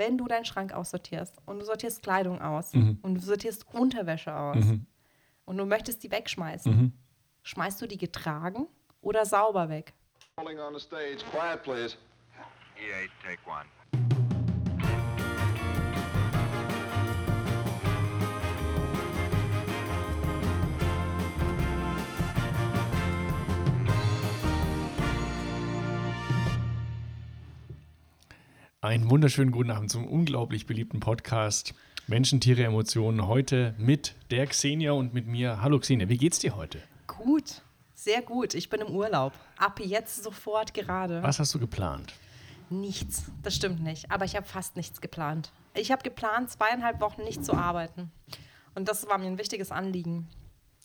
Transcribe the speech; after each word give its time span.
wenn 0.00 0.16
du 0.16 0.26
deinen 0.26 0.46
Schrank 0.46 0.72
aussortierst 0.72 1.36
und 1.44 1.58
du 1.58 1.64
sortierst 1.66 2.02
Kleidung 2.02 2.40
aus 2.40 2.72
Mhm. 2.72 2.98
und 3.02 3.14
du 3.16 3.20
sortierst 3.20 3.66
Unterwäsche 3.74 4.34
aus 4.34 4.56
Mhm. 4.64 4.86
und 5.44 5.58
du 5.58 5.66
möchtest 5.66 6.02
die 6.02 6.10
wegschmeißen, 6.10 6.74
Mhm. 6.74 6.92
schmeißt 7.42 7.80
du 7.82 7.86
die 7.86 7.98
getragen 7.98 8.66
oder 9.02 9.26
sauber 9.26 9.68
weg? 9.68 9.92
Rolling 10.38 10.58
on 10.58 10.72
the 10.72 10.80
stage. 10.80 11.18
Quiet, 11.30 11.62
please. 11.62 11.96
E8, 12.78 13.10
take 13.22 13.38
one. 13.46 13.66
Einen 28.82 29.10
wunderschönen 29.10 29.50
guten 29.50 29.70
Abend 29.70 29.90
zum 29.90 30.06
unglaublich 30.06 30.64
beliebten 30.64 31.00
Podcast 31.00 31.74
Menschen, 32.06 32.40
Tiere, 32.40 32.64
Emotionen. 32.64 33.26
Heute 33.26 33.74
mit 33.76 34.14
der 34.30 34.46
Xenia 34.46 34.92
und 34.92 35.12
mit 35.12 35.26
mir. 35.26 35.60
Hallo 35.60 35.78
Xenia, 35.78 36.08
wie 36.08 36.16
geht's 36.16 36.38
dir 36.38 36.56
heute? 36.56 36.80
Gut, 37.06 37.60
sehr 37.94 38.22
gut. 38.22 38.54
Ich 38.54 38.70
bin 38.70 38.80
im 38.80 38.88
Urlaub. 38.88 39.34
Ab 39.58 39.80
jetzt 39.84 40.22
sofort 40.22 40.72
gerade. 40.72 41.22
Was 41.22 41.38
hast 41.38 41.52
du 41.54 41.58
geplant? 41.58 42.14
Nichts, 42.70 43.24
das 43.42 43.54
stimmt 43.54 43.82
nicht. 43.82 44.10
Aber 44.10 44.24
ich 44.24 44.34
habe 44.34 44.46
fast 44.46 44.76
nichts 44.76 45.02
geplant. 45.02 45.52
Ich 45.74 45.92
habe 45.92 46.02
geplant, 46.02 46.50
zweieinhalb 46.50 47.02
Wochen 47.02 47.22
nicht 47.22 47.44
zu 47.44 47.52
arbeiten. 47.52 48.10
Und 48.74 48.88
das 48.88 49.06
war 49.06 49.18
mir 49.18 49.26
ein 49.26 49.36
wichtiges 49.36 49.70
Anliegen. 49.70 50.26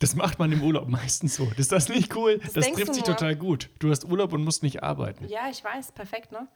Das 0.00 0.14
macht 0.14 0.38
man 0.38 0.52
im 0.52 0.62
Urlaub 0.62 0.86
meistens 0.90 1.36
so. 1.36 1.50
Ist 1.56 1.72
das 1.72 1.88
nicht 1.88 2.14
cool? 2.14 2.40
Das, 2.44 2.52
denkst 2.52 2.72
trifft 2.72 2.94
sich 2.94 3.04
total 3.04 3.36
gut. 3.36 3.70
Du 3.78 3.88
hast 3.88 4.04
Urlaub 4.04 4.34
und 4.34 4.44
musst 4.44 4.62
nicht 4.62 4.82
arbeiten. 4.82 5.26
Ja, 5.28 5.48
ich 5.50 5.64
weiß, 5.64 5.92
perfekt, 5.92 6.30
ne? 6.30 6.46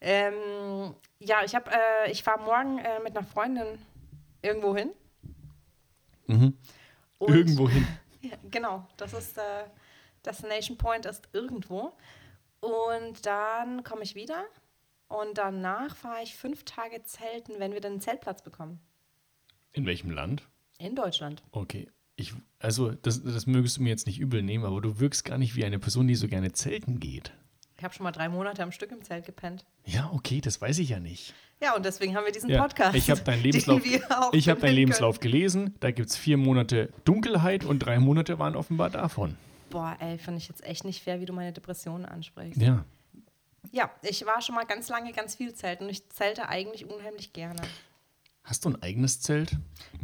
Ähm, 0.00 0.94
ja, 1.18 1.42
ich 1.44 1.54
habe, 1.54 1.70
äh, 1.70 2.10
ich 2.10 2.22
fahre 2.22 2.42
morgen 2.42 2.78
äh, 2.78 3.00
mit 3.02 3.16
einer 3.16 3.26
Freundin 3.26 3.78
irgendwo 4.42 4.76
hin. 4.76 4.90
Und- 6.26 6.54
Irgendwo 7.34 7.68
hin. 7.68 7.86
Ja, 8.22 8.32
genau, 8.50 8.84
das 8.96 9.12
ist 9.12 9.38
äh, 9.38 9.42
Destination 10.24 10.76
Point 10.76 11.06
ist 11.06 11.28
irgendwo. 11.32 11.92
Und 12.58 13.24
dann 13.24 13.84
komme 13.84 14.02
ich 14.02 14.16
wieder 14.16 14.44
und 15.06 15.38
danach 15.38 15.94
fahre 15.94 16.24
ich 16.24 16.34
fünf 16.34 16.64
Tage 16.64 17.04
zelten, 17.04 17.52
wenn 17.58 17.72
wir 17.72 17.80
dann 17.80 17.92
einen 17.92 18.00
Zeltplatz 18.00 18.42
bekommen. 18.42 18.80
In 19.72 19.86
welchem 19.86 20.10
Land? 20.10 20.42
In 20.78 20.96
Deutschland. 20.96 21.44
Okay. 21.52 21.88
Ich, 22.16 22.34
also, 22.58 22.90
das, 22.90 23.22
das 23.22 23.46
mögest 23.46 23.76
du 23.76 23.82
mir 23.82 23.90
jetzt 23.90 24.08
nicht 24.08 24.18
übel 24.18 24.42
nehmen, 24.42 24.64
aber 24.64 24.80
du 24.80 24.98
wirkst 24.98 25.24
gar 25.24 25.38
nicht 25.38 25.54
wie 25.54 25.64
eine 25.64 25.78
Person, 25.78 26.08
die 26.08 26.16
so 26.16 26.26
gerne 26.26 26.50
zelten 26.50 26.98
geht. 26.98 27.32
Ich 27.78 27.84
habe 27.84 27.92
schon 27.94 28.04
mal 28.04 28.12
drei 28.12 28.28
Monate 28.28 28.62
am 28.62 28.72
Stück 28.72 28.90
im 28.90 29.02
Zelt 29.04 29.26
gepennt. 29.26 29.64
Ja, 29.84 30.10
okay, 30.14 30.40
das 30.40 30.60
weiß 30.60 30.78
ich 30.78 30.88
ja 30.88 30.98
nicht. 30.98 31.34
Ja, 31.60 31.74
und 31.74 31.84
deswegen 31.84 32.16
haben 32.16 32.24
wir 32.24 32.32
diesen 32.32 32.50
Ja, 32.50 32.62
Podcast. 32.62 32.94
ich 32.94 33.10
habe 33.10 33.20
deinen 33.20 33.42
den 33.42 33.52
Lebenslauf, 33.52 33.84
wir 33.84 34.00
auch 34.10 34.32
ich 34.32 34.48
hab 34.48 34.60
deinen 34.60 34.74
Lebenslauf 34.74 35.20
gelesen. 35.20 35.74
Da 35.80 35.90
gibt 35.90 36.10
es 36.10 36.16
vier 36.16 36.36
Monate 36.36 36.90
Dunkelheit 37.04 37.64
und 37.64 37.80
drei 37.80 37.98
Monate 37.98 38.38
waren 38.38 38.56
offenbar 38.56 38.90
davon. 38.90 39.36
Boah, 39.70 39.96
ey, 40.00 40.18
finde 40.18 40.38
ich 40.38 40.48
jetzt 40.48 40.64
echt 40.64 40.84
nicht 40.84 41.02
fair, 41.02 41.20
wie 41.20 41.24
du 41.26 41.32
meine 41.32 41.52
Depressionen 41.52 42.06
ansprichst. 42.06 42.60
Ja. 42.60 42.84
Ja, 43.72 43.90
ich 44.02 44.24
war 44.24 44.40
schon 44.40 44.54
mal 44.54 44.64
ganz 44.64 44.88
lange 44.88 45.12
ganz 45.12 45.34
viel 45.34 45.52
zelten 45.52 45.84
und 45.84 45.90
ich 45.90 46.08
zelte 46.10 46.48
eigentlich 46.48 46.86
unheimlich 46.86 47.32
gerne. 47.32 47.60
Hast 48.48 48.64
du 48.64 48.68
ein 48.70 48.80
eigenes 48.82 49.20
Zelt? 49.20 49.56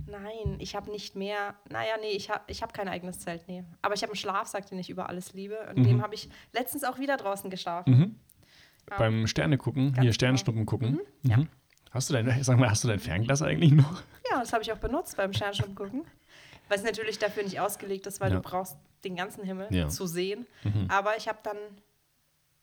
Nein, 0.07 0.57
ich 0.59 0.75
habe 0.75 0.91
nicht 0.91 1.15
mehr. 1.15 1.55
Naja, 1.71 1.95
nee, 2.01 2.09
ich 2.11 2.29
habe 2.29 2.41
ich 2.49 2.61
hab 2.61 2.75
kein 2.75 2.89
eigenes 2.89 3.21
Zelt, 3.21 3.47
nee. 3.47 3.63
Aber 3.83 3.95
ich 3.95 4.03
habe 4.03 4.11
einen 4.11 4.17
Schlafsack, 4.19 4.67
den 4.67 4.79
ich 4.81 4.91
über 4.91 5.09
alles 5.09 5.33
liebe. 5.33 5.57
Und 5.71 5.79
Mhm. 5.79 5.85
dem 5.85 6.03
habe 6.03 6.17
ich 6.17 6.29
letztens 6.53 6.83
auch 6.83 6.99
wieder 6.99 7.17
draußen 7.17 7.51
geschlafen. 7.51 8.19
Beim 8.99 9.29
Sterne 9.29 9.59
gucken, 9.59 9.97
hier 10.01 10.13
Sternschnuppen 10.13 10.67
gucken. 10.67 10.99
Ja. 11.23 11.37
Mhm. 11.37 11.49
Hast 11.93 12.11
du 12.11 12.15
dein, 12.15 12.27
sag 12.43 12.59
mal, 12.59 12.69
hast 12.69 12.83
du 12.83 12.89
dein 12.89 12.99
Fernglas 12.99 13.43
eigentlich 13.43 13.71
noch? 13.73 14.03
Ja, 14.31 14.41
das 14.41 14.53
habe 14.53 14.63
ich 14.65 14.73
auch 14.73 14.79
benutzt 14.79 15.17
beim 15.17 15.33
Sternschnuppen 15.33 15.77
gucken. 15.77 16.05
Was 16.69 16.83
natürlich 16.83 17.19
dafür 17.21 17.45
nicht 17.45 17.61
ausgelegt 17.61 18.07
ist, 18.09 18.21
weil 18.21 18.31
Ja. 18.33 18.37
du 18.37 18.43
brauchst 18.43 18.77
den 19.05 19.15
ganzen 19.15 19.45
Himmel 19.45 19.69
Ja. 19.71 19.85
Mhm. 19.85 19.91
zu 19.91 20.07
sehen. 20.07 20.47
Aber 20.89 21.17
ich 21.17 21.29
habe 21.29 21.39
dann 21.45 21.57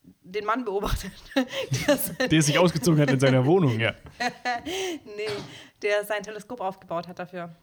den 0.03 0.45
Mann 0.45 0.65
beobachtet, 0.65 1.11
der, 2.31 2.41
sich 2.41 2.57
ausgezogen 2.57 3.01
hat 3.01 3.09
in 3.09 3.19
seiner 3.19 3.45
Wohnung, 3.45 3.79
ja. 3.79 3.93
nee, 5.05 5.27
der 5.81 6.05
sein 6.05 6.23
Teleskop 6.23 6.61
aufgebaut 6.61 7.07
hat 7.07 7.19
dafür. 7.19 7.55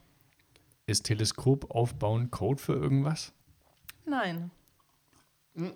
Ist 0.85 1.05
Teleskop 1.05 1.71
aufbauen 1.71 2.31
Code 2.31 2.61
für 2.61 2.73
irgendwas? 2.73 3.33
Nein. 4.05 4.51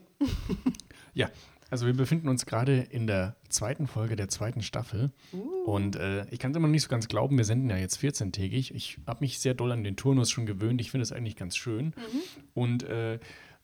Ja, 1.13 1.29
also 1.69 1.85
wir 1.85 1.94
befinden 1.94 2.29
uns 2.29 2.45
gerade 2.45 2.79
in 2.79 3.05
der 3.05 3.35
zweiten 3.49 3.88
Folge 3.88 4.16
der 4.16 4.29
zweiten 4.29 4.61
Staffel. 4.61 5.11
Und 5.66 5.97
äh, 5.97 6.25
ich 6.29 6.39
kann 6.39 6.51
es 6.51 6.57
immer 6.57 6.67
noch 6.67 6.72
nicht 6.72 6.83
so 6.83 6.89
ganz 6.89 7.09
glauben, 7.09 7.38
wir 7.38 7.43
senden 7.43 7.69
ja 7.69 7.75
jetzt 7.75 7.99
14-tägig. 7.99 8.73
Ich 8.73 8.99
habe 9.07 9.19
mich 9.19 9.39
sehr 9.39 9.53
doll 9.53 9.72
an 9.73 9.83
den 9.83 9.97
Turnus 9.97 10.31
schon 10.31 10.45
gewöhnt. 10.45 10.79
Ich 10.79 10.91
finde 10.91 11.03
es 11.03 11.11
eigentlich 11.11 11.35
ganz 11.35 11.57
schön. 11.57 11.93
Und 12.53 12.83
äh, 12.83 13.19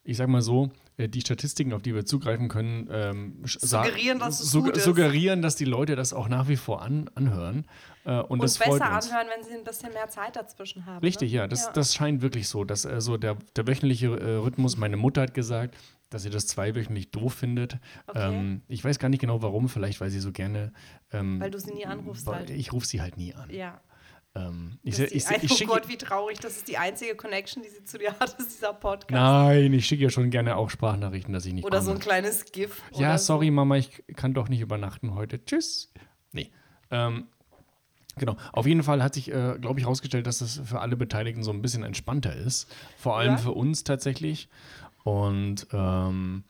ich 0.08 0.18
sage 0.18 0.32
mal 0.32 0.42
so, 0.42 0.70
äh, 0.98 1.08
die 1.10 1.22
Statistiken, 1.22 1.74
auf 1.74 1.82
die 1.82 1.94
wir 1.94 2.06
zugreifen 2.06 2.48
können, 2.48 2.88
ähm, 2.92 3.44
Suggerieren, 3.46 4.20
dass 4.20 4.40
es 4.40 4.50
sug- 4.52 4.66
gut 4.66 4.78
ist. 4.78 4.86
suggerieren, 4.86 5.42
dass 5.42 5.56
die 5.56 5.66
Leute 5.66 5.96
das 5.96 6.14
auch 6.14 6.30
nach 6.30 6.48
wie 6.48 6.56
vor 6.56 6.82
an 6.82 7.10
anhören. 7.14 7.66
Äh, 8.06 8.14
und, 8.20 8.30
Und 8.32 8.44
das 8.44 8.58
freut 8.58 8.80
besser 8.80 8.96
uns. 8.96 9.08
anhören, 9.12 9.28
wenn 9.36 9.44
sie 9.44 9.54
ein 9.54 9.64
bisschen 9.66 9.92
mehr 9.94 10.08
Zeit 10.08 10.36
dazwischen 10.38 10.86
haben. 10.86 11.04
Richtig, 11.04 11.32
ne? 11.32 11.38
ja, 11.40 11.48
das, 11.48 11.72
das 11.74 11.94
scheint 11.94 12.22
wirklich 12.22 12.48
so. 12.48 12.64
Dass, 12.64 12.86
äh, 12.86 13.02
so 13.02 13.18
der, 13.18 13.36
der 13.56 13.68
wöchentliche 13.68 14.08
äh, 14.08 14.36
Rhythmus, 14.38 14.78
meine 14.78 14.96
Mutter 14.98 15.22
hat 15.24 15.34
gesagt, 15.34 15.76
dass 16.10 16.24
sie 16.24 16.30
das 16.30 16.48
zweiwöchentlich 16.48 17.12
doof 17.12 17.34
findet. 17.34 17.78
Okay. 18.08 18.34
Ähm, 18.34 18.62
ich 18.70 18.82
weiß 18.84 18.98
gar 19.00 19.10
nicht 19.10 19.20
genau 19.20 19.42
warum, 19.42 19.68
vielleicht 19.68 20.00
weil 20.00 20.10
sie 20.10 20.22
so 20.22 20.32
gerne. 20.32 20.72
Ähm, 21.12 21.42
Weil 21.42 21.52
du 21.52 21.60
sie 21.60 21.74
nie 21.74 21.86
anrufst 21.86 22.26
weil 22.26 22.36
halt. 22.36 22.50
Ich 22.52 22.72
rufe 22.72 22.88
sie 22.88 23.02
halt 23.02 23.18
nie 23.18 23.34
an. 23.36 23.50
Ja. 23.50 23.82
Ähm, 24.38 24.80
ich, 24.84 24.98
Das 24.98 25.12
ich, 25.12 25.24
se- 25.26 25.36
ich 25.42 25.64
oh. 25.64 25.66
Gott, 25.68 25.88
wie 25.90 25.98
traurig. 25.98 26.40
Das 26.40 26.56
ist 26.58 26.68
die 26.68 26.78
einzige 26.78 27.16
Connection, 27.16 27.64
die 27.64 27.70
sie 27.70 27.84
zu 27.84 27.98
dir 27.98 28.14
hat, 28.20 28.34
ist 28.40 28.52
dieser 28.58 28.74
Podcast. 28.74 29.12
Nein, 29.12 29.74
ich 29.74 29.86
schicke 29.86 30.04
ja 30.04 30.10
schon 30.10 30.30
gerne 30.30 30.56
auch 30.58 30.70
Sprachnachrichten, 30.70 31.34
dass 31.34 31.46
ich 31.46 31.54
nicht 31.54 31.66
Oder 31.66 31.78
komme. 31.80 31.86
so 31.86 31.92
ein 31.94 32.00
kleines 32.00 32.46
GIF. 32.52 32.82
ja, 32.94 33.18
sorry, 33.18 33.50
Mama, 33.52 33.78
ich 33.78 34.04
kann 34.16 34.34
doch 34.34 34.50
nicht 34.50 34.62
übernachten 34.62 35.16
heute. 35.16 35.44
Tschüss. 35.44 35.92
Nee. 36.32 36.52
Ähm, 36.92 37.28
genau. 38.18 38.36
Auf 38.54 38.66
jeden 38.68 38.84
Fall 38.84 39.02
hat 39.02 39.14
sich, 39.14 39.32
äh, 39.32 39.58
glaube 39.60 39.80
ich, 39.80 39.86
herausgestellt, 39.86 40.28
dass 40.28 40.42
es 40.42 40.62
für 40.64 40.80
alle 40.82 40.96
Beteiligten 40.98 41.44
so 41.44 41.52
ein 41.52 41.62
bisschen 41.62 41.84
entspannter 41.84 42.36
ist. 42.36 42.68
Vor 42.98 43.18
allem 43.18 43.32
Ja. 43.34 43.38
für 43.38 43.52
uns 43.54 43.84
tatsächlich. 43.84 44.50
Und 45.04 45.68
ähm, 45.72 46.44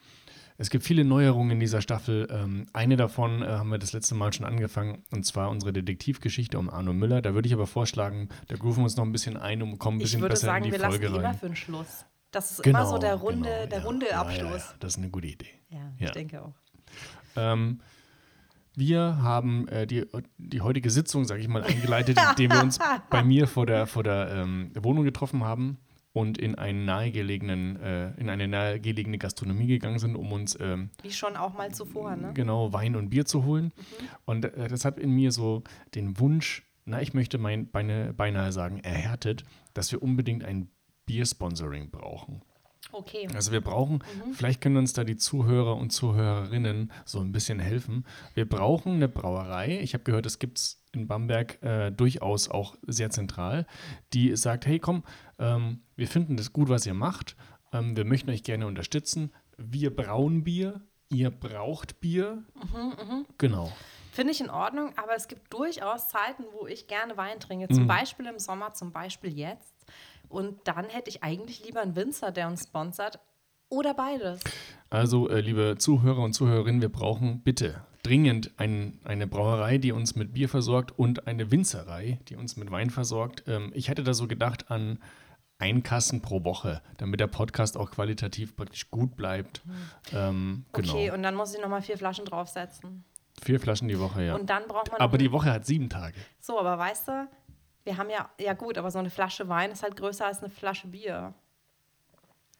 es 0.57 0.69
gibt 0.69 0.83
viele 0.83 1.05
Neuerungen 1.05 1.51
in 1.51 1.59
dieser 1.59 1.81
Staffel. 1.81 2.27
Ähm, 2.31 2.65
eine 2.73 2.97
davon 2.97 3.41
äh, 3.43 3.47
haben 3.47 3.69
wir 3.69 3.77
das 3.77 3.93
letzte 3.93 4.15
Mal 4.15 4.33
schon 4.33 4.45
angefangen, 4.45 5.03
und 5.11 5.25
zwar 5.25 5.49
unsere 5.49 5.71
Detektivgeschichte 5.73 6.57
um 6.57 6.69
Arno 6.69 6.93
Müller. 6.93 7.21
Da 7.21 7.33
würde 7.33 7.47
ich 7.47 7.53
aber 7.53 7.67
vorschlagen, 7.67 8.29
da 8.47 8.55
grooven 8.55 8.77
wir 8.79 8.83
uns 8.85 8.97
noch 8.97 9.05
ein 9.05 9.11
bisschen 9.11 9.37
ein 9.37 9.61
und 9.61 9.77
kommen 9.77 9.97
ein 9.97 10.01
Ich 10.01 10.05
bisschen 10.05 10.21
würde 10.21 10.33
besser 10.33 10.47
sagen, 10.47 10.65
in 10.65 10.71
die 10.71 10.77
wir 10.77 10.79
lassen 10.79 10.91
Folge 10.91 11.07
die 11.09 11.15
immer 11.15 11.23
rein. 11.27 11.37
für 11.37 11.45
den 11.47 11.55
Schluss. 11.55 12.05
Das 12.31 12.51
ist 12.51 12.63
Genau, 12.63 12.79
immer 12.79 12.87
so 12.89 12.97
der 12.97 13.15
runde, 13.15 13.49
genau, 13.49 13.65
der 13.67 13.79
ja. 13.79 13.85
runde 13.85 14.05
Ja, 14.07 14.11
ja, 14.13 14.21
Abschluss. 14.21 14.65
ja, 14.69 14.75
das 14.79 14.93
ist 14.93 14.97
eine 14.97 15.09
gute 15.09 15.27
Idee. 15.27 15.47
Ja, 15.69 15.77
Ja. 15.99 16.05
ich 16.07 16.11
denke 16.11 16.41
auch. 16.41 16.53
Ähm, 17.35 17.79
wir 18.75 19.21
haben 19.21 19.67
äh, 19.69 19.87
die, 19.87 20.05
die 20.37 20.61
heutige 20.61 20.89
Sitzung, 20.89 21.25
sage 21.25 21.41
ich 21.41 21.47
mal, 21.47 21.63
eingeleitet, 21.63 22.17
indem 22.31 22.51
wir 22.51 22.61
uns 22.61 22.79
bei 23.09 23.23
mir 23.23 23.47
vor 23.47 23.65
der, 23.65 23.87
vor 23.87 24.03
der 24.03 24.29
ähm, 24.31 24.71
Wohnung 24.79 25.03
getroffen 25.03 25.43
haben 25.43 25.77
und 26.17 26.39
in, 26.39 26.55
einen 26.55 26.83
nahegelegenen, 26.83 27.79
äh, 27.79 28.11
in 28.19 28.31
eine 28.31 28.47
nahegelegene 28.47 29.19
Gastronomie 29.19 29.67
gegangen 29.67 29.99
sind, 29.99 30.15
um 30.15 30.31
uns 30.31 30.57
ähm, 30.59 30.89
Wie 31.03 31.11
schon 31.11 31.35
auch 31.35 31.53
mal 31.53 31.71
zuvor, 31.71 32.15
ne? 32.15 32.31
genau 32.33 32.73
Wein 32.73 32.95
und 32.95 33.09
Bier 33.09 33.25
zu 33.25 33.45
holen. 33.45 33.71
Und 34.25 34.45
äh, 34.45 34.67
das 34.67 34.83
hat 34.83 34.97
in 34.97 35.11
mir 35.11 35.31
so 35.31 35.63
den 35.93 36.19
Wunsch, 36.19 36.65
na, 36.85 37.03
ich 37.03 37.13
möchte 37.13 37.37
mein, 37.37 37.69
beine, 37.69 38.13
beinahe 38.13 38.51
sagen, 38.51 38.79
erhärtet, 38.79 39.43
dass 39.75 39.91
wir 39.91 40.01
unbedingt 40.01 40.43
ein 40.43 40.71
Bier-Sponsoring 41.05 41.91
brauchen. 41.91 42.41
Okay. 42.91 43.27
Also 43.35 43.51
wir 43.51 43.61
brauchen, 43.61 44.03
vielleicht 44.33 44.61
können 44.61 44.77
uns 44.77 44.93
da 44.93 45.03
die 45.03 45.17
Zuhörer 45.17 45.75
und 45.75 45.91
Zuhörerinnen 45.91 46.91
so 47.05 47.19
ein 47.19 47.31
bisschen 47.31 47.59
helfen. 47.59 48.05
Wir 48.33 48.49
brauchen 48.49 48.93
eine 48.93 49.07
Brauerei. 49.07 49.79
Ich 49.81 49.93
habe 49.93 50.03
gehört, 50.03 50.25
es 50.25 50.39
gibt 50.39 50.57
es 50.57 50.81
in 50.99 51.07
Bamberg 51.07 51.61
äh, 51.63 51.91
durchaus 51.91 52.49
auch 52.49 52.75
sehr 52.85 53.09
zentral, 53.09 53.65
die 54.13 54.35
sagt, 54.35 54.65
hey 54.65 54.79
komm, 54.79 55.03
ähm, 55.39 55.81
wir 55.95 56.07
finden 56.07 56.37
das 56.37 56.53
gut, 56.53 56.69
was 56.69 56.85
ihr 56.85 56.93
macht. 56.93 57.35
Ähm, 57.73 57.95
wir 57.97 58.05
möchten 58.05 58.29
euch 58.29 58.43
gerne 58.43 58.67
unterstützen. 58.67 59.31
Wir 59.57 59.95
brauen 59.95 60.43
Bier, 60.43 60.81
ihr 61.09 61.29
braucht 61.31 61.99
Bier. 61.99 62.43
Genau. 63.37 63.71
Finde 64.11 64.31
ich 64.33 64.41
in 64.41 64.49
Ordnung, 64.49 64.93
aber 64.97 65.15
es 65.15 65.27
gibt 65.27 65.53
durchaus 65.53 66.09
Zeiten, 66.09 66.43
wo 66.59 66.65
ich 66.67 66.87
gerne 66.87 67.17
Wein 67.17 67.39
trinke. 67.39 67.67
Zum 67.67 67.83
Mhm. 67.83 67.87
Beispiel 67.87 68.25
im 68.25 68.39
Sommer, 68.39 68.73
zum 68.73 68.91
Beispiel 68.91 69.31
jetzt. 69.37 69.73
Und 70.29 70.59
dann 70.67 70.85
hätte 70.89 71.09
ich 71.09 71.23
eigentlich 71.23 71.63
lieber 71.65 71.81
einen 71.81 71.95
Winzer, 71.95 72.31
der 72.31 72.47
uns 72.47 72.63
sponsert. 72.63 73.19
Oder 73.69 73.93
beides. 73.93 74.39
Also, 74.89 75.29
äh, 75.29 75.41
liebe 75.41 75.75
Zuhörer 75.77 76.21
und 76.23 76.33
Zuhörerinnen, 76.33 76.81
wir 76.81 76.89
brauchen 76.89 77.41
bitte 77.41 77.81
dringend 78.07 78.51
ein, 78.57 78.99
eine 79.03 79.27
Brauerei, 79.27 79.77
die 79.77 79.91
uns 79.91 80.15
mit 80.15 80.33
Bier 80.33 80.47
versorgt 80.47 80.97
und 80.97 81.27
eine 81.27 81.51
Winzerei, 81.51 82.19
die 82.29 82.35
uns 82.35 82.55
mit 82.55 82.71
Wein 82.71 82.89
versorgt. 82.89 83.43
Ähm, 83.47 83.71
ich 83.75 83.89
hätte 83.89 84.03
da 84.03 84.13
so 84.13 84.27
gedacht 84.27 84.71
an 84.71 84.99
ein 85.59 85.83
Kassen 85.83 86.21
pro 86.21 86.43
Woche, 86.43 86.81
damit 86.97 87.19
der 87.19 87.27
Podcast 87.27 87.77
auch 87.77 87.91
qualitativ 87.91 88.55
praktisch 88.55 88.89
gut 88.91 89.17
bleibt. 89.17 89.61
Ähm, 90.13 90.65
genau. 90.71 90.93
Okay, 90.93 91.11
und 91.11 91.23
dann 91.23 91.35
muss 91.35 91.53
ich 91.53 91.61
nochmal 91.61 91.81
vier 91.81 91.97
Flaschen 91.97 92.25
draufsetzen. 92.25 93.03
Vier 93.43 93.59
Flaschen 93.59 93.87
die 93.87 93.99
Woche, 93.99 94.23
ja. 94.23 94.35
Und 94.35 94.49
dann 94.49 94.67
braucht 94.67 94.91
man. 94.91 95.01
aber 95.01 95.17
die 95.17 95.31
Woche 95.31 95.51
hat 95.51 95.65
sieben 95.65 95.89
Tage. 95.89 96.15
So, 96.39 96.59
aber 96.59 96.77
weißt 96.77 97.07
du, 97.07 97.27
wir 97.83 97.97
haben 97.97 98.09
ja, 98.09 98.29
ja 98.39 98.53
gut, 98.53 98.77
aber 98.77 98.89
so 98.89 98.99
eine 98.99 99.09
Flasche 99.09 99.49
Wein 99.49 99.71
ist 99.71 99.83
halt 99.83 99.97
größer 99.97 100.25
als 100.25 100.39
eine 100.39 100.49
Flasche 100.49 100.87
Bier. 100.87 101.33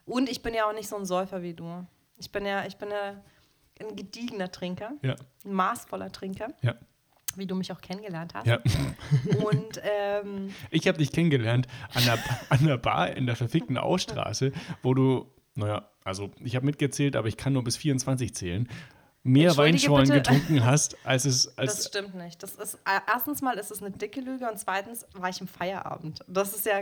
Und 0.05 0.29
ich 0.29 0.41
bin 0.41 0.53
ja 0.53 0.67
auch 0.67 0.73
nicht 0.73 0.87
so 0.87 0.97
ein 0.97 1.05
Säufer 1.05 1.41
wie 1.41 1.53
du. 1.53 1.85
Ich 2.17 2.31
bin 2.31 2.45
ja, 2.45 2.65
ich 2.65 2.77
bin 2.77 2.89
ja 2.89 3.21
ein 3.81 3.95
gediegener 3.95 4.51
Trinker, 4.51 4.91
Ja, 5.01 5.15
ein 5.45 5.53
maßvoller 5.53 6.11
Trinker, 6.11 6.49
ja, 6.61 6.75
wie 7.35 7.45
du 7.45 7.55
mich 7.55 7.71
auch 7.71 7.81
kennengelernt 7.81 8.33
hast. 8.33 8.47
ja. 8.47 8.59
Und 9.45 9.81
ähm, 9.83 10.53
Ich 10.71 10.87
habe 10.87 10.97
dich 10.97 11.11
kennengelernt 11.11 11.67
an 11.93 12.03
der, 12.03 12.19
an 12.49 12.65
der 12.65 12.77
Bar 12.77 13.11
in 13.15 13.25
der 13.25 13.35
verfickten 13.35 13.77
Ausstraße, 13.77 14.51
wo 14.81 14.93
du, 14.93 15.31
naja, 15.55 15.89
also 16.03 16.31
ich 16.39 16.55
habe 16.55 16.65
mitgezählt, 16.65 17.15
aber 17.15 17.27
ich 17.27 17.37
kann 17.37 17.53
nur 17.53 17.63
bis 17.63 17.77
24 17.77 18.33
zählen, 18.33 18.67
mehr 19.23 19.55
Weinschorlen 19.57 20.07
bitte. 20.09 20.21
getrunken 20.21 20.65
hast, 20.65 20.97
als 21.05 21.25
es, 21.25 21.43
das 21.57 21.57
als, 21.57 21.87
stimmt 21.87 22.15
nicht. 22.15 22.41
Das 22.41 22.55
ist 22.55 22.75
äh, 22.85 22.99
erstens 23.07 23.41
mal 23.41 23.57
ist 23.57 23.71
es 23.71 23.81
eine 23.81 23.91
dicke 23.91 24.21
Lüge 24.21 24.49
und 24.49 24.57
zweitens 24.57 25.05
war 25.13 25.29
ich 25.29 25.41
im 25.41 25.47
Feierabend. 25.47 26.21
Das 26.27 26.55
ist 26.55 26.65
ja, 26.65 26.81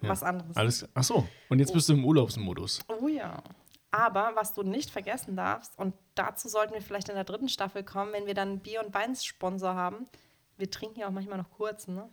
was 0.00 0.22
anderes. 0.22 0.56
alles, 0.56 0.88
ach 0.92 1.04
so, 1.04 1.26
und 1.48 1.60
jetzt 1.60 1.72
bist 1.72 1.88
du 1.88 1.94
im 1.94 2.04
Urlaubsmodus. 2.04 2.80
Oh 3.00 3.08
ja. 3.08 3.42
Aber 3.94 4.32
was 4.34 4.52
du 4.54 4.64
nicht 4.64 4.90
vergessen 4.90 5.36
darfst, 5.36 5.78
und 5.78 5.94
dazu 6.16 6.48
sollten 6.48 6.74
wir 6.74 6.82
vielleicht 6.82 7.08
in 7.08 7.14
der 7.14 7.22
dritten 7.22 7.48
Staffel 7.48 7.84
kommen, 7.84 8.12
wenn 8.12 8.26
wir 8.26 8.34
dann 8.34 8.58
Bier- 8.58 8.84
und 8.84 8.92
Weinsponsor 8.92 9.76
haben, 9.76 10.08
wir 10.56 10.68
trinken 10.68 10.98
ja 10.98 11.06
auch 11.06 11.12
manchmal 11.12 11.38
noch 11.38 11.50
kurz, 11.52 11.86
ne? 11.86 12.08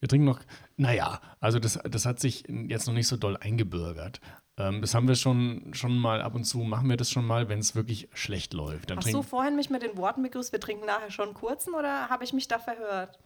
Wir 0.00 0.08
trinken 0.08 0.26
noch, 0.26 0.40
naja, 0.76 1.20
also 1.38 1.60
das, 1.60 1.78
das 1.88 2.04
hat 2.04 2.18
sich 2.18 2.42
jetzt 2.48 2.88
noch 2.88 2.94
nicht 2.94 3.06
so 3.06 3.16
doll 3.16 3.36
eingebürgert. 3.36 4.20
Ähm, 4.56 4.80
das 4.80 4.96
haben 4.96 5.06
wir 5.06 5.14
schon, 5.14 5.72
schon 5.72 5.96
mal 5.96 6.20
ab 6.20 6.34
und 6.34 6.44
zu, 6.44 6.58
machen 6.58 6.90
wir 6.90 6.96
das 6.96 7.12
schon 7.12 7.24
mal, 7.24 7.48
wenn 7.48 7.60
es 7.60 7.76
wirklich 7.76 8.08
schlecht 8.12 8.52
läuft. 8.52 8.90
Dann 8.90 8.98
Hast 8.98 9.14
du 9.14 9.22
vorhin 9.22 9.54
mich 9.54 9.70
mit 9.70 9.82
den 9.82 9.96
Worten 9.96 10.22
begrüßt, 10.24 10.50
wir 10.50 10.58
trinken 10.58 10.84
nachher 10.84 11.12
schon 11.12 11.26
einen 11.26 11.34
kurzen 11.34 11.74
oder 11.74 12.08
habe 12.08 12.24
ich 12.24 12.32
mich 12.32 12.48
da 12.48 12.58
verhört? 12.58 13.20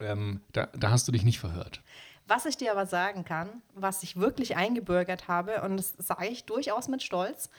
ähm, 0.00 0.40
da, 0.52 0.66
da 0.74 0.90
hast 0.90 1.06
du 1.06 1.12
dich 1.12 1.22
nicht 1.22 1.38
verhört. 1.38 1.82
Was 2.28 2.46
ich 2.46 2.56
dir 2.56 2.72
aber 2.72 2.86
sagen 2.86 3.24
kann, 3.24 3.62
was 3.74 4.02
ich 4.02 4.16
wirklich 4.16 4.56
eingebürgert 4.56 5.28
habe, 5.28 5.62
und 5.62 5.76
das 5.76 5.94
sage 5.98 6.26
ich 6.26 6.44
durchaus 6.44 6.88
mit 6.88 7.02
Stolz, 7.02 7.50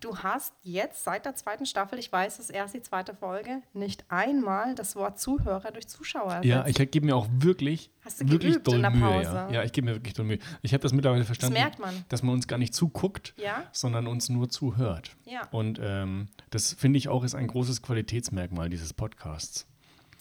du 0.00 0.18
hast 0.18 0.52
jetzt 0.62 1.04
seit 1.04 1.24
der 1.24 1.34
zweiten 1.34 1.64
Staffel, 1.64 1.98
ich 1.98 2.10
weiß, 2.10 2.34
es 2.34 2.46
ist 2.46 2.50
erst 2.50 2.74
die 2.74 2.82
zweite 2.82 3.14
Folge, 3.14 3.62
nicht 3.72 4.04
einmal 4.08 4.74
das 4.74 4.96
Wort 4.96 5.18
Zuhörer 5.18 5.70
durch 5.70 5.88
Zuschauer 5.88 6.28
ersetzt. 6.30 6.44
Ja, 6.44 6.66
ich 6.66 6.76
gebe 6.90 7.06
mir 7.06 7.16
auch 7.16 7.28
wirklich, 7.32 7.90
Hast 8.04 8.20
du 8.20 8.28
wirklich 8.28 8.54
geübt 8.54 8.66
doll 8.66 8.76
in 8.76 8.82
der 8.82 8.90
Mühe. 8.90 9.00
Pause? 9.00 9.32
Ja, 9.32 9.50
ja 9.50 9.62
ich 9.62 9.72
gebe 9.72 9.86
mir 9.86 9.94
wirklich 9.94 10.14
doll 10.14 10.26
Mühe. 10.26 10.38
Ich 10.62 10.74
habe 10.74 10.82
das 10.82 10.92
mittlerweile 10.92 11.24
verstanden, 11.24 11.54
merkt 11.54 11.78
man. 11.78 12.04
dass 12.08 12.22
man 12.22 12.34
uns 12.34 12.46
gar 12.48 12.58
nicht 12.58 12.74
zuguckt, 12.74 13.34
Ja? 13.36 13.64
sondern 13.72 14.06
uns 14.06 14.28
nur 14.28 14.48
zuhört. 14.48 15.16
Ja. 15.24 15.48
Und 15.50 15.80
ähm, 15.82 16.28
das 16.50 16.72
finde 16.72 16.98
ich 16.98 17.08
auch 17.08 17.24
ist 17.24 17.34
ein 17.34 17.46
großes 17.46 17.82
Qualitätsmerkmal 17.82 18.68
dieses 18.68 18.92
Podcasts. 18.92 19.66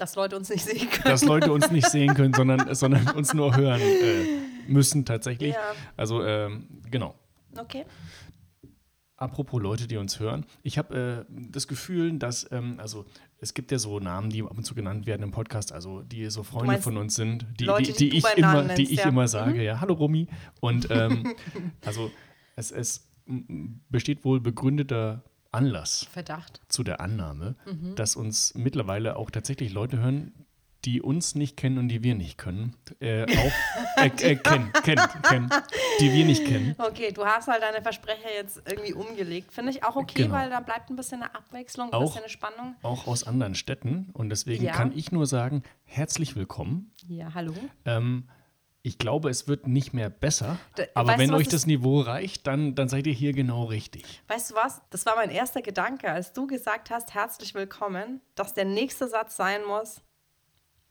Dass 0.01 0.15
Leute 0.15 0.35
uns 0.35 0.49
nicht 0.49 0.65
sehen 0.65 0.89
können. 0.89 1.03
Dass 1.03 1.23
Leute 1.23 1.51
uns 1.51 1.69
nicht 1.69 1.87
sehen 1.87 2.15
können, 2.15 2.33
sondern, 2.33 2.73
sondern 2.75 3.07
uns 3.09 3.35
nur 3.35 3.55
hören 3.55 3.79
äh, 3.79 4.25
müssen 4.67 5.05
tatsächlich. 5.05 5.53
Ja. 5.53 5.61
Also 5.95 6.25
ähm, 6.25 6.67
genau. 6.89 7.13
Okay. 7.55 7.85
Apropos 9.15 9.61
Leute, 9.61 9.85
die 9.85 9.97
uns 9.97 10.19
hören, 10.19 10.47
ich 10.63 10.79
habe 10.79 11.27
äh, 11.29 11.33
das 11.51 11.67
Gefühl, 11.67 12.17
dass, 12.17 12.51
ähm, 12.51 12.79
also 12.79 13.05
es 13.37 13.53
gibt 13.53 13.71
ja 13.71 13.77
so 13.77 13.99
Namen, 13.99 14.31
die 14.31 14.41
ab 14.41 14.57
und 14.57 14.63
zu 14.63 14.73
genannt 14.73 15.05
werden 15.05 15.21
im 15.21 15.29
Podcast, 15.29 15.71
also 15.71 16.01
die 16.01 16.31
so 16.31 16.41
Freunde 16.41 16.81
von 16.81 16.97
uns 16.97 17.13
sind, 17.13 17.45
die, 17.59 17.65
Leute, 17.65 17.93
die, 17.93 18.09
die 18.09 18.09
die 18.09 18.17
ich 18.17 18.37
immer, 18.37 18.53
Namen 18.53 18.61
die 18.69 18.73
nennst, 18.73 18.91
ich 18.91 18.97
ja. 18.97 19.09
immer 19.09 19.27
sage, 19.27 19.63
ja, 19.63 19.79
hallo 19.81 19.93
Romy. 19.93 20.27
Und 20.61 20.87
ähm, 20.89 21.35
also 21.85 22.09
es, 22.55 22.71
es 22.71 23.07
besteht 23.87 24.25
wohl 24.25 24.39
begründeter 24.39 25.23
Anlass 25.51 26.07
Verdacht. 26.11 26.61
zu 26.69 26.83
der 26.83 27.01
Annahme, 27.01 27.55
Mhm. 27.65 27.95
dass 27.95 28.15
uns 28.15 28.53
mittlerweile 28.55 29.15
auch 29.17 29.29
tatsächlich 29.31 29.71
Leute 29.73 29.99
hören, 29.99 30.33
die 30.85 30.99
uns 30.99 31.35
nicht 31.35 31.57
kennen 31.57 31.77
und 31.77 31.89
die 31.89 32.01
wir 32.01 32.15
nicht 32.15 32.39
können. 32.39 32.75
Äh, 32.99 33.23
auch 33.25 34.01
äh, 34.01 34.07
äh, 34.31 34.35
kennen, 34.35 34.71
kennen, 34.83 35.07
kennen, 35.21 35.49
die 35.99 36.11
wir 36.11 36.25
nicht 36.25 36.43
kennen. 36.45 36.73
Okay, 36.79 37.11
du 37.11 37.23
hast 37.23 37.47
halt 37.47 37.61
deine 37.61 37.83
Versprecher 37.83 38.33
jetzt 38.33 38.63
irgendwie 38.67 38.93
umgelegt. 38.93 39.53
Finde 39.53 39.69
ich 39.71 39.83
auch 39.83 39.95
okay, 39.95 40.23
Genau. 40.23 40.33
weil 40.33 40.49
da 40.49 40.59
bleibt 40.59 40.89
ein 40.89 40.95
bisschen 40.95 41.21
eine 41.21 41.35
Abwechslung, 41.35 41.89
ein 41.89 41.93
Auch- 41.93 42.01
bisschen 42.13 42.21
eine 42.23 42.29
Spannung. 42.29 42.75
auch 42.81 43.05
aus 43.05 43.25
anderen 43.27 43.53
Städten. 43.53 44.09
Und 44.13 44.29
deswegen 44.29 44.63
Ja. 44.65 44.71
kann 44.73 44.91
ich 44.97 45.11
nur 45.11 45.27
sagen, 45.27 45.61
herzlich 45.83 46.35
willkommen. 46.35 46.91
Ja, 47.07 47.31
hallo. 47.35 47.53
Ähm, 47.85 48.27
ich 48.83 48.97
glaube, 48.97 49.29
es 49.29 49.47
wird 49.47 49.67
nicht 49.67 49.93
mehr 49.93 50.09
besser. 50.09 50.57
Da- 50.75 50.83
aber 50.95 51.17
wenn 51.17 51.33
euch 51.33 51.47
das 51.47 51.65
Niveau 51.67 52.01
reicht, 52.01 52.47
dann, 52.47 52.73
dann 52.75 52.89
seid 52.89 53.05
ihr 53.07 53.13
hier 53.13 53.33
genau 53.33 53.65
richtig. 53.65 54.21
Weißt 54.27 54.51
du 54.51 54.55
was? 54.55 54.81
Das 54.89 55.05
war 55.05 55.15
mein 55.15 55.29
erster 55.29 55.61
Gedanke, 55.61 56.11
als 56.11 56.33
du 56.33 56.47
gesagt 56.47 56.89
hast, 56.89 57.13
herzlich 57.13 57.53
willkommen, 57.53 58.21
dass 58.35 58.53
der 58.53 58.65
nächste 58.65 59.07
Satz 59.07 59.35
sein 59.35 59.61
muss, 59.65 60.01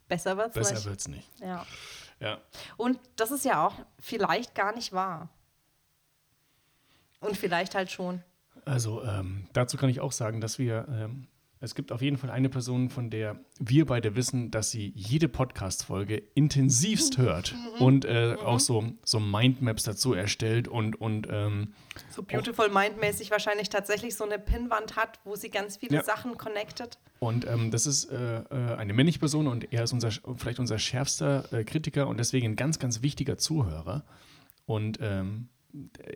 besser 0.09 0.37
wird's 0.37 0.55
Besser 0.55 0.75
nicht. 0.75 0.87
wird's 0.87 1.09
nicht. 1.09 1.29
Ja. 1.41 1.67
Ja. 2.21 2.39
Und 2.77 2.99
das 3.17 3.31
ist 3.31 3.45
ja 3.45 3.67
auch 3.67 3.75
vielleicht 3.99 4.55
gar 4.55 4.75
nicht 4.75 4.93
wahr. 4.93 5.29
Und 7.21 7.37
vielleicht 7.37 7.75
halt 7.75 7.91
schon. 7.91 8.23
Also 8.65 9.03
ähm, 9.05 9.47
dazu 9.53 9.77
kann 9.77 9.89
ich 9.91 10.01
auch 10.01 10.13
sagen, 10.13 10.41
dass 10.41 10.59
wir, 10.59 10.87
ähm, 10.89 11.27
es 11.63 11.75
gibt 11.75 11.93
auf 11.93 12.01
jeden 12.01 12.17
Fall 12.17 12.31
eine 12.31 12.49
Person, 12.49 12.89
von 12.89 13.11
der 13.11 13.39
wir 13.59 13.85
beide 13.85 14.17
wissen, 14.17 14.51
dass 14.51 14.71
sie 14.71 14.93
jede 14.97 15.29
Podcast-Folge 15.29 16.17
intensivst 16.35 17.19
hört 17.19 17.55
und 17.79 18.07
äh, 18.07 18.37
auch 18.43 18.59
so, 18.61 18.95
so 19.05 19.21
Mindmaps 19.21 19.83
dazu 19.83 20.15
erstellt 20.15 20.69
und, 20.69 20.99
und 20.99 21.29
ähm, 21.31 21.75
So 22.09 22.23
Beautiful 22.23 22.71
Mind-mäßig 22.71 23.31
wahrscheinlich 23.31 23.69
tatsächlich 23.69 24.17
so 24.17 24.25
eine 24.25 24.39
Pinnwand 24.39 24.97
hat, 24.97 25.21
wo 25.25 25.37
sie 25.37 25.51
ganz 25.51 25.77
viele 25.77 25.97
Ja. 25.97 26.03
Sachen 26.03 26.39
connected. 26.39 26.99
Und 27.19 27.47
ähm, 27.47 27.71
das 27.71 27.87
ist 27.87 28.07
äh, 28.07 28.39
äh, 28.39 28.75
eine 28.77 28.95
männliche 28.95 29.19
Person 29.19 29.47
und 29.47 29.71
er 29.71 29.85
ist 29.85 29.93
unser, 29.93 30.11
vielleicht 30.37 30.61
unser 30.61 30.79
schärfster 30.79 31.53
äh, 31.53 31.65
Kritiker 31.65 32.09
und 32.09 32.19
deswegen 32.19 32.53
ein 32.53 32.57
ganz, 32.57 32.79
ganz 32.79 33.03
wichtiger 33.03 33.37
Zuhörer. 33.37 34.07
Und 34.65 34.99
ähm, 35.03 35.49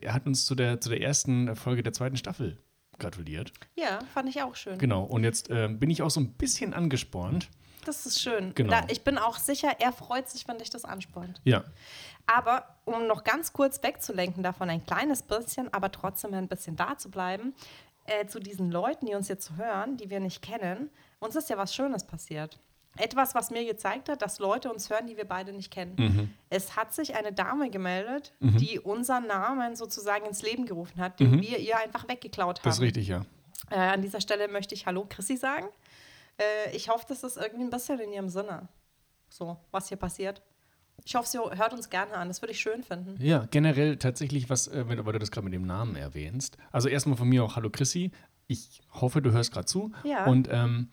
er 0.00 0.14
hat 0.14 0.26
uns 0.26 0.47
zu 0.47 0.55
der, 0.55 0.81
zu 0.81 0.88
der 0.88 1.02
ersten 1.02 1.55
Folge 1.55 1.82
der 1.82 1.93
zweiten 1.93 2.17
Staffel 2.17 2.56
gratuliert. 2.99 3.52
Ja, 3.75 4.00
fand 4.12 4.29
ich 4.29 4.43
auch 4.43 4.56
schön. 4.56 4.79
Genau. 4.79 5.05
Und 5.05 5.25
jetzt 5.25 5.50
ähm, 5.50 5.79
bin 5.79 5.91
ich 5.91 6.02
auch 6.02 6.11
so 6.11 6.20
ein 6.20 6.32
bisschen 6.32 6.75
angespornt. 6.75 7.49
Das 7.85 8.06
ist 8.06 8.20
schön. 8.20 8.55
Genau. 8.55 8.70
Da, 8.70 8.87
ich 8.88 9.02
bin 9.02 9.19
auch 9.19 9.38
sicher, 9.38 9.76
er 9.79 9.93
freut 9.93 10.29
sich, 10.29 10.49
wenn 10.49 10.58
dich 10.58 10.70
das 10.70 10.85
anspornt. 10.85 11.41
Ja. 11.44 11.64
Aber 12.26 12.76
um 12.85 13.06
noch 13.06 13.25
ganz 13.25 13.52
kurz 13.52 13.82
wegzulenken 13.82 14.43
davon, 14.43 14.70
ein 14.70 14.85
kleines 14.85 15.23
bisschen, 15.23 15.73
aber 15.73 15.93
trotzdem 15.93 16.32
ein 16.32 16.49
bisschen 16.49 16.76
da 16.76 16.96
zu 16.96 17.11
bleiben, 17.11 17.55
äh, 18.06 18.26
zu 18.26 18.41
diesen 18.41 18.70
Leuten, 18.70 19.06
die 19.06 19.14
uns 19.14 19.29
jetzt 19.29 19.56
hören, 19.56 19.97
die 19.97 20.11
wir 20.11 20.20
nicht 20.20 20.43
kennen, 20.43 20.90
uns 21.20 21.37
ist 21.37 21.50
ja 21.50 21.58
was 21.58 21.75
Schönes 21.75 22.05
passiert. 22.05 22.58
Etwas, 22.96 23.35
was 23.35 23.50
mir 23.50 23.64
gezeigt 23.64 24.09
hat, 24.09 24.23
dass 24.23 24.38
Leute 24.38 24.73
uns 24.73 24.88
hören, 24.88 25.07
die 25.07 25.16
wir 25.16 25.25
beide 25.25 25.52
nicht 25.52 25.71
kennen. 25.71 25.95
Mhm. 25.99 26.30
Es 26.49 26.76
hat 26.76 26.95
sich 26.95 27.16
eine 27.16 27.33
Dame 27.33 27.71
gemeldet, 27.71 28.33
die 28.40 28.78
unseren 28.78 29.26
Namen 29.26 29.75
sozusagen 29.75 30.26
ins 30.26 30.42
Leben 30.42 30.64
gerufen 30.64 31.00
hat, 31.00 31.19
den 31.19 31.40
wir 31.42 31.59
ihr 31.59 31.76
einfach 31.78 32.09
weggeklaut 32.09 32.61
haben. 32.61 32.64
Mhm. 32.64 32.69
Das 32.69 32.76
ist 32.76 32.83
richtig, 32.83 33.09
ja. 33.09 33.25
Äh, 33.71 33.76
an 33.76 34.02
dieser 34.02 34.21
Stelle 34.21 34.49
möchte 34.49 34.75
ich 34.75 34.87
Hallo 34.87 35.07
Chrissy 35.09 35.37
sagen. 35.37 35.66
Äh, 36.38 36.76
ich 36.76 36.88
hoffe, 36.88 37.04
das 37.09 37.23
ist 37.23 37.37
irgendwie 37.37 37.64
ein 37.64 37.71
bisschen 37.71 37.99
in 38.00 38.12
ihrem 38.12 38.28
Sinne. 38.28 38.69
So, 39.28 39.57
was 39.71 39.88
hier 39.88 39.97
passiert. 39.97 40.42
Ich 41.04 41.14
hoffe, 41.16 41.28
sie 41.28 41.38
hört 41.38 41.73
uns 41.73 41.90
gerne 41.90 42.14
an. 42.14 42.28
Das 42.28 42.40
würde 42.40 42.52
ich 42.52 42.61
schön 42.61 42.83
finden. 42.83 43.16
Ja, 43.19 43.47
generell 43.50 43.97
tatsächlich, 43.97 44.49
was, 44.49 44.69
äh, 44.69 44.88
wenn, 44.88 45.04
weil 45.04 45.12
du 45.14 45.19
das 45.19 45.30
gerade 45.30 45.45
mit 45.45 45.52
dem 45.52 45.66
Namen 45.66 45.97
erwähnst. 45.97 46.57
Also 46.73 46.88
erstmal 46.88 47.16
von 47.16 47.28
mir 47.28 47.45
auch 47.45 47.57
Hallo 47.57 47.71
Chrissy. 47.71 48.12
Ich 48.47 48.83
hoffe, 48.92 49.23
du 49.23 49.33
hörst 49.33 49.52
gerade 49.52 49.66
zu. 49.66 49.92
Ja. 50.04 50.26
Und 50.26 50.49
ähm, 50.50 50.90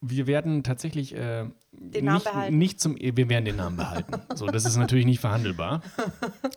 wir 0.00 0.26
werden 0.26 0.62
tatsächlich 0.62 1.14
äh, 1.14 1.46
Den 1.72 2.04
Namen 2.04 2.16
nicht, 2.16 2.24
behalten. 2.24 2.58
nicht 2.58 2.80
zum, 2.80 2.96
wir 2.98 3.28
werden 3.28 3.44
den 3.44 3.56
Namen 3.56 3.76
behalten. 3.76 4.12
So, 4.34 4.46
das 4.46 4.64
ist 4.64 4.76
natürlich 4.76 5.06
nicht 5.06 5.20
verhandelbar. 5.20 5.82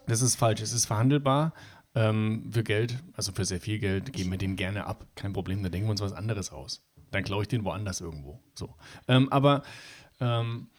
Das 0.07 0.21
ist 0.21 0.36
falsch. 0.36 0.62
Es 0.62 0.74
ist 0.74 0.86
verhandelbar. 0.86 1.53
Ähm, 1.93 2.50
für 2.51 2.63
Geld, 2.63 2.98
also 3.13 3.31
für 3.33 3.43
sehr 3.43 3.60
viel 3.60 3.77
Geld, 3.79 4.13
geben 4.13 4.31
wir 4.31 4.38
den 4.38 4.55
gerne 4.55 4.86
ab. 4.86 5.05
Kein 5.15 5.33
Problem, 5.33 5.62
da 5.62 5.69
denken 5.69 5.88
wir 5.88 5.91
uns 5.91 6.01
was 6.01 6.13
anderes 6.13 6.51
aus. 6.51 6.83
Dann 7.12 7.24
klaue 7.24 7.41
ich 7.41 7.50
den 7.50 7.65
woanders 7.65 8.00
irgendwo. 8.00 8.39
So. 8.55 8.75
Ähm, 9.10 9.27
aber 9.29 9.63
ähm, 10.21 10.69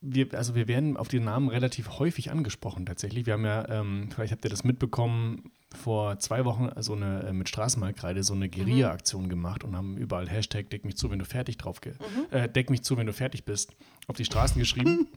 wir, 0.00 0.32
also 0.34 0.54
wir 0.54 0.68
werden 0.68 0.96
auf 0.96 1.08
den 1.08 1.24
Namen 1.24 1.48
relativ 1.48 1.98
häufig 1.98 2.30
angesprochen 2.30 2.86
tatsächlich. 2.86 3.26
Wir 3.26 3.34
haben 3.34 3.44
ja, 3.44 3.68
ähm, 3.68 4.08
vielleicht 4.14 4.32
habt 4.32 4.44
ihr 4.44 4.50
das 4.50 4.64
mitbekommen, 4.64 5.50
vor 5.76 6.18
zwei 6.18 6.44
Wochen 6.44 6.70
so 6.80 6.94
eine 6.94 7.24
äh, 7.24 7.32
mit 7.32 7.48
Straßenmalkreide 7.48 8.22
so 8.22 8.32
eine 8.32 8.48
Guerilla-Aktion 8.48 9.28
gemacht 9.28 9.64
und 9.64 9.76
haben 9.76 9.96
überall 9.98 10.28
Hashtag 10.28 10.70
Deck 10.70 10.84
mich 10.84 10.96
zu, 10.96 11.10
wenn 11.10 11.18
du 11.18 11.24
fertig 11.24 11.58
drauf 11.58 11.80
ge 11.80 11.94
äh, 12.30 12.48
Deck 12.48 12.70
mich 12.70 12.82
zu, 12.82 12.96
wenn 12.96 13.06
du 13.06 13.12
fertig 13.12 13.44
bist, 13.44 13.76
auf 14.06 14.16
die 14.16 14.24
Straßen 14.24 14.58
geschrieben, 14.58 15.08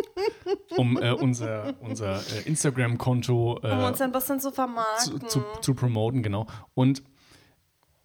um 0.76 0.96
äh, 0.96 1.10
unser, 1.10 1.74
unser 1.80 2.20
äh, 2.20 2.42
Instagram-Konto 2.46 3.60
äh, 3.62 3.72
Um 3.72 3.84
uns 3.84 4.00
ein 4.00 4.12
bisschen 4.12 4.38
zu 4.38 4.50
zu, 4.50 4.54
vermarkten. 4.54 5.28
zu, 5.28 5.42
zu 5.60 5.74
promoten, 5.74 6.22
genau. 6.22 6.46
Und 6.74 7.02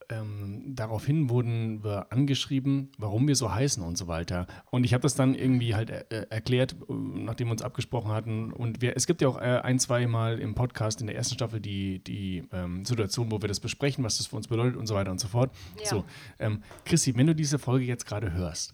ähm, 0.09 0.75
daraufhin 0.75 1.29
wurden 1.29 1.83
wir 1.83 2.12
angeschrieben, 2.12 2.91
warum 2.97 3.27
wir 3.27 3.35
so 3.35 3.53
heißen 3.53 3.83
und 3.83 3.97
so 3.97 4.07
weiter. 4.07 4.47
Und 4.71 4.83
ich 4.83 4.93
habe 4.93 5.01
das 5.01 5.15
dann 5.15 5.35
irgendwie 5.35 5.75
halt 5.75 5.89
äh, 5.89 6.27
erklärt, 6.29 6.74
äh, 6.74 6.93
nachdem 6.93 7.47
wir 7.47 7.53
uns 7.53 7.62
abgesprochen 7.62 8.12
hatten. 8.12 8.51
Und 8.51 8.81
wir, 8.81 8.95
es 8.95 9.07
gibt 9.07 9.21
ja 9.21 9.27
auch 9.27 9.38
äh, 9.38 9.62
ein, 9.63 9.79
zwei 9.79 10.07
Mal 10.07 10.39
im 10.39 10.55
Podcast 10.55 11.01
in 11.01 11.07
der 11.07 11.15
ersten 11.15 11.35
Staffel 11.35 11.59
die, 11.59 12.00
die 12.00 12.43
ähm, 12.51 12.85
Situation, 12.85 13.31
wo 13.31 13.41
wir 13.41 13.47
das 13.47 13.59
besprechen, 13.59 14.03
was 14.03 14.17
das 14.17 14.27
für 14.27 14.35
uns 14.35 14.47
bedeutet 14.47 14.77
und 14.77 14.88
so 14.88 14.95
weiter 14.95 15.12
und 15.12 15.19
so 15.19 15.27
fort. 15.27 15.51
Ja. 15.79 15.88
So, 15.88 16.05
ähm, 16.39 16.62
Chrissy, 16.85 17.15
wenn 17.15 17.27
du 17.27 17.35
diese 17.35 17.59
Folge 17.59 17.85
jetzt 17.85 18.05
gerade 18.05 18.33
hörst, 18.33 18.74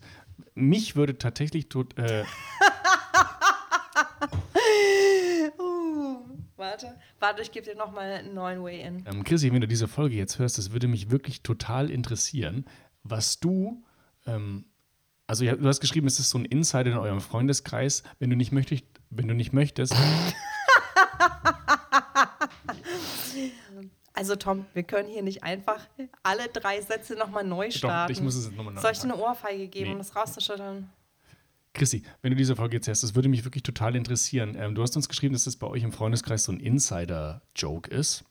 mich 0.53 0.95
würde 0.95 1.17
tatsächlich 1.17 1.69
tot, 1.69 1.97
äh, 1.97 2.23
warte, 6.61 6.95
warte, 7.19 7.41
ich 7.41 7.51
gebe 7.51 7.65
dir 7.65 7.75
nochmal 7.75 8.09
einen 8.13 8.33
neuen 8.33 8.63
Way-In. 8.63 9.03
Ähm, 9.05 9.23
Chrissy, 9.25 9.51
wenn 9.51 9.59
du 9.61 9.67
diese 9.67 9.87
Folge 9.89 10.15
jetzt 10.15 10.39
hörst, 10.39 10.57
das 10.57 10.71
würde 10.71 10.87
mich 10.87 11.11
wirklich 11.11 11.41
total 11.43 11.89
interessieren, 11.89 12.65
was 13.03 13.39
du, 13.41 13.83
ähm, 14.25 14.65
also 15.27 15.43
du 15.45 15.67
hast 15.67 15.81
geschrieben, 15.81 16.07
es 16.07 16.19
ist 16.19 16.29
so 16.29 16.37
ein 16.37 16.45
Insider 16.45 16.91
in 16.91 16.97
eurem 16.97 17.19
Freundeskreis. 17.21 18.03
Wenn 18.19 18.29
du 18.29 18.35
nicht 18.37 18.51
möchtest, 18.51 18.83
wenn 19.09 19.27
du 19.27 19.33
nicht 19.33 19.51
möchtest, 19.53 19.93
Also 24.13 24.35
Tom, 24.35 24.65
wir 24.73 24.83
können 24.83 25.07
hier 25.09 25.23
nicht 25.23 25.41
einfach 25.43 25.79
alle 26.21 26.47
drei 26.49 26.81
Sätze 26.81 27.15
nochmal 27.15 27.43
neu 27.45 27.71
starten. 27.71 28.11
doch, 28.11 28.17
ich 28.17 28.21
muss 28.21 28.35
es 28.35 28.45
jetzt 28.47 28.55
nochmal 28.57 28.77
Soll 28.77 28.91
ich 28.91 28.99
dir 28.99 29.05
eine 29.05 29.15
Ohrfeige 29.15 29.67
geben, 29.67 29.85
Nee. 29.87 29.91
um 29.93 29.97
das 29.99 30.15
rauszuschütteln? 30.15 30.89
Chrissy, 31.73 32.03
wenn 32.21 32.31
du 32.31 32.37
diese 32.37 32.55
Folge 32.55 32.77
jetzt 32.77 32.87
hörst, 32.87 33.03
das 33.03 33.15
würde 33.15 33.29
mich 33.29 33.43
wirklich 33.45 33.63
total 33.63 33.95
interessieren. 33.95 34.55
Ähm, 34.59 34.75
du 34.75 34.81
hast 34.81 34.95
uns 34.95 35.07
geschrieben, 35.07 35.33
dass 35.33 35.45
das 35.45 35.55
bei 35.55 35.67
euch 35.67 35.83
im 35.83 35.91
Freundeskreis 35.91 36.43
so 36.43 36.51
ein 36.51 36.59
Insider-Joke 36.59 37.89
ist. 37.89 38.25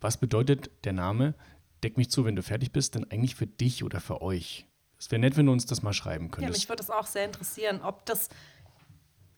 Was 0.00 0.18
bedeutet 0.18 0.70
der 0.84 0.92
Name 0.92 1.34
Deck 1.82 1.96
mich 1.96 2.10
zu, 2.10 2.24
wenn 2.24 2.36
du 2.36 2.42
fertig 2.42 2.72
bist, 2.72 2.94
denn 2.94 3.10
eigentlich 3.10 3.34
für 3.36 3.46
dich 3.46 3.84
oder 3.84 4.00
für 4.00 4.22
euch? 4.22 4.66
Es 4.98 5.10
wäre 5.10 5.20
nett, 5.20 5.36
wenn 5.36 5.46
du 5.46 5.52
uns 5.52 5.66
das 5.66 5.82
mal 5.82 5.92
schreiben 5.92 6.26
Ja, 6.26 6.30
könntest. 6.30 6.58
mich 6.58 6.68
würde 6.68 6.82
es 6.82 6.90
auch 6.90 7.06
sehr 7.06 7.24
interessieren, 7.26 7.80
ob 7.82 8.06
das 8.06 8.28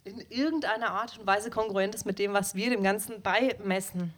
in 0.04 0.20
irgendeiner 0.30 0.90
Art 0.92 1.18
und 1.18 1.26
Weise 1.26 1.50
kongruent 1.50 1.94
ist 1.94 2.06
mit 2.06 2.18
dem, 2.18 2.32
was 2.32 2.54
wir 2.54 2.70
dem 2.70 2.82
Ganzen 2.82 3.20
beimessen. 3.22 4.14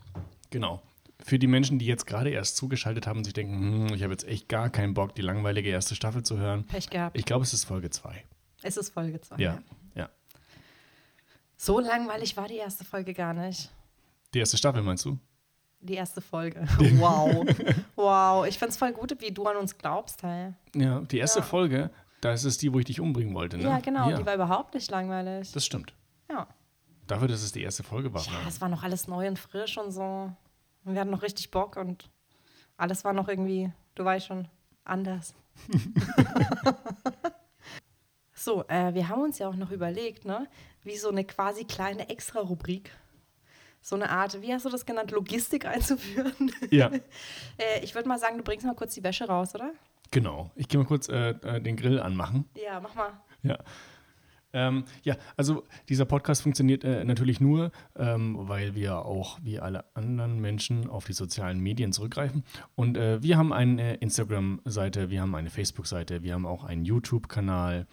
Genau. 0.50 0.82
Für 1.22 1.38
die 1.38 1.46
Menschen, 1.48 1.78
die 1.78 1.86
jetzt 1.86 2.06
gerade 2.06 2.30
erst 2.30 2.56
zugeschaltet 2.56 3.06
haben 3.06 3.18
und 3.18 3.24
sich 3.24 3.34
denken, 3.34 3.88
hm, 3.88 3.94
ich 3.94 4.02
habe 4.02 4.12
jetzt 4.12 4.26
echt 4.26 4.48
gar 4.48 4.70
keinen 4.70 4.94
Bock, 4.94 5.14
die 5.14 5.22
langweilige 5.22 5.68
erste 5.70 5.94
Staffel 5.94 6.22
zu 6.22 6.38
hören. 6.38 6.66
Pech 6.66 6.88
gehabt. 6.88 7.18
Ich 7.18 7.24
glaube, 7.24 7.44
es 7.44 7.52
ist 7.52 7.64
Folge 7.64 7.90
2. 7.90 8.22
es 8.62 8.76
ist 8.76 8.90
Folge 8.90 9.20
2. 9.20 9.36
Ja, 9.36 9.58
ja. 9.94 10.08
So 11.56 11.78
langweilig 11.80 12.36
war 12.36 12.48
die 12.48 12.56
erste 12.56 12.84
Folge 12.84 13.12
gar 13.14 13.34
nicht. 13.34 13.70
Die 14.34 14.38
erste 14.38 14.56
Staffel 14.56 14.82
meinst 14.82 15.04
du? 15.04 15.18
Die 15.80 15.94
erste 15.94 16.20
Folge. 16.20 16.66
Wow. 16.98 17.46
wow. 17.96 18.46
Ich 18.46 18.58
finde 18.58 18.70
es 18.72 18.76
voll 18.76 18.92
gut, 18.92 19.14
wie 19.20 19.30
du 19.30 19.46
an 19.46 19.56
uns 19.56 19.76
glaubst, 19.78 20.22
hey. 20.22 20.52
Ja, 20.74 21.00
die 21.00 21.18
erste 21.18 21.40
Ja. 21.40 21.44
Folge, 21.44 21.90
das 22.20 22.44
ist 22.44 22.60
die, 22.62 22.72
wo 22.72 22.78
ich 22.78 22.84
dich 22.84 23.00
umbringen 23.00 23.34
wollte, 23.34 23.56
ne? 23.56 23.64
Ja, 23.64 23.78
genau. 23.80 24.10
Ja, 24.10 24.16
Die 24.18 24.26
war 24.26 24.34
überhaupt 24.34 24.74
nicht 24.74 24.90
langweilig. 24.90 25.52
das 25.52 25.64
stimmt. 25.64 25.94
ja. 26.30 26.46
Dafür, 27.06 27.26
dass 27.26 27.42
es 27.42 27.50
die 27.50 27.62
erste 27.62 27.82
Folge 27.82 28.12
war. 28.14 28.22
Ja, 28.24 28.30
ne? 28.30 28.38
das 28.44 28.60
war 28.60 28.68
noch 28.68 28.84
alles 28.84 29.08
neu 29.08 29.26
und 29.26 29.36
frisch 29.36 29.76
und 29.78 29.90
so. 29.90 30.30
Und 30.84 30.94
wir 30.94 31.00
hatten 31.00 31.10
noch 31.10 31.22
richtig 31.22 31.50
Bock 31.50 31.76
und 31.76 32.08
alles 32.76 33.02
war 33.04 33.12
noch 33.12 33.26
irgendwie, 33.26 33.72
du 33.96 34.04
weißt 34.04 34.26
schon, 34.26 34.46
anders. 34.84 35.34
so, 38.50 38.64
äh, 38.66 38.94
wir 38.94 39.08
haben 39.08 39.22
uns 39.22 39.38
ja 39.38 39.48
auch 39.48 39.54
noch 39.54 39.70
überlegt, 39.70 40.24
ne, 40.24 40.48
wie 40.82 40.96
so 40.96 41.08
eine 41.08 41.24
quasi 41.24 41.64
kleine 41.64 42.08
Extra-Rubrik, 42.08 42.90
so 43.80 43.94
eine 43.94 44.10
Art, 44.10 44.42
wie 44.42 44.52
hast 44.52 44.64
du 44.64 44.70
das 44.70 44.84
genannt, 44.84 45.12
Logistik 45.12 45.66
einzuführen. 45.66 46.52
Ja, 46.70 46.88
äh, 47.58 47.80
ich 47.82 47.94
würde 47.94 48.08
mal 48.08 48.18
sagen, 48.18 48.38
du 48.38 48.42
bringst 48.42 48.66
mal 48.66 48.74
kurz 48.74 48.94
die 48.94 49.04
Wäsche 49.04 49.26
raus, 49.26 49.54
oder? 49.54 49.70
genau. 50.10 50.50
Ich 50.56 50.66
gehe 50.66 50.80
mal 50.80 50.86
kurz 50.86 51.08
äh, 51.08 51.30
äh, 51.30 51.60
den 51.60 51.76
Grill 51.76 52.00
anmachen. 52.00 52.46
Ja, 52.60 52.80
mach 52.80 52.94
mal. 52.96 53.12
Ja. 53.44 53.58
Ähm, 54.52 54.84
ja, 55.04 55.16
also 55.36 55.62
dieser 55.88 56.06
Podcast 56.06 56.42
funktioniert 56.42 56.82
äh, 56.82 57.04
natürlich 57.04 57.40
nur, 57.40 57.70
ähm, 57.96 58.36
weil 58.36 58.74
wir 58.74 59.04
auch 59.04 59.38
wie 59.42 59.60
alle 59.60 59.84
anderen 59.94 60.40
Menschen 60.40 60.90
auf 60.90 61.04
die 61.04 61.12
sozialen 61.12 61.60
Medien 61.60 61.92
zurückgreifen. 61.92 62.42
Und 62.74 62.96
äh, 62.96 63.22
wir 63.22 63.38
haben 63.38 63.52
eine 63.52 63.94
Instagram-Seite, 63.94 65.08
wir 65.08 65.20
haben 65.22 65.36
eine 65.36 65.50
Facebook-Seite, 65.50 66.24
wir 66.24 66.34
haben 66.34 66.46
auch 66.46 66.64
einen 66.64 66.84
YouTube-Kanal 66.84 67.86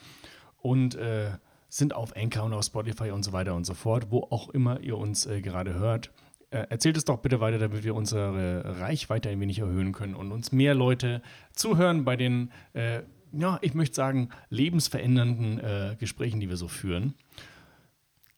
und 0.67 0.95
äh, 0.95 1.31
sind 1.69 1.93
auf 1.93 2.15
Anchor 2.15 2.43
und 2.43 2.53
auf 2.53 2.63
Spotify 2.65 3.11
und 3.11 3.23
so 3.23 3.33
weiter 3.33 3.55
und 3.55 3.65
so 3.65 3.73
fort, 3.73 4.07
wo 4.09 4.23
auch 4.29 4.49
immer 4.49 4.79
ihr 4.79 4.97
uns 4.97 5.25
äh, 5.25 5.41
gerade 5.41 5.73
hört. 5.73 6.11
Äh, 6.49 6.65
erzählt 6.69 6.95
es 6.97 7.03
doch 7.05 7.17
bitte 7.17 7.39
weiter, 7.41 7.59
damit 7.59 7.83
wir 7.83 7.93
unsere 7.95 8.79
Reichweite 8.79 9.29
ein 9.29 9.39
wenig 9.41 9.59
erhöhen 9.59 9.91
können 9.91 10.15
und 10.15 10.31
uns 10.31 10.51
mehr 10.51 10.73
Leute 10.75 11.21
zuhören 11.53 12.05
bei 12.05 12.15
den, 12.15 12.51
äh, 12.73 13.01
ja, 13.33 13.59
ich 13.61 13.73
möchte 13.73 13.95
sagen, 13.95 14.29
lebensverändernden 14.49 15.59
äh, 15.59 15.95
Gesprächen, 15.99 16.39
die 16.39 16.47
wir 16.47 16.55
so 16.57 16.67
führen. 16.69 17.15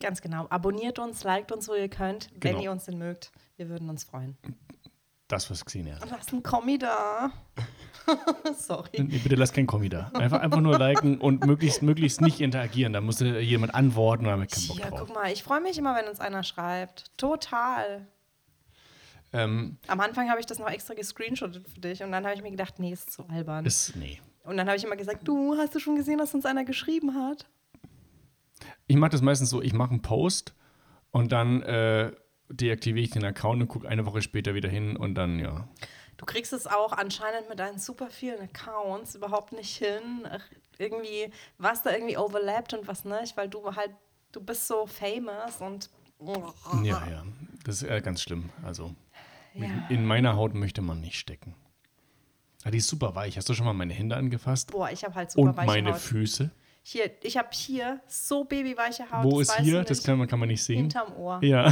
Ganz 0.01 0.21
genau. 0.21 0.48
Abonniert 0.50 0.98
uns, 0.98 1.24
liked 1.24 1.51
uns, 1.51 1.67
wo 1.67 1.74
ihr 1.74 1.89
könnt, 1.89 2.29
wenn 2.39 2.53
Genau. 2.53 2.63
ihr 2.63 2.71
uns 2.71 2.86
denn 2.86 2.98
mögt. 2.98 3.31
Wir 3.57 3.69
würden 3.69 3.89
uns 3.89 4.03
freuen. 4.05 4.38
Das, 5.29 5.50
was 5.51 5.63
Xenia 5.63 5.95
Und 6.01 6.09
lasst 6.09 6.31
einen 6.33 6.41
Kommi 6.43 6.77
da. 6.79 7.31
Sorry. 8.57 8.89
Nee, 9.03 9.19
Bitte 9.19 9.36
lasst 9.36 9.53
kein 9.53 9.67
Kommi 9.67 9.88
da. 9.88 10.09
Einfach, 10.15 10.41
einfach 10.41 10.59
nur 10.59 10.77
liken 10.79 11.21
und 11.21 11.45
möglichst, 11.45 11.83
möglichst 11.83 12.19
nicht 12.19 12.41
interagieren. 12.41 12.93
Da 12.93 13.00
musste 13.00 13.39
jemand 13.39 13.75
antworten 13.75 14.25
habe 14.25 14.43
ich 14.45 14.50
keinen 14.51 14.67
Bock 14.67 14.79
Ja, 14.79 14.89
drauf. 14.89 15.00
guck 15.05 15.13
mal, 15.13 15.31
ich 15.31 15.43
freue 15.43 15.62
mich 15.62 15.77
immer, 15.77 15.95
wenn 15.95 16.07
uns 16.09 16.19
einer 16.19 16.43
schreibt. 16.43 17.15
Total. 17.17 18.07
Ähm, 19.31 19.77
Am 19.88 20.00
Anfang 20.00 20.29
habe 20.31 20.39
ich 20.39 20.48
das 20.48 20.57
noch 20.57 20.67
extra 20.69 20.95
gescreenshottet 20.95 21.67
für 21.69 21.79
dich 21.79 22.01
und 22.01 22.12
dann 22.12 22.25
habe 22.25 22.33
ich 22.36 22.41
mir 22.41 22.50
gedacht, 22.50 22.79
nee, 22.79 22.91
ist 22.91 23.12
zu 23.12 23.24
albern. 23.29 23.63
ist, 23.67 23.95
nee. 23.95 24.19
und 24.43 24.57
dann 24.57 24.65
habe 24.67 24.77
ich 24.77 24.83
immer 24.83 24.95
gesagt, 24.95 25.27
du, 25.27 25.55
hast 25.57 25.75
du 25.75 25.79
schon 25.79 25.95
gesehen, 25.95 26.17
dass 26.17 26.33
uns 26.33 26.48
einer 26.48 26.65
geschrieben 26.65 27.13
hat? 27.13 27.45
Ich 28.88 28.95
mache 28.95 29.12
das 29.12 29.21
meistens 29.21 29.51
so, 29.51 29.62
ich 29.62 29.74
mache 29.74 29.91
einen 29.91 30.01
Post 30.01 30.55
und 31.12 31.31
dann 31.31 31.62
äh, 31.62 32.12
deaktiviere 32.49 33.03
ich 33.05 33.11
den 33.11 33.23
Account 33.25 33.61
und 33.61 33.67
gucke 33.67 33.87
eine 33.87 34.05
Woche 34.05 34.21
später 34.21 34.53
wieder 34.55 34.69
hin 34.69 34.97
und 34.97 35.15
dann, 35.15 35.39
ja. 35.39 35.67
Du 36.17 36.25
kriegst 36.25 36.51
es 36.51 36.67
auch 36.67 36.91
anscheinend 36.91 37.47
mit 37.47 37.59
deinen 37.59 37.79
super 37.79 38.09
vielen 38.09 38.41
Accounts 38.41 39.15
überhaupt 39.15 39.53
nicht 39.53 39.77
hin. 39.77 40.27
Ach, 40.29 40.43
Irgendwie, 40.77 41.31
was 41.57 41.81
da 41.83 41.91
irgendwie 41.91 42.17
overlappt 42.17 42.73
und 42.73 42.87
was 42.87 43.05
nicht, 43.05 43.37
weil 43.37 43.47
du 43.49 43.75
halt, 43.75 43.91
du 44.31 44.41
bist 44.41 44.67
so 44.67 44.85
famous 44.85 45.61
und 45.61 45.89
Ja, 46.83 47.07
ja. 47.09 47.23
Das 47.63 47.81
ist 47.81 47.89
äh, 47.89 48.01
ganz 48.01 48.21
schlimm. 48.21 48.49
Also 48.63 48.93
Ja. 49.53 49.67
in 49.89 50.05
meiner 50.05 50.35
Haut 50.35 50.53
möchte 50.55 50.81
man 50.81 50.99
nicht 50.99 51.17
stecken. 51.17 51.55
Ah, 52.65 52.71
die 52.71 52.79
ist 52.79 52.89
super 52.89 53.15
weich. 53.15 53.37
Hast 53.37 53.47
du 53.47 53.53
schon 53.53 53.65
mal 53.65 53.73
meine 53.73 53.93
Hände 53.93 54.17
angefasst? 54.17 54.71
boah, 54.71 54.89
ich 54.91 55.05
habe 55.05 55.15
halt 55.15 55.31
super 55.31 55.49
und 55.51 55.65
meine 55.65 55.93
Haut. 55.93 55.99
Füße. 56.01 56.51
Hier, 56.91 57.12
ich 57.22 57.38
habe 57.38 57.50
hier 57.51 58.01
so 58.08 58.46
babyweiche 58.46 59.12
Haut. 59.12 59.24
Wo 59.24 59.38
das 59.38 59.50
ist 59.50 59.60
hier? 59.60 59.84
Das 59.84 60.01
kann 60.01 60.17
man, 60.17 60.27
kann 60.27 60.39
man 60.39 60.48
nicht 60.48 60.63
sehen. 60.63 60.79
Hinterm 60.79 61.15
Ohr. 61.17 61.39
Ja. 61.43 61.72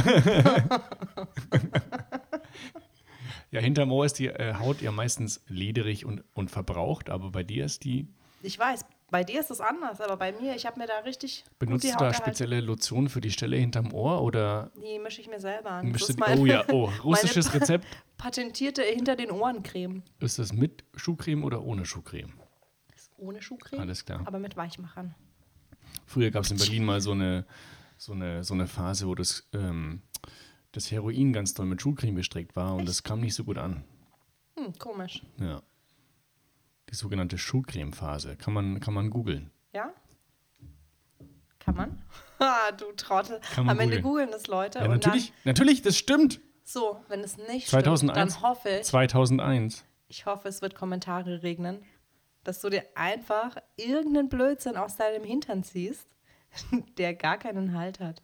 ja, 3.50 3.60
hinterm 3.60 3.90
Ohr 3.90 4.06
ist 4.06 4.20
die 4.20 4.28
äh, 4.28 4.54
Haut 4.54 4.80
ja 4.80 4.92
meistens 4.92 5.42
lederig 5.48 6.04
und, 6.04 6.22
und 6.34 6.52
verbraucht, 6.52 7.10
aber 7.10 7.32
bei 7.32 7.42
dir 7.42 7.64
ist 7.64 7.82
die. 7.82 8.06
Ich 8.42 8.56
weiß, 8.60 8.84
bei 9.10 9.24
dir 9.24 9.40
ist 9.40 9.50
es 9.50 9.60
anders, 9.60 10.00
aber 10.00 10.16
bei 10.18 10.30
mir, 10.30 10.54
ich 10.54 10.66
habe 10.66 10.78
mir 10.78 10.86
da 10.86 11.00
richtig 11.00 11.44
Benutzt 11.58 11.84
du 11.84 11.96
da 11.98 12.14
spezielle 12.14 12.60
Lotion 12.60 13.08
für 13.08 13.20
die 13.20 13.32
Stelle 13.32 13.56
hinterm 13.56 13.92
Ohr 13.92 14.22
oder 14.22 14.70
Die 14.76 15.00
mische 15.00 15.20
ich 15.20 15.28
mir 15.28 15.40
selber 15.40 15.72
an. 15.72 15.92
Das 15.94 16.08
ist 16.08 16.20
meine, 16.20 16.40
Oh 16.40 16.46
ja, 16.46 16.64
oh, 16.70 16.92
russisches 17.02 17.52
Rezept. 17.52 17.86
patentierte 18.18 18.82
hinter 18.82 19.16
den 19.16 19.32
Ohren 19.32 19.64
Creme. 19.64 20.04
Ist 20.20 20.38
das 20.38 20.52
mit 20.52 20.84
Schuhcreme 20.94 21.42
oder 21.42 21.64
ohne 21.64 21.84
Schuhcreme? 21.86 22.34
Ohne 23.18 23.42
Schuhcreme, 23.42 23.80
Alles 23.80 24.04
klar. 24.04 24.22
aber 24.24 24.38
mit 24.38 24.56
Weichmachern. 24.56 25.14
Früher 26.06 26.30
gab 26.30 26.44
es 26.44 26.50
in 26.50 26.56
Berlin 26.58 26.84
mal 26.84 27.00
so 27.00 27.12
eine, 27.12 27.44
so 27.96 28.12
eine, 28.12 28.44
so 28.44 28.54
eine 28.54 28.66
Phase, 28.66 29.06
wo 29.06 29.14
das, 29.14 29.48
ähm, 29.52 30.02
das 30.72 30.90
Heroin 30.90 31.32
ganz 31.32 31.52
doll 31.54 31.66
mit 31.66 31.82
Schuhcreme 31.82 32.14
bestreckt 32.14 32.56
war 32.56 32.74
und 32.76 32.88
das 32.88 33.02
kam 33.02 33.20
nicht 33.20 33.34
so 33.34 33.44
gut 33.44 33.58
an. 33.58 33.84
Hm, 34.56 34.72
komisch. 34.78 35.22
Ja. 35.38 35.62
Die 36.90 36.94
sogenannte 36.94 37.36
Schuhcreme-Phase. 37.38 38.36
Kann 38.36 38.54
man, 38.54 38.80
kann 38.80 38.94
man 38.94 39.10
googeln. 39.10 39.50
Ja? 39.74 39.92
Kann 41.58 41.74
man? 41.76 42.02
Ha, 42.40 42.70
du 42.70 42.84
Trottel. 42.92 43.40
Kann 43.52 43.66
man 43.66 43.74
Am 43.76 43.80
Ende 43.80 43.96
googeln. 44.00 44.28
googeln 44.28 44.30
das 44.30 44.46
Leute. 44.46 44.78
Ja, 44.78 44.86
natürlich, 44.86 45.32
natürlich, 45.42 45.82
das 45.82 45.96
stimmt. 45.98 46.40
So, 46.62 47.00
wenn 47.08 47.18
es 47.18 47.36
nicht 47.36 47.66
2001. 47.66 47.98
stimmt, 47.98 48.16
dann 48.16 48.48
hoffe 48.48 48.68
ich, 48.68 48.84
2001. 48.84 49.84
ich 50.06 50.24
hoffe, 50.24 50.46
es 50.46 50.62
wird 50.62 50.76
Kommentare 50.76 51.42
regnen, 51.42 51.82
dass 52.48 52.62
du 52.62 52.70
dir 52.70 52.82
einfach 52.94 53.56
irgendeinen 53.76 54.30
Blödsinn 54.30 54.78
aus 54.78 54.96
deinem 54.96 55.22
Hintern 55.22 55.62
ziehst, 55.62 56.06
der 56.98 57.12
gar 57.12 57.36
keinen 57.36 57.76
Halt 57.76 58.00
hat. 58.00 58.22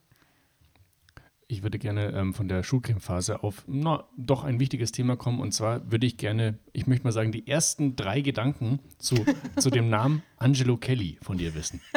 Ich 1.46 1.62
würde 1.62 1.78
gerne 1.78 2.06
ähm, 2.12 2.32
von 2.32 2.48
der 2.48 2.62
Schuhcreme-Phase 2.62 3.42
auf 3.42 3.64
na, 3.66 4.08
doch 4.16 4.44
ein 4.44 4.58
wichtiges 4.58 4.92
Thema 4.92 5.16
kommen. 5.16 5.40
Und 5.40 5.52
zwar 5.52 5.92
würde 5.92 6.06
ich 6.06 6.16
gerne, 6.16 6.58
ich 6.72 6.86
möchte 6.86 7.04
mal 7.04 7.12
sagen, 7.12 7.32
die 7.32 7.46
ersten 7.46 7.96
drei 7.96 8.22
Gedanken 8.22 8.80
zu, 8.96 9.14
zu 9.58 9.68
dem 9.68 9.90
Namen 9.90 10.22
Angelo 10.38 10.78
Kelly 10.78 11.18
von 11.20 11.36
dir 11.36 11.54
wissen. 11.54 11.82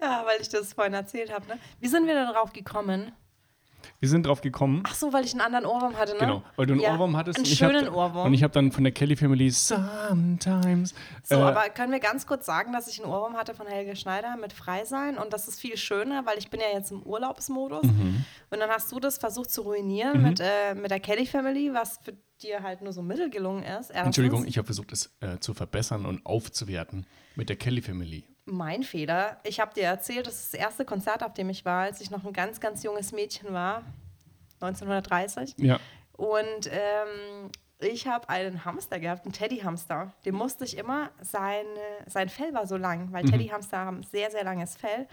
Ja, 0.00 0.24
weil 0.24 0.40
ich 0.40 0.48
das 0.48 0.74
vorhin 0.74 0.94
erzählt 0.94 1.32
habe. 1.32 1.44
Ne? 1.48 1.58
Wie 1.80 1.88
sind 1.88 2.06
wir 2.06 2.14
da 2.14 2.32
drauf 2.32 2.52
gekommen? 2.52 3.10
Wir 4.00 4.08
sind 4.08 4.26
drauf 4.26 4.40
gekommen. 4.40 4.82
Ach 4.86 4.94
so, 4.94 5.12
weil 5.12 5.24
ich 5.24 5.32
einen 5.32 5.40
anderen 5.40 5.66
Ohrwurm 5.66 5.96
hatte, 5.96 6.12
ne? 6.12 6.18
Genau, 6.20 6.42
weil 6.56 6.66
du 6.66 6.72
einen 6.74 6.82
Ja, 6.82 6.94
Ohrwurm 6.94 7.16
hattest. 7.16 7.38
Einen 7.38 7.46
ich 7.46 7.62
hab- 7.62 7.70
schönen 7.72 7.88
Ohrwurm. 7.88 8.26
Und 8.26 8.34
ich 8.34 8.42
habe 8.42 8.52
dann 8.52 8.72
von 8.72 8.84
der 8.84 8.92
Kelly 8.92 9.16
Family 9.16 9.50
Sometimes. 9.50 10.94
So, 11.22 11.36
äh, 11.36 11.38
aber 11.42 11.68
können 11.70 11.92
wir 11.92 12.00
ganz 12.00 12.26
kurz 12.26 12.46
sagen, 12.46 12.72
dass 12.72 12.88
ich 12.88 13.02
einen 13.02 13.10
Ohrwurm 13.12 13.34
hatte 13.34 13.54
von 13.54 13.66
Helge 13.66 13.96
Schneider 13.96 14.36
mit 14.36 14.52
Frei 14.52 14.84
sein 14.84 15.18
und 15.18 15.32
das 15.32 15.48
ist 15.48 15.60
viel 15.60 15.76
schöner, 15.76 16.24
weil 16.26 16.38
ich 16.38 16.50
bin 16.50 16.60
ja 16.60 16.66
jetzt 16.72 16.90
im 16.90 17.02
Urlaubsmodus 17.02 17.84
Mhm. 17.84 18.24
und 18.50 18.58
dann 18.60 18.70
hast 18.70 18.90
du 18.92 19.00
das 19.00 19.18
versucht 19.18 19.50
zu 19.50 19.62
ruinieren 19.62 20.22
mit, 20.22 20.40
äh, 20.40 20.74
mit 20.74 20.90
der 20.90 21.00
Kelly 21.00 21.26
Family, 21.26 21.72
was 21.72 21.98
für 22.02 22.14
dir 22.42 22.62
halt 22.62 22.82
nur 22.82 22.92
so 22.92 23.02
mittel 23.02 23.30
gelungen 23.30 23.62
ist. 23.64 23.90
Erstens, 23.90 24.06
Entschuldigung, 24.06 24.46
ich 24.46 24.58
habe 24.58 24.66
versucht, 24.66 24.92
es 24.92 25.12
äh, 25.20 25.38
zu 25.40 25.54
verbessern 25.54 26.06
und 26.06 26.24
aufzuwerten 26.24 27.06
mit 27.34 27.48
der 27.48 27.56
Kelly 27.56 27.82
Family. 27.82 28.24
Mein 28.50 28.82
Fehler. 28.82 29.38
Ich 29.44 29.60
habe 29.60 29.74
dir 29.74 29.84
erzählt, 29.84 30.26
das 30.26 30.40
ist 30.40 30.54
das 30.54 30.60
erste 30.60 30.84
Konzert, 30.84 31.22
auf 31.22 31.34
dem 31.34 31.50
ich 31.50 31.64
war, 31.64 31.82
als 31.82 32.00
ich 32.00 32.10
noch 32.10 32.24
ein 32.24 32.32
ganz, 32.32 32.60
ganz 32.60 32.82
junges 32.82 33.12
Mädchen 33.12 33.52
war, 33.52 33.84
1930. 34.60 35.54
Ja. 35.58 35.78
Und 36.12 36.70
ähm, 36.70 37.50
ich 37.80 38.08
habe 38.08 38.28
einen 38.28 38.64
Hamster 38.64 38.98
gehabt, 38.98 39.24
einen 39.24 39.32
Teddyhamster. 39.32 40.12
Dem 40.24 40.34
musste 40.34 40.64
ich 40.64 40.76
immer, 40.76 41.10
seine, 41.20 41.68
sein 42.06 42.28
Fell 42.28 42.52
war 42.52 42.66
so 42.66 42.76
lang, 42.76 43.12
weil 43.12 43.24
Teddyhamster 43.24 43.78
haben 43.78 44.02
sehr, 44.02 44.30
sehr 44.30 44.42
langes 44.42 44.76
Fell, 44.76 45.06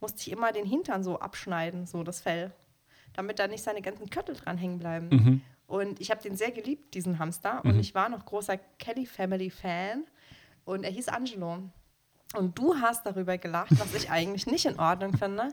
musste 0.00 0.20
ich 0.20 0.30
immer 0.30 0.52
den 0.52 0.66
Hintern 0.66 1.02
so 1.02 1.18
abschneiden, 1.18 1.86
so 1.86 2.02
das 2.02 2.20
Fell, 2.20 2.52
damit 3.14 3.38
da 3.38 3.48
nicht 3.48 3.64
seine 3.64 3.80
ganzen 3.80 4.10
Köttel 4.10 4.34
dran 4.34 4.58
hängen 4.58 4.78
bleiben. 4.78 5.08
Und 5.66 6.00
ich 6.00 6.10
habe 6.10 6.20
den 6.20 6.36
sehr 6.36 6.50
geliebt, 6.50 6.94
diesen 6.94 7.18
Hamster. 7.20 7.64
Und 7.64 7.78
ich 7.78 7.94
war 7.94 8.08
noch 8.08 8.26
großer 8.26 8.58
Kelly 8.78 9.06
Family 9.06 9.50
Fan. 9.50 10.04
Und 10.64 10.82
er 10.84 10.90
hieß 10.90 11.08
Angelo. 11.08 11.58
Und 12.36 12.58
du 12.58 12.76
hast 12.80 13.04
darüber 13.06 13.38
gelacht, 13.38 13.72
was 13.78 13.94
ich 13.94 14.10
eigentlich 14.10 14.46
nicht 14.46 14.66
in 14.66 14.78
Ordnung 14.78 15.16
finde, 15.16 15.48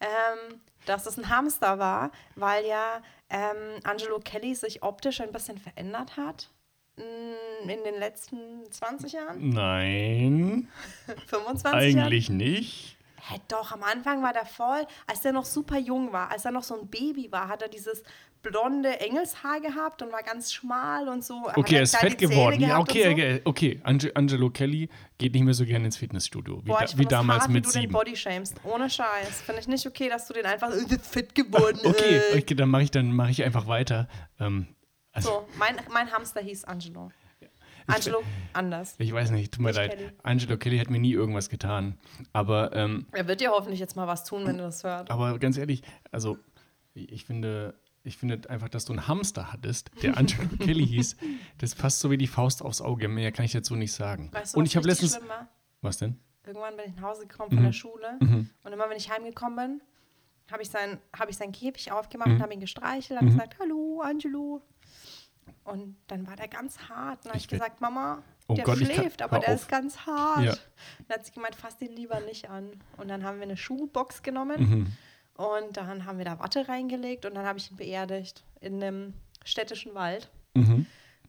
ähm, 0.00 0.60
dass 0.86 1.06
es 1.06 1.18
ein 1.18 1.28
Hamster 1.28 1.78
war, 1.78 2.10
weil 2.36 2.66
ja 2.66 3.02
ähm, 3.30 3.80
Angelo 3.84 4.18
Kelly 4.18 4.54
sich 4.54 4.82
optisch 4.82 5.20
ein 5.20 5.32
bisschen 5.32 5.58
verändert 5.58 6.16
hat 6.16 6.50
mm, 6.96 7.68
in 7.68 7.84
den 7.84 7.98
letzten 7.98 8.70
20 8.70 9.12
Jahren, 9.12 9.50
Nein, 9.50 10.68
25 11.26 11.64
Jahren. 11.64 11.74
eigentlich 12.06 12.30
nicht. 12.30 12.96
Hä, 13.28 13.40
doch, 13.48 13.72
am 13.72 13.82
Anfang 13.82 14.22
war 14.22 14.32
der 14.32 14.46
voll, 14.46 14.86
als 15.06 15.20
der 15.20 15.32
noch 15.32 15.44
super 15.44 15.78
jung 15.78 16.12
war, 16.12 16.30
als 16.30 16.44
er 16.44 16.52
noch 16.52 16.62
so 16.62 16.80
ein 16.80 16.88
Baby 16.88 17.30
war, 17.30 17.48
hat 17.48 17.62
er 17.62 17.68
dieses 17.68 18.02
blonde 18.42 19.00
Engelshaar 19.00 19.60
gehabt 19.60 20.02
und 20.02 20.12
war 20.12 20.22
ganz 20.22 20.52
schmal 20.52 21.08
und 21.08 21.24
so. 21.24 21.42
Okay, 21.56 21.76
er 21.76 21.82
ist 21.82 21.96
fett 21.96 22.16
geworden. 22.18 22.60
Ja, 22.60 22.78
okay, 22.78 23.04
so. 23.04 23.10
okay, 23.10 23.40
okay. 23.44 23.80
Ange 23.84 24.10
Angelo 24.14 24.50
Kelly 24.50 24.88
geht 25.18 25.34
nicht 25.34 25.44
mehr 25.44 25.54
so 25.54 25.64
gerne 25.64 25.84
ins 25.86 25.98
Fitnessstudio, 25.98 26.62
wie, 26.64 26.68
Boah, 26.68 26.84
da, 26.84 26.98
wie 26.98 27.04
damals 27.04 27.42
hart, 27.42 27.50
mit 27.50 27.64
wie 27.64 27.68
du 27.68 27.72
den 27.72 27.80
sieben. 27.82 27.92
Body 27.92 28.16
shamest. 28.16 28.56
Ohne 28.64 28.88
Scheiß. 28.88 29.42
Finde 29.44 29.60
ich 29.60 29.68
nicht 29.68 29.86
okay, 29.86 30.08
dass 30.08 30.26
du 30.26 30.32
den 30.34 30.46
einfach 30.46 30.70
äh, 30.70 30.98
fit 30.98 31.34
geworden 31.34 31.80
Okay, 31.84 32.16
äh. 32.32 32.38
okay 32.38 32.54
dann 32.54 32.70
mache 32.70 32.84
ich, 32.84 32.90
dann 32.90 33.12
mach 33.12 33.28
ich 33.28 33.44
einfach 33.44 33.66
weiter. 33.66 34.08
Ähm, 34.38 34.68
also, 35.12 35.28
So, 35.28 35.48
mein, 35.58 35.76
mein 35.92 36.10
Hamster 36.10 36.40
hieß 36.40 36.64
Angelo. 36.64 37.10
Angelo 37.86 38.22
anders. 38.52 38.94
ich 38.98 39.12
weiß 39.12 39.30
nicht, 39.30 39.52
tut 39.52 39.62
mir 39.62 39.68
Nicht 39.70 39.76
leid. 39.76 39.90
Kelly. 39.96 40.10
Angelo 40.22 40.56
Kelly 40.56 40.78
hat 40.78 40.90
mir 40.90 40.98
nie 41.00 41.12
irgendwas 41.12 41.48
getan. 41.48 41.98
Aber, 42.32 42.74
ähm, 42.74 43.06
Er 43.12 43.26
wird 43.28 43.40
dir 43.40 43.50
hoffentlich 43.50 43.80
jetzt 43.80 43.96
mal 43.96 44.06
was 44.06 44.24
tun, 44.24 44.46
wenn 44.46 44.56
du 44.58 44.62
das 44.64 44.82
hörst. 44.84 45.10
aber 45.10 45.38
ganz 45.38 45.56
ehrlich, 45.58 45.82
also 46.10 46.38
ich 46.94 47.24
finde, 47.24 47.74
ich 48.02 48.16
finde 48.16 48.48
einfach, 48.50 48.68
dass 48.68 48.84
du 48.84 48.92
einen 48.92 49.06
Hamster 49.08 49.52
hattest, 49.52 49.90
der 50.02 50.16
Angelo 50.16 50.48
Kelly 50.58 50.86
hieß, 50.86 51.16
das 51.58 51.74
passt 51.74 52.00
so 52.00 52.10
wie 52.10 52.16
die 52.18 52.26
Faust 52.26 52.62
aufs 52.62 52.80
Auge. 52.80 53.08
Mehr 53.08 53.30
kann 53.32 53.44
ich 53.44 53.52
dazu 53.52 53.76
nicht 53.76 53.92
sagen. 53.92 54.30
Weißt 54.32 54.54
du, 54.54 54.58
Und 54.58 54.64
was 54.64 54.70
ich 54.70 54.76
habe 54.76 54.86
letztens. 54.88 55.20
Was 55.82 55.98
denn? 55.98 56.18
Irgendwann 56.46 56.76
bin 56.76 56.86
ich 56.88 56.96
nach 56.96 57.02
Hause 57.10 57.26
gekommen 57.26 57.50
Mhm. 57.52 57.56
von 57.56 57.64
der 57.64 57.72
Schule 57.72 58.18
und 58.20 58.72
immer 58.72 58.88
wenn 58.90 58.96
ich 58.96 59.10
heimgekommen 59.10 59.56
bin, 59.56 59.82
habe 60.50 60.62
ich, 60.62 60.68
sein, 60.70 60.98
hab 61.16 61.28
ich 61.30 61.36
seinen 61.36 61.52
Käfig 61.52 61.92
aufgemacht 61.92 62.28
Mhm. 62.28 62.34
und 62.36 62.42
habe 62.42 62.52
ihn 62.54 62.60
gestreichelt, 62.60 63.18
habe 63.20 63.30
gesagt, 63.30 63.56
hallo, 63.60 64.00
Angelo. 64.02 64.60
Und 65.64 65.96
dann 66.08 66.26
war 66.26 66.36
der 66.36 66.48
ganz 66.48 66.78
hart. 66.88 67.24
Dann 67.24 67.30
habe 67.30 67.38
ich, 67.38 67.44
Ich 67.44 67.48
gesagt, 67.48 67.80
Mama, 67.80 68.22
Oh 68.48 68.54
der 68.54 68.64
Gott, 68.64 68.80
ich 68.80 68.88
kann- 68.88 68.96
schläft, 68.98 69.22
aber 69.22 69.38
der 69.38 69.50
auf. 69.54 69.60
ist 69.60 69.68
ganz 69.68 69.98
hart. 70.06 70.42
Ja. 70.42 70.54
Dann 71.08 71.18
hat 71.18 71.26
sie 71.26 71.32
gemeint, 71.32 71.54
fass 71.54 71.76
den 71.76 71.92
lieber 71.94 72.20
nicht 72.20 72.50
an. 72.50 72.70
Und 72.96 73.08
dann 73.08 73.24
haben 73.24 73.36
wir 73.38 73.44
eine 73.44 73.56
Schuhbox 73.56 74.22
genommen 74.22 74.60
Mhm. 75.36 75.44
und 75.44 75.76
dann 75.76 76.04
haben 76.04 76.18
wir 76.18 76.24
da 76.24 76.38
Watte 76.40 76.68
reingelegt 76.68 77.24
und 77.26 77.34
dann 77.34 77.46
habe 77.46 77.58
ich 77.58 77.70
ihn 77.70 77.76
beerdigt 77.76 78.44
in 78.60 78.82
einem 78.82 79.14
städtischen 79.44 79.94
Wald. 79.94 80.30
Mhm. 80.54 80.86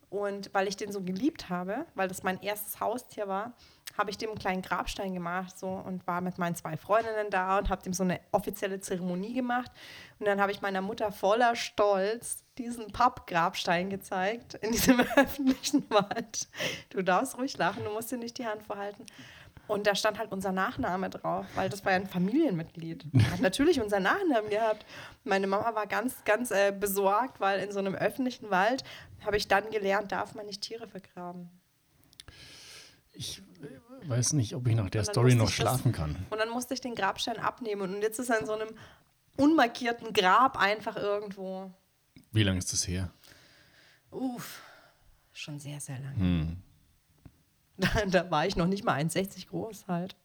Und 0.09 0.53
weil 0.53 0.67
ich 0.67 0.75
den 0.75 0.91
so 0.91 1.01
geliebt 1.01 1.49
habe, 1.49 1.85
weil 1.95 2.07
das 2.07 2.23
mein 2.23 2.41
erstes 2.41 2.79
Haustier 2.79 3.27
war, 3.27 3.53
habe 3.97 4.09
ich 4.09 4.17
dem 4.17 4.29
einen 4.29 4.39
kleinen 4.39 4.61
Grabstein 4.61 5.13
gemacht 5.13 5.57
so 5.57 5.67
und 5.67 6.05
war 6.07 6.21
mit 6.21 6.37
meinen 6.37 6.55
zwei 6.55 6.77
Freundinnen 6.77 7.29
da 7.29 7.57
und 7.57 7.69
habe 7.69 7.83
dem 7.83 7.93
so 7.93 8.03
eine 8.03 8.19
offizielle 8.31 8.79
Zeremonie 8.79 9.33
gemacht. 9.33 9.71
Und 10.19 10.25
dann 10.25 10.39
habe 10.39 10.51
ich 10.51 10.61
meiner 10.61 10.81
Mutter 10.81 11.11
voller 11.11 11.55
Stolz 11.55 12.43
diesen 12.57 12.91
Pappgrabstein 12.91 13.89
gezeigt 13.89 14.55
in 14.55 14.71
diesem 14.71 14.99
öffentlichen 15.15 15.89
Wald. 15.89 16.47
Du 16.89 17.01
darfst 17.01 17.37
ruhig 17.37 17.57
lachen, 17.57 17.83
du 17.83 17.91
musst 17.91 18.11
dir 18.11 18.17
nicht 18.17 18.37
die 18.37 18.45
Hand 18.45 18.63
vorhalten. 18.63 19.05
Und 19.67 19.87
da 19.87 19.95
stand 19.95 20.19
halt 20.19 20.33
unser 20.33 20.51
Nachname 20.51 21.09
drauf, 21.09 21.45
weil 21.55 21.69
das 21.69 21.85
war 21.85 21.93
ja 21.93 21.97
ein 21.97 22.07
Familienmitglied. 22.07 23.05
Hat 23.31 23.39
natürlich 23.39 23.79
unseren 23.79 24.03
Nachnamen 24.03 24.49
gehabt. 24.49 24.85
Meine 25.23 25.47
Mama 25.47 25.73
war 25.75 25.87
ganz, 25.87 26.25
ganz 26.25 26.51
äh, 26.51 26.73
besorgt, 26.77 27.39
weil 27.39 27.61
in 27.61 27.71
so 27.71 27.79
einem 27.79 27.95
öffentlichen 27.95 28.49
Wald 28.49 28.83
habe 29.25 29.37
ich 29.37 29.47
dann 29.47 29.69
gelernt, 29.69 30.11
darf 30.11 30.35
man 30.35 30.45
nicht 30.45 30.61
Tiere 30.61 30.87
vergraben. 30.87 31.49
Ich 33.21 33.43
äh, 33.61 34.09
weiß 34.09 34.33
nicht, 34.33 34.55
ob 34.55 34.65
ich 34.67 34.75
nach 34.75 34.89
der 34.89 35.03
Story 35.03 35.35
noch 35.35 35.49
ich 35.49 35.55
das- 35.57 35.67
schlafen 35.67 35.91
kann. 35.91 36.15
Und 36.31 36.39
dann 36.39 36.49
musste 36.49 36.73
ich 36.73 36.81
den 36.81 36.95
Grabstein 36.95 37.37
abnehmen 37.37 37.93
und 37.93 38.01
jetzt 38.01 38.17
ist 38.17 38.29
er 38.31 38.39
in 38.39 38.47
so 38.47 38.53
einem 38.53 38.69
unmarkierten 39.37 40.11
Grab 40.11 40.57
einfach 40.57 40.95
irgendwo. 40.97 41.71
Wie 42.31 42.41
lange 42.41 42.57
ist 42.57 42.73
das 42.73 42.87
her? 42.87 43.11
Uff, 44.09 44.61
schon 45.33 45.59
sehr, 45.59 45.79
sehr 45.79 45.99
lange. 45.99 46.15
Hm. 46.17 46.57
Da, 47.77 48.05
da 48.05 48.29
war 48.31 48.45
ich 48.45 48.55
noch 48.55 48.67
nicht 48.67 48.83
mal 48.83 48.99
1,60 48.99 49.47
groß 49.47 49.87
halt. 49.87 50.15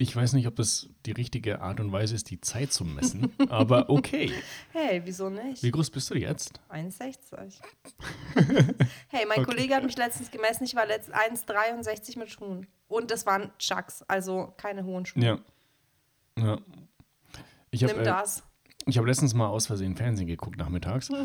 Ich 0.00 0.14
weiß 0.14 0.34
nicht, 0.34 0.46
ob 0.46 0.54
das 0.54 0.88
die 1.06 1.10
richtige 1.10 1.60
Art 1.60 1.80
und 1.80 1.90
Weise 1.90 2.14
ist, 2.14 2.30
die 2.30 2.40
Zeit 2.40 2.72
zu 2.72 2.84
messen, 2.84 3.32
aber 3.48 3.90
okay. 3.90 4.32
Hey, 4.70 5.02
wieso 5.04 5.28
nicht? 5.28 5.62
Wie 5.64 5.72
groß 5.72 5.90
bist 5.90 6.08
du 6.10 6.14
jetzt? 6.14 6.60
1,60. 6.70 7.60
hey, 9.08 9.26
mein 9.26 9.44
Kollege 9.44 9.74
hat 9.74 9.82
mich 9.82 9.96
letztens 9.96 10.30
gemessen, 10.30 10.64
ich 10.64 10.76
war 10.76 10.86
letzt 10.86 11.12
1,63 11.12 12.16
mit 12.16 12.30
Schuhen. 12.30 12.68
Und 12.86 13.10
das 13.10 13.26
waren 13.26 13.50
Chucks, 13.58 14.02
also 14.02 14.54
keine 14.56 14.84
hohen 14.84 15.04
Schuhe. 15.04 15.22
Ja. 15.24 15.38
Ja. 16.38 16.58
Ich 17.70 17.82
habe 17.82 17.94
Nimm 17.94 18.02
äh, 18.02 18.04
das. 18.04 18.44
Ich 18.88 18.98
hab 18.98 19.04
letztens 19.06 19.34
mal 19.34 19.46
aus 19.46 19.66
Versehen 19.66 19.94
Fernsehen 19.96 20.26
geguckt 20.26 20.58
nachmittags. 20.58 21.10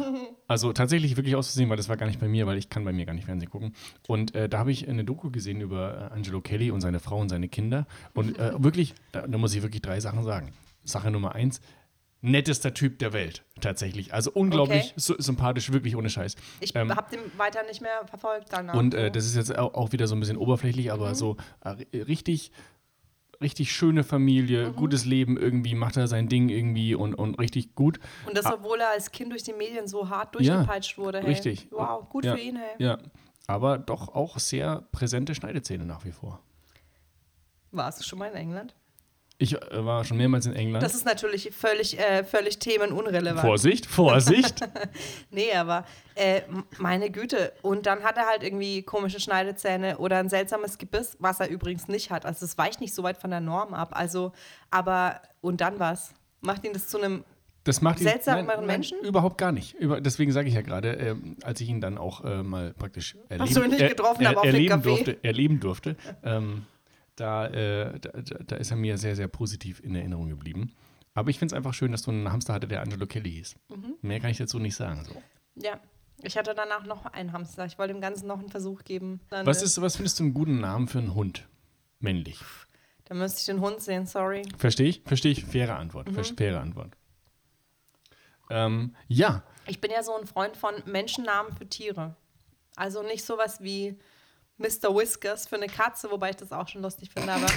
Also 0.47 0.71
tatsächlich 0.73 1.15
wirklich 1.17 1.35
aus 1.35 1.47
Versehen, 1.47 1.69
weil 1.69 1.77
das 1.77 1.89
war 1.89 1.97
gar 1.97 2.05
nicht 2.05 2.19
bei 2.19 2.27
mir, 2.27 2.45
weil 2.45 2.57
ich 2.57 2.69
kann 2.69 2.83
bei 2.83 2.91
mir 2.93 3.05
gar 3.05 3.13
nicht 3.13 3.25
Fernsehen 3.25 3.49
gucken. 3.49 3.73
Und 4.07 4.35
äh, 4.35 4.47
da 4.49 4.59
habe 4.59 4.71
ich 4.71 4.87
eine 4.87 5.03
Doku 5.03 5.31
gesehen 5.31 5.61
über 5.61 6.09
äh, 6.11 6.13
Angelo 6.13 6.41
Kelly 6.41 6.69
und 6.69 6.81
seine 6.81 6.99
Frau 6.99 7.17
und 7.19 7.29
seine 7.29 7.47
Kinder. 7.47 7.87
Und 8.13 8.37
äh, 8.37 8.51
wirklich, 8.57 8.93
da, 9.13 9.25
da 9.25 9.37
muss 9.37 9.55
ich 9.55 9.63
wirklich 9.63 9.81
drei 9.81 9.99
Sachen 9.99 10.23
sagen. 10.23 10.53
Sache 10.83 11.09
Nummer 11.09 11.33
eins, 11.33 11.61
nettester 12.21 12.73
Typ 12.73 12.99
der 12.99 13.13
Welt, 13.13 13.43
tatsächlich. 13.61 14.13
Also 14.13 14.31
unglaublich 14.31 14.91
Okay. 14.91 14.93
sy- 14.97 15.15
sympathisch, 15.17 15.71
wirklich 15.71 15.95
ohne 15.95 16.09
Scheiß. 16.09 16.35
Ich 16.59 16.75
ähm, 16.75 16.93
habe 16.95 17.09
den 17.09 17.19
weiter 17.37 17.63
nicht 17.63 17.81
mehr 17.81 18.05
verfolgt 18.07 18.47
danach. 18.51 18.75
Und 18.75 18.93
äh, 18.93 19.09
das 19.11 19.25
ist 19.25 19.35
jetzt 19.35 19.57
auch, 19.57 19.91
wieder 19.91 20.07
so 20.07 20.15
ein 20.15 20.19
bisschen 20.19 20.37
oberflächlich, 20.37 20.91
aber 20.91 21.09
Mhm. 21.09 21.15
so 21.15 21.37
äh, 21.63 21.69
ri- 21.69 22.07
richtig, 22.07 22.51
richtig 23.43 23.71
schöne 23.71 24.03
Familie, 24.03 24.69
Mhm. 24.69 24.75
gutes 24.75 25.05
Leben 25.05 25.37
irgendwie, 25.37 25.75
macht 25.75 25.97
er 25.97 26.07
sein 26.07 26.27
Ding 26.27 26.49
irgendwie 26.49 26.95
und, 26.95 27.13
und 27.13 27.39
richtig 27.39 27.75
gut. 27.75 27.99
Und 28.25 28.35
das, 28.35 28.45
obwohl 28.47 28.79
er 28.79 28.89
als 28.89 29.11
Kind 29.11 29.31
durch 29.31 29.43
die 29.43 29.53
Medien 29.53 29.87
so 29.87 30.09
hart 30.09 30.33
durchgepeitscht 30.35 30.97
wurde. 30.97 31.19
Hey. 31.19 31.27
Richtig. 31.27 31.67
Wow, 31.71 32.09
gut 32.09 32.25
ja, 32.25 32.35
für 32.35 32.41
ihn, 32.41 32.55
hey. 32.55 32.75
Ja, 32.79 32.97
aber 33.45 33.77
doch 33.77 34.07
auch 34.15 34.39
sehr 34.39 34.81
präsente 34.91 35.35
Schneidezähne 35.35 35.85
nach 35.85 36.03
wie 36.05 36.11
vor. 36.11 36.39
Warst 37.71 37.99
du 37.99 38.03
schon 38.03 38.19
mal 38.19 38.27
in 38.29 38.35
England? 38.35 38.75
Ich 39.37 39.55
äh, 39.55 39.85
war 39.85 40.03
schon 40.05 40.17
mehrmals 40.17 40.45
in 40.45 40.53
England. 40.53 40.83
Das 40.83 40.95
ist 40.95 41.05
natürlich 41.05 41.51
völlig, 41.53 41.99
äh, 41.99 42.23
völlig 42.23 42.59
themenunrelevant. 42.59 43.41
Vorsicht, 43.41 43.85
Vorsicht. 43.85 44.61
Nee, 45.31 45.51
aber 45.53 45.85
äh, 46.15 46.41
meine 46.77 47.09
Güte. 47.09 47.53
Und 47.61 47.85
dann 47.85 48.03
hat 48.03 48.17
er 48.17 48.27
halt 48.27 48.43
irgendwie 48.43 48.83
komische 48.83 49.19
Schneidezähne 49.19 49.97
oder 49.97 50.17
ein 50.17 50.29
seltsames 50.29 50.77
Gebiss, 50.77 51.17
was 51.19 51.39
er 51.39 51.49
übrigens 51.49 51.87
nicht 51.87 52.11
hat. 52.11 52.25
Also 52.25 52.45
es 52.45 52.57
weicht 52.57 52.81
nicht 52.81 52.93
so 52.93 53.03
weit 53.03 53.17
von 53.17 53.31
der 53.31 53.39
Norm 53.39 53.73
ab. 53.73 53.89
Also, 53.93 54.31
aber, 54.69 55.21
und 55.41 55.61
dann 55.61 55.79
was? 55.79 56.13
Macht 56.41 56.63
ihn 56.65 56.73
das 56.73 56.87
zu 56.87 56.99
einem 56.99 57.23
Das 57.63 57.81
macht 57.81 57.99
ihn 57.99 58.07
Seltsameren 58.07 58.45
nein, 58.45 58.57
nein, 58.57 58.67
Menschen? 58.67 58.99
Überhaupt 58.99 59.37
gar 59.37 59.51
nicht. 59.51 59.73
Über, 59.75 59.99
deswegen 59.99 60.31
sage 60.31 60.47
ich 60.47 60.53
ja 60.53 60.61
gerade, 60.61 60.93
ähm, 60.93 61.37
als 61.43 61.59
ich 61.59 61.69
ihn 61.69 61.81
dann 61.81 61.97
auch 61.97 62.23
äh, 62.23 62.43
mal 62.43 62.73
praktisch 62.73 63.17
erleben, 63.29 63.53
du 63.53 63.63
ihn 63.63 63.71
nicht 63.71 63.87
getroffen, 63.87 64.25
aber 64.27 64.41
auf 64.41 64.45
erleben 64.45 64.75
Café? 64.75 64.83
durfte, 64.83 65.23
erleben 65.23 65.59
durfte, 65.59 65.95
ähm, 66.23 66.65
da, 67.15 67.47
äh, 67.47 67.99
da, 67.99 68.11
da 68.21 68.55
ist 68.55 68.71
er 68.71 68.77
mir 68.77 68.97
sehr, 68.97 69.15
sehr 69.15 69.27
positiv 69.27 69.79
in 69.79 69.95
Erinnerung 69.95 70.29
geblieben. 70.29 70.73
Aber 71.13 71.29
ich 71.29 71.37
finde 71.39 71.53
es 71.53 71.57
einfach 71.57 71.73
schön, 71.73 71.91
dass 71.91 72.01
du 72.01 72.11
einen 72.11 72.31
Hamster 72.31 72.53
hatte, 72.53 72.67
der 72.67 72.81
Angelo 72.81 73.05
Kelly 73.05 73.31
hieß. 73.31 73.55
Mhm. 73.69 73.95
Mehr 74.01 74.19
kann 74.19 74.31
ich 74.31 74.37
dazu 74.37 74.59
nicht 74.59 74.75
sagen. 74.75 75.03
So. 75.05 75.21
Ja. 75.55 75.79
Ich 76.21 76.37
hatte 76.37 76.53
danach 76.55 76.85
noch 76.85 77.05
einen 77.07 77.33
Hamster. 77.33 77.65
Ich 77.65 77.77
wollte 77.77 77.93
dem 77.93 78.01
Ganzen 78.01 78.27
noch 78.27 78.39
einen 78.39 78.49
Versuch 78.49 78.83
geben. 78.83 79.19
Dann, 79.29 79.45
Was, 79.45 79.61
ist, 79.61 79.79
was 79.81 79.95
findest 79.97 80.19
du 80.19 80.23
einen 80.23 80.33
guten 80.33 80.59
Namen 80.59 80.87
für 80.87 80.99
einen 80.99 81.13
Hund? 81.13 81.47
Männlich. 81.99 82.39
Da 83.05 83.13
müsste 83.15 83.39
ich 83.39 83.45
den 83.45 83.59
Hund 83.59 83.81
sehen, 83.81 84.05
sorry. 84.05 84.43
Verstehe 84.57 84.87
ich? 84.87 85.01
Verstehe 85.05 85.31
ich. 85.33 85.43
Faire 85.43 85.75
Antwort. 85.77 86.09
Mhm. 86.09 86.23
Faire 86.23 86.61
Antwort. 86.61 86.95
Ähm, 88.49 88.95
ja, 89.07 89.43
Ich 89.67 89.81
bin 89.81 89.91
ja 89.91 90.03
so 90.03 90.15
ein 90.17 90.25
Freund 90.27 90.57
von 90.57 90.73
Menschennamen 90.85 91.51
für 91.53 91.67
Tiere. 91.67 92.15
Also 92.75 93.03
nicht 93.03 93.23
sowas 93.23 93.61
wie 93.61 93.97
Mr. 94.57 94.95
Whiskers 94.95 95.47
für 95.47 95.55
eine 95.55 95.65
Katze, 95.67 96.11
wobei 96.11 96.29
ich 96.29 96.35
das 96.35 96.51
auch 96.51 96.67
schon 96.67 96.83
lustig 96.83 97.09
finde, 97.11 97.33
aber, 97.33 97.47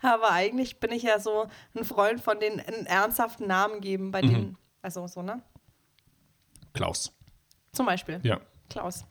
aber 0.00 0.30
eigentlich 0.30 0.80
bin 0.80 0.92
ich 0.92 1.02
ja 1.02 1.18
so 1.18 1.46
ein 1.74 1.84
Freund 1.84 2.20
von 2.20 2.38
den 2.40 2.60
einen 2.60 2.86
ernsthaften 2.86 3.46
Namen 3.46 3.80
geben, 3.80 4.10
bei 4.10 4.20
denen, 4.20 4.56
also 4.82 5.06
so, 5.06 5.22
ne? 5.22 5.42
Klaus. 6.72 7.12
Zum 7.72 7.86
Beispiel 7.86 8.20
Ja. 8.22 8.40
Klaus. 8.70 9.04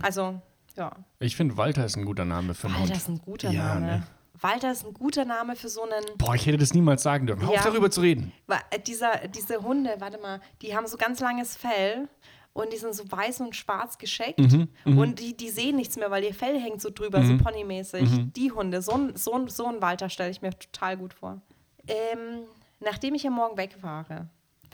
Also, 0.00 0.40
ja. 0.76 0.92
Ich 1.18 1.36
finde, 1.36 1.56
Walter 1.56 1.84
ist 1.84 1.96
ein 1.96 2.04
guter 2.04 2.24
Name 2.24 2.54
für 2.54 2.68
einen 2.68 2.76
Walter 2.76 2.88
Hund. 2.88 2.96
ist 2.96 3.08
ein 3.08 3.18
guter 3.18 3.50
Ja, 3.50 3.74
Name. 3.74 3.86
ne? 3.86 4.02
Walter 4.40 4.72
ist 4.72 4.84
ein 4.84 4.94
guter 4.94 5.24
Name 5.24 5.56
für 5.56 5.68
so 5.68 5.82
einen. 5.82 6.04
Boah, 6.18 6.34
ich 6.34 6.46
hätte 6.46 6.58
das 6.58 6.74
niemals 6.74 7.02
sagen 7.02 7.26
dürfen. 7.26 7.42
Hör 7.46 7.52
Ja. 7.54 7.60
auf, 7.60 7.66
darüber 7.66 7.90
zu 7.90 8.00
reden. 8.00 8.32
Äh, 8.70 8.80
Dieser, 8.80 9.28
diese 9.28 9.62
Hunde, 9.62 9.94
warte 9.98 10.18
mal, 10.18 10.40
die 10.62 10.74
haben 10.76 10.86
so 10.86 10.96
ganz 10.96 11.20
langes 11.20 11.56
Fell 11.56 12.08
und 12.54 12.72
die 12.72 12.76
sind 12.76 12.94
so 12.94 13.10
weiß 13.10 13.40
und 13.40 13.56
schwarz 13.56 13.98
gescheckt 13.98 14.38
Mhm, 14.38 14.68
und 14.84 15.18
die, 15.20 15.36
die 15.36 15.48
sehen 15.48 15.76
nichts 15.76 15.96
mehr, 15.96 16.10
weil 16.10 16.24
ihr 16.24 16.34
Fell 16.34 16.58
hängt 16.60 16.80
so 16.82 16.90
drüber, 16.90 17.24
so 17.24 17.36
ponymäßig. 17.38 18.10
Mhm. 18.10 18.32
Die 18.34 18.52
Hunde, 18.52 18.82
so 18.82 18.92
ein, 18.92 19.16
so, 19.16 19.32
ein, 19.34 19.48
so 19.48 19.66
ein 19.66 19.80
Walter 19.80 20.08
stelle 20.10 20.30
ich 20.30 20.42
mir 20.42 20.50
total 20.50 20.96
gut 20.96 21.14
vor. 21.14 21.40
Ähm, 21.88 22.42
nachdem 22.80 23.14
ich 23.14 23.22
ja 23.22 23.30
morgen 23.30 23.56
wegfahre, 23.56 24.28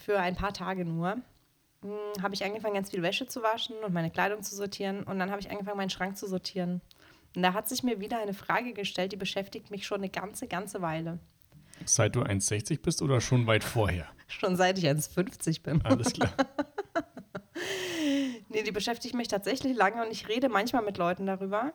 für 0.05 0.19
ein 0.19 0.35
paar 0.35 0.53
Tage 0.53 0.85
nur, 0.85 1.17
mh, 1.83 2.23
habe 2.23 2.35
ich 2.35 2.45
angefangen, 2.45 2.75
ganz 2.75 2.91
viel 2.91 3.03
Wäsche 3.03 3.27
zu 3.27 3.43
waschen 3.43 3.77
und 3.85 3.93
meine 3.93 4.11
Kleidung 4.11 4.43
zu 4.43 4.55
sortieren 4.57 5.05
und 5.05 5.19
dann 5.19 5.31
habe 5.31 5.41
ich 5.41 5.51
angefangen, 5.51 5.77
meinen 5.77 5.91
Schrank 5.91 6.17
zu 6.17 6.27
sortieren. 6.27 6.81
Und 7.37 7.43
da 7.43 7.53
hat 7.53 7.69
sich 7.69 7.83
mir 7.83 8.01
wieder 8.01 8.19
eine 8.21 8.35
Frage 8.35 8.73
gestellt, 8.73 9.13
die 9.13 9.17
beschäftigt 9.17 9.71
mich 9.71 9.87
schon 9.87 9.99
eine 9.99 10.09
ganze, 10.09 10.49
ganze 10.49 10.83
Weile. 10.83 11.19
Seit 11.85 12.17
du 12.17 12.23
1,60 12.23 12.81
bist 12.83 13.03
oder 13.03 13.21
schon 13.21 13.47
weit 13.47 13.63
vorher? 13.63 14.07
Schon 14.31 14.57
seit 14.57 14.77
ich 14.79 14.85
1,50 14.87 15.63
bin. 15.63 15.81
Alles 15.87 16.13
klar. 16.13 16.31
Nee, 18.51 18.63
die 18.63 18.73
beschäftigt 18.73 19.15
mich 19.15 19.29
tatsächlich 19.29 19.77
lange 19.77 20.03
und 20.03 20.11
ich 20.11 20.27
rede 20.27 20.49
manchmal 20.49 20.83
mit 20.83 20.97
Leuten 20.97 21.27
darüber. 21.27 21.75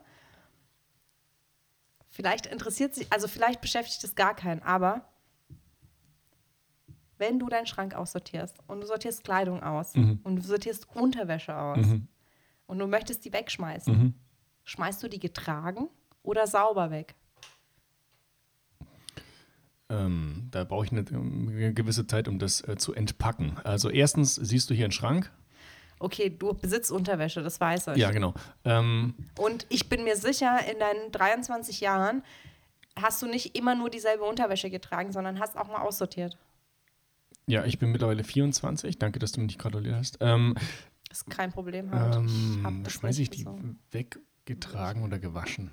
Vielleicht 2.10 2.46
interessiert 2.46 2.94
sich, 2.94 3.12
also 3.12 3.28
vielleicht 3.28 3.60
beschäftigt 3.60 4.02
es 4.02 4.16
gar 4.16 4.34
keinen, 4.34 4.60
aber 4.62 5.08
wenn 7.18 7.38
du 7.38 7.48
deinen 7.48 7.66
Schrank 7.66 7.94
aussortierst 7.94 8.56
und 8.66 8.80
du 8.80 8.86
sortierst 8.86 9.22
Kleidung 9.22 9.62
aus 9.62 9.94
und 9.94 10.36
du 10.36 10.42
sortierst 10.42 10.88
Unterwäsche 10.96 11.56
aus 11.56 11.86
und 12.66 12.78
du 12.78 12.86
möchtest 12.88 13.24
die 13.24 13.32
wegschmeißen, 13.32 14.14
schmeißt 14.64 15.02
du 15.02 15.08
die 15.08 15.20
getragen 15.20 15.88
oder 16.24 16.48
sauber 16.48 16.90
weg? 16.90 17.14
ähm, 19.94 20.48
da 20.50 20.64
brauche 20.64 20.86
ich 20.86 20.92
eine, 20.92 21.04
eine 21.08 21.74
gewisse 21.74 22.06
Zeit, 22.06 22.28
um 22.28 22.38
das 22.38 22.66
äh, 22.66 22.76
zu 22.76 22.94
entpacken. 22.94 23.56
Also 23.64 23.90
erstens 23.90 24.34
siehst 24.34 24.70
du 24.70 24.74
hier 24.74 24.86
einen 24.86 24.92
Schrank. 24.92 25.30
Okay, 26.04 26.30
du 26.30 26.52
besitzt 26.54 26.90
Unterwäsche, 26.92 27.42
das 27.42 27.60
weiß 27.60 27.88
ich. 27.88 27.96
Ja, 27.96 28.10
genau. 28.10 28.34
Ähm, 28.64 29.14
Und 29.38 29.66
ich 29.70 29.88
bin 29.88 30.04
mir 30.04 30.16
sicher, 30.16 30.58
in 30.70 30.78
deinen 30.78 31.10
23 31.12 31.80
Jahren 31.80 32.22
hast 32.96 33.22
du 33.22 33.26
nicht 33.26 33.56
immer 33.56 33.74
nur 33.74 33.90
dieselbe 33.90 34.24
Unterwäsche 34.24 34.70
getragen, 34.70 35.10
sondern 35.12 35.40
hast 35.40 35.56
auch 35.56 35.68
mal 35.68 35.78
aussortiert. 35.82 36.36
ja, 37.46 37.64
ich 37.64 37.78
bin 37.78 37.90
mittlerweile 37.90 38.22
24. 38.24 38.98
Danke, 38.98 39.18
dass 39.18 39.32
du 39.32 39.40
mich 39.40 39.58
gratuliert 39.58 39.96
hast. 39.96 40.18
Ähm, 40.20 40.54
Das 41.08 41.18
ist 41.22 41.30
kein 41.30 41.52
Problem. 41.52 41.90
Halt. 41.90 42.16
ähm, 42.16 42.84
Schmeiße 42.88 43.22
ich 43.22 43.30
die 43.30 43.42
so. 43.42 43.58
weggetragen 43.90 45.02
oder 45.02 45.18
gewaschen? 45.18 45.70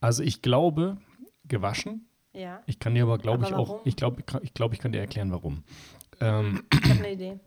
Also 0.00 0.22
ich 0.22 0.42
glaube, 0.42 0.96
gewaschen. 1.44 2.06
Ja, 2.32 2.62
Ich 2.66 2.78
kann 2.78 2.94
dir 2.94 3.02
aber, 3.02 3.18
glaube 3.18 3.44
ich, 3.44 3.52
auch, 3.52 3.84
ich 3.84 3.96
glaube, 3.96 4.22
ich, 4.42 4.54
glaube, 4.54 4.74
ich 4.74 4.80
kann 4.80 4.92
dir 4.92 5.00
erklären, 5.00 5.32
warum. 5.32 5.64
Ähm, 6.20 6.62
ich 6.72 6.88
habe 6.88 6.98
eine 7.00 7.12
Idee. 7.12 7.40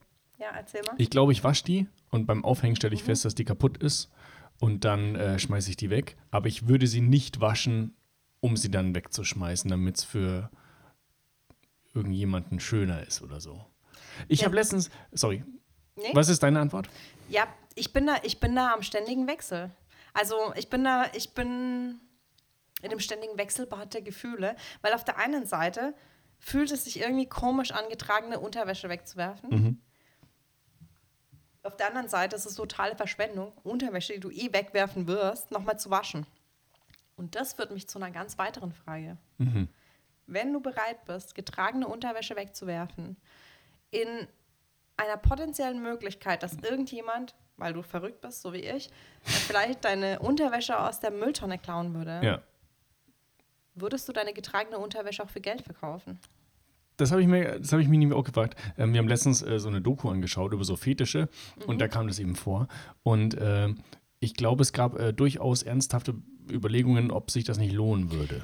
Ja, 0.44 0.52
erzähl 0.56 0.82
mal. 0.84 0.96
ich 0.98 1.10
glaube, 1.10 1.32
ich 1.32 1.44
wasche 1.44 1.64
die 1.64 1.88
und 2.12 2.26
beim 2.26 2.44
Aufhängen 2.44 2.76
stelle 2.76 2.92
Mhm. 2.92 2.98
ich 3.00 3.04
fest, 3.04 3.24
dass 3.26 3.34
die 3.36 3.46
kaputt 3.46 3.78
ist 3.78 4.10
und 4.60 4.84
dann 4.84 5.16
äh, 5.16 5.40
schmeiße 5.40 5.70
ich 5.70 5.78
die 5.78 5.90
weg. 5.90 6.18
Aber 6.32 6.48
ich 6.48 6.68
würde 6.68 6.86
sie 6.88 7.02
nicht 7.02 7.40
waschen, 7.40 7.96
um 8.42 8.58
sie 8.58 8.70
dann 8.70 8.94
wegzuschmeißen, 8.94 9.70
damit 9.70 10.00
es 10.00 10.04
für 10.04 10.50
irgendjemanden 11.94 12.60
schöner 12.60 13.06
ist 13.08 13.22
oder 13.22 13.40
so. 13.40 13.66
Ich 14.28 14.42
Ja. 14.42 14.46
habe 14.48 14.56
letztens, 14.56 14.90
sorry, 15.12 15.44
Nee? 15.96 16.10
was 16.14 16.28
ist 16.30 16.42
deine 16.44 16.60
Antwort? 16.60 16.90
Ja, 17.30 17.48
ich 17.76 17.94
bin 17.94 18.06
da, 18.08 18.16
ich 18.24 18.40
bin 18.40 18.56
da 18.56 18.74
am 18.74 18.82
ständigen 18.82 19.28
Wechsel. 19.28 19.72
Also 20.14 20.36
ich 20.56 20.70
bin 20.70 20.84
da, 20.84 21.06
ich 21.14 21.34
bin 21.34 22.00
in 22.82 22.90
dem 22.90 23.00
ständigen 23.00 23.38
Wechselbad 23.38 23.94
der 23.94 24.02
Gefühle, 24.02 24.56
weil 24.82 24.94
auf 24.94 25.04
der 25.06 25.18
einen 25.18 25.46
Seite 25.46 25.94
fühlt 26.40 26.72
es 26.72 26.84
sich 26.84 27.00
irgendwie 27.00 27.28
komisch 27.28 27.72
an, 27.72 27.86
getragene 27.90 28.40
Unterwäsche 28.40 28.90
wegzuwerfen. 28.90 29.82
Auf 31.64 31.78
der 31.78 31.88
anderen 31.88 32.10
Seite 32.10 32.36
ist 32.36 32.46
es 32.46 32.56
totale 32.56 32.96
Verschwendung, 32.96 33.54
Unterwäsche, 33.64 34.14
die 34.14 34.20
du 34.20 34.30
eh 34.30 34.52
wegwerfen 34.52 35.08
wirst, 35.08 35.50
nochmal 35.52 35.80
zu 35.80 35.90
waschen. 35.90 36.26
Und 37.16 37.36
das 37.36 37.54
führt 37.54 37.72
mich 37.72 37.88
zu 37.88 38.00
einer 38.00 38.12
ganz 38.12 38.38
weiteren 38.38 38.74
Frage. 38.74 39.18
Wenn 40.28 40.54
du 40.54 40.60
bereit 40.60 41.06
bist, 41.06 41.36
getragene 41.36 41.88
Unterwäsche 41.88 42.36
wegzuwerfen, 42.36 43.16
in 43.92 44.28
einer 44.98 45.18
potenziellen 45.18 45.82
Möglichkeit, 45.82 46.44
dass 46.44 46.56
irgendjemand, 46.56 47.34
weil 47.56 47.74
du 47.74 47.82
verrückt 47.82 48.20
bist, 48.22 48.42
so 48.42 48.52
wie 48.52 48.62
ich, 48.62 48.90
vielleicht 49.24 49.86
deine 49.86 50.20
Unterwäsche 50.20 50.78
aus 50.80 51.00
der 51.00 51.12
Mülltonne 51.12 51.60
klauen 51.60 51.94
würde, 51.94 52.20
Ja. 52.24 52.42
würdest 53.76 54.08
du 54.10 54.12
deine 54.14 54.34
getragene 54.34 54.80
Unterwäsche 54.80 55.24
auch 55.24 55.30
für 55.30 55.42
Geld 55.42 55.62
verkaufen? 55.62 56.20
Das 56.98 57.12
habe 57.12 57.22
ich 57.22 57.28
mir, 57.28 57.60
das 57.60 57.72
habe 57.72 57.82
ich 57.82 57.88
mir 57.88 57.98
nämlich 57.98 58.18
auch 58.18 58.24
gefragt. 58.24 58.60
Ähm, 58.78 58.94
wir 58.94 59.00
haben 59.00 59.08
letztens 59.08 59.42
äh, 59.42 59.60
so 59.60 59.68
eine 59.68 59.82
Doku 59.82 60.10
angeschaut 60.10 60.54
über 60.54 60.64
so 60.64 60.76
Fetische 60.76 61.30
und 61.66 61.80
da 61.80 61.88
kam 61.88 62.08
das 62.08 62.20
eben 62.20 62.36
vor. 62.36 62.68
Und 63.04 63.36
äh, 63.36 63.70
ich 64.20 64.36
glaube, 64.36 64.62
es 64.62 64.74
gab 64.74 65.00
äh, 65.00 65.14
durchaus 65.14 65.64
ernsthafte 65.64 66.16
Überlegungen, 66.50 67.12
ob 67.12 67.32
sich 67.32 67.44
das 67.44 67.58
nicht 67.58 67.74
lohnen 67.74 68.12
würde. 68.12 68.44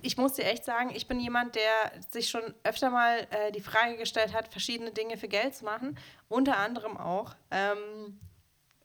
Ich 0.00 0.16
muss 0.16 0.34
dir 0.34 0.44
echt 0.44 0.64
sagen, 0.64 0.90
ich 0.94 1.08
bin 1.08 1.20
jemand, 1.20 1.56
der 1.56 2.00
sich 2.10 2.28
schon 2.28 2.42
öfter 2.62 2.90
mal 2.90 3.26
äh, 3.30 3.52
die 3.52 3.60
Frage 3.60 3.96
gestellt 3.96 4.32
hat, 4.32 4.48
verschiedene 4.48 4.92
Dinge 4.92 5.16
für 5.16 5.28
Geld 5.28 5.54
zu 5.54 5.64
machen. 5.64 5.98
Unter 6.28 6.56
anderem 6.58 6.96
auch, 6.96 7.34
ähm, 7.50 8.18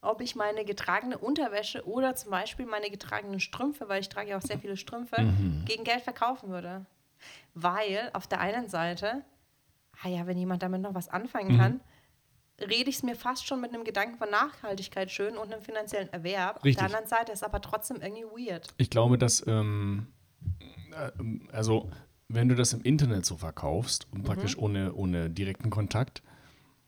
ob 0.02 0.22
ich 0.22 0.36
meine 0.36 0.66
getragene 0.66 1.18
Unterwäsche 1.18 1.86
oder 1.88 2.16
zum 2.16 2.32
Beispiel 2.32 2.66
meine 2.66 2.90
getragenen 2.90 3.40
Strümpfe, 3.40 3.88
weil 3.90 4.02
ich 4.02 4.10
trage 4.10 4.32
ja 4.32 4.38
auch 4.38 4.42
sehr 4.42 4.60
viele 4.60 4.78
Strümpfe, 4.78 5.34
gegen 5.66 5.84
Geld 5.84 6.02
verkaufen 6.02 6.50
würde. 6.50 6.86
Weil 7.54 8.10
auf 8.14 8.28
der 8.28 8.40
einen 8.40 8.70
Seite, 8.70 9.24
ah 10.04 10.08
ja, 10.10 10.28
wenn 10.28 10.38
jemand 10.38 10.64
damit 10.64 10.82
noch 10.82 10.94
was 10.94 11.10
anfangen 11.10 11.58
kann, 11.58 11.82
rede 12.60 12.90
ich 12.90 12.98
es 12.98 13.04
mir 13.04 13.16
fast 13.16 13.46
schon 13.48 13.62
mit 13.62 13.74
einem 13.74 13.84
Gedanken 13.84 14.18
von 14.18 14.30
Nachhaltigkeit 14.30 15.12
schön 15.12 15.38
und 15.38 15.52
einem 15.54 15.62
finanziellen 15.62 16.12
Erwerb. 16.12 16.58
Auf 16.58 16.64
Richtig. 16.64 16.78
der 16.78 16.86
anderen 16.86 17.08
Seite 17.08 17.32
ist 17.32 17.44
aber 17.44 17.62
trotzdem 17.62 18.02
irgendwie 18.02 18.24
weird. 18.50 18.68
Ich 18.78 18.90
glaube, 18.90 19.18
dass, 19.18 19.46
ähm, 19.48 20.08
äh, 20.92 21.12
also, 21.52 21.90
wenn 22.30 22.50
du 22.50 22.56
das 22.56 22.74
im 22.74 22.82
Internet 22.82 23.26
so 23.26 23.38
verkaufst 23.38 24.08
und 24.12 24.24
praktisch 24.24 24.58
ohne, 24.58 24.94
ohne 24.94 25.30
direkten 25.30 25.70
Kontakt, 25.70 26.24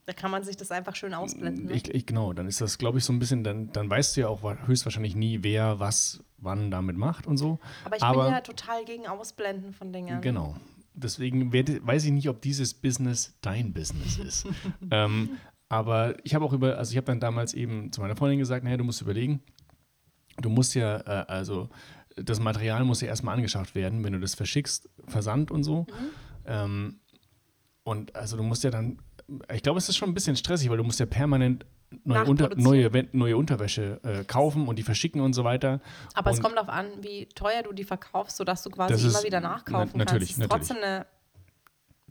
Da 0.05 0.13
kann 0.13 0.31
man 0.31 0.43
sich 0.43 0.57
das 0.57 0.71
einfach 0.71 0.95
schön 0.95 1.13
ausblenden. 1.13 1.65
Ne? 1.67 1.73
ich, 1.73 1.87
ich, 1.93 2.05
genau, 2.07 2.33
dann 2.33 2.47
ist 2.47 2.61
das, 2.61 2.77
glaube 2.79 2.97
ich, 2.97 3.05
so 3.05 3.13
ein 3.13 3.19
bisschen, 3.19 3.43
dann, 3.43 3.71
dann 3.71 3.89
weißt 3.89 4.17
du 4.17 4.21
ja 4.21 4.27
auch 4.27 4.41
wa- 4.43 4.57
höchstwahrscheinlich 4.65 5.15
nie, 5.15 5.43
wer 5.43 5.79
was 5.79 6.23
wann 6.41 6.71
damit 6.71 6.97
macht 6.97 7.27
und 7.27 7.37
so. 7.37 7.59
Aber 7.85 7.97
ich 7.97 8.01
bin 8.01 8.19
ja 8.19 8.41
total 8.41 8.85
gegen 8.85 9.07
Ausblenden 9.07 9.73
von 9.73 9.91
Dingen. 9.91 10.21
Genau. 10.21 10.55
Deswegen 10.93 11.53
werde, 11.53 11.85
weiß 11.85 12.05
ich 12.05 12.11
nicht, 12.11 12.29
ob 12.29 12.41
dieses 12.41 12.73
Business 12.73 13.37
dein 13.41 13.73
Business 13.73 14.17
ist. 14.17 14.47
ähm, 14.91 15.37
aber 15.69 16.15
ich 16.25 16.35
habe 16.35 16.43
auch 16.43 16.53
über, 16.53 16.77
also 16.77 16.91
ich 16.91 16.97
habe 16.97 17.05
dann 17.05 17.19
damals 17.19 17.53
eben 17.53 17.91
zu 17.91 18.01
meiner 18.01 18.15
Freundin 18.15 18.39
gesagt, 18.39 18.63
naja, 18.63 18.77
du 18.77 18.83
musst 18.83 19.01
überlegen, 19.01 19.41
du 20.37 20.49
musst 20.49 20.75
ja, 20.75 20.97
äh, 20.97 21.25
also 21.27 21.69
das 22.15 22.39
Material 22.39 22.83
muss 22.83 23.01
ja 23.01 23.07
erstmal 23.07 23.35
angeschafft 23.35 23.75
werden, 23.75 24.03
wenn 24.03 24.13
du 24.13 24.19
das 24.19 24.35
verschickst, 24.35 24.89
Versand 25.07 25.51
und 25.51 25.63
so. 25.63 25.85
Ähm, 26.45 26.99
und 27.83 28.15
also 28.15 28.35
du 28.35 28.43
musst 28.43 28.63
ja 28.63 28.71
dann, 28.71 28.99
ich 29.53 29.63
glaube, 29.63 29.77
es 29.77 29.87
ist 29.89 29.97
schon 29.97 30.09
ein 30.09 30.13
bisschen 30.13 30.35
stressig, 30.35 30.69
weil 30.69 30.77
du 30.77 30.83
musst 30.83 30.99
ja 30.99 31.05
permanent 31.05 31.65
neue, 32.03 32.25
Unter, 32.25 32.49
neue, 32.55 32.89
neue 33.13 33.35
Unterwäsche 33.37 33.99
äh, 34.03 34.23
kaufen 34.23 34.67
und 34.67 34.75
die 34.77 34.83
verschicken 34.83 35.21
und 35.21 35.33
so 35.33 35.43
weiter. 35.43 35.79
Aber 36.13 36.29
es 36.31 36.37
Und- 36.37 36.43
kommt 36.43 36.55
darauf 36.57 36.69
an, 36.69 36.87
wie 37.01 37.25
teuer 37.27 37.63
du 37.63 37.73
die 37.73 37.83
verkaufst, 37.83 38.37
sodass 38.37 38.61
du 38.63 38.69
quasi 38.69 39.07
immer 39.07 39.23
wieder 39.23 39.41
nachkaufen 39.41 39.91
na- 39.95 40.05
natürlich, 40.05 40.29
kannst. 40.37 40.39
Das 40.39 40.45
ist 40.45 40.49
natürlich. 40.49 40.67
trotzdem 40.67 40.77
eine 40.83 41.05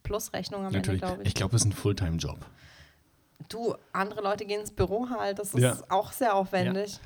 Plusrechnung 0.03 0.65
am 0.67 0.73
Natürlich. 0.73 1.03
Ende, 1.03 1.07
glaube 1.07 1.23
Ich 1.23 1.29
ich. 1.29 1.35
glaube, 1.35 1.53
das 1.53 1.63
ist 1.63 1.67
ein 1.69 1.73
Fulltime-Job. 1.73 2.39
Du, 3.49 3.75
andere 3.93 4.21
Leute 4.23 4.45
gehen 4.47 4.61
ins 4.61 4.71
Büro 4.73 5.09
halt, 5.11 5.39
das 5.39 5.55
ist 5.55 5.63
Ja. 5.63 5.77
auch 5.89 6.13
sehr 6.13 6.35
aufwendig. 6.35 6.95
Ey, 6.95 7.01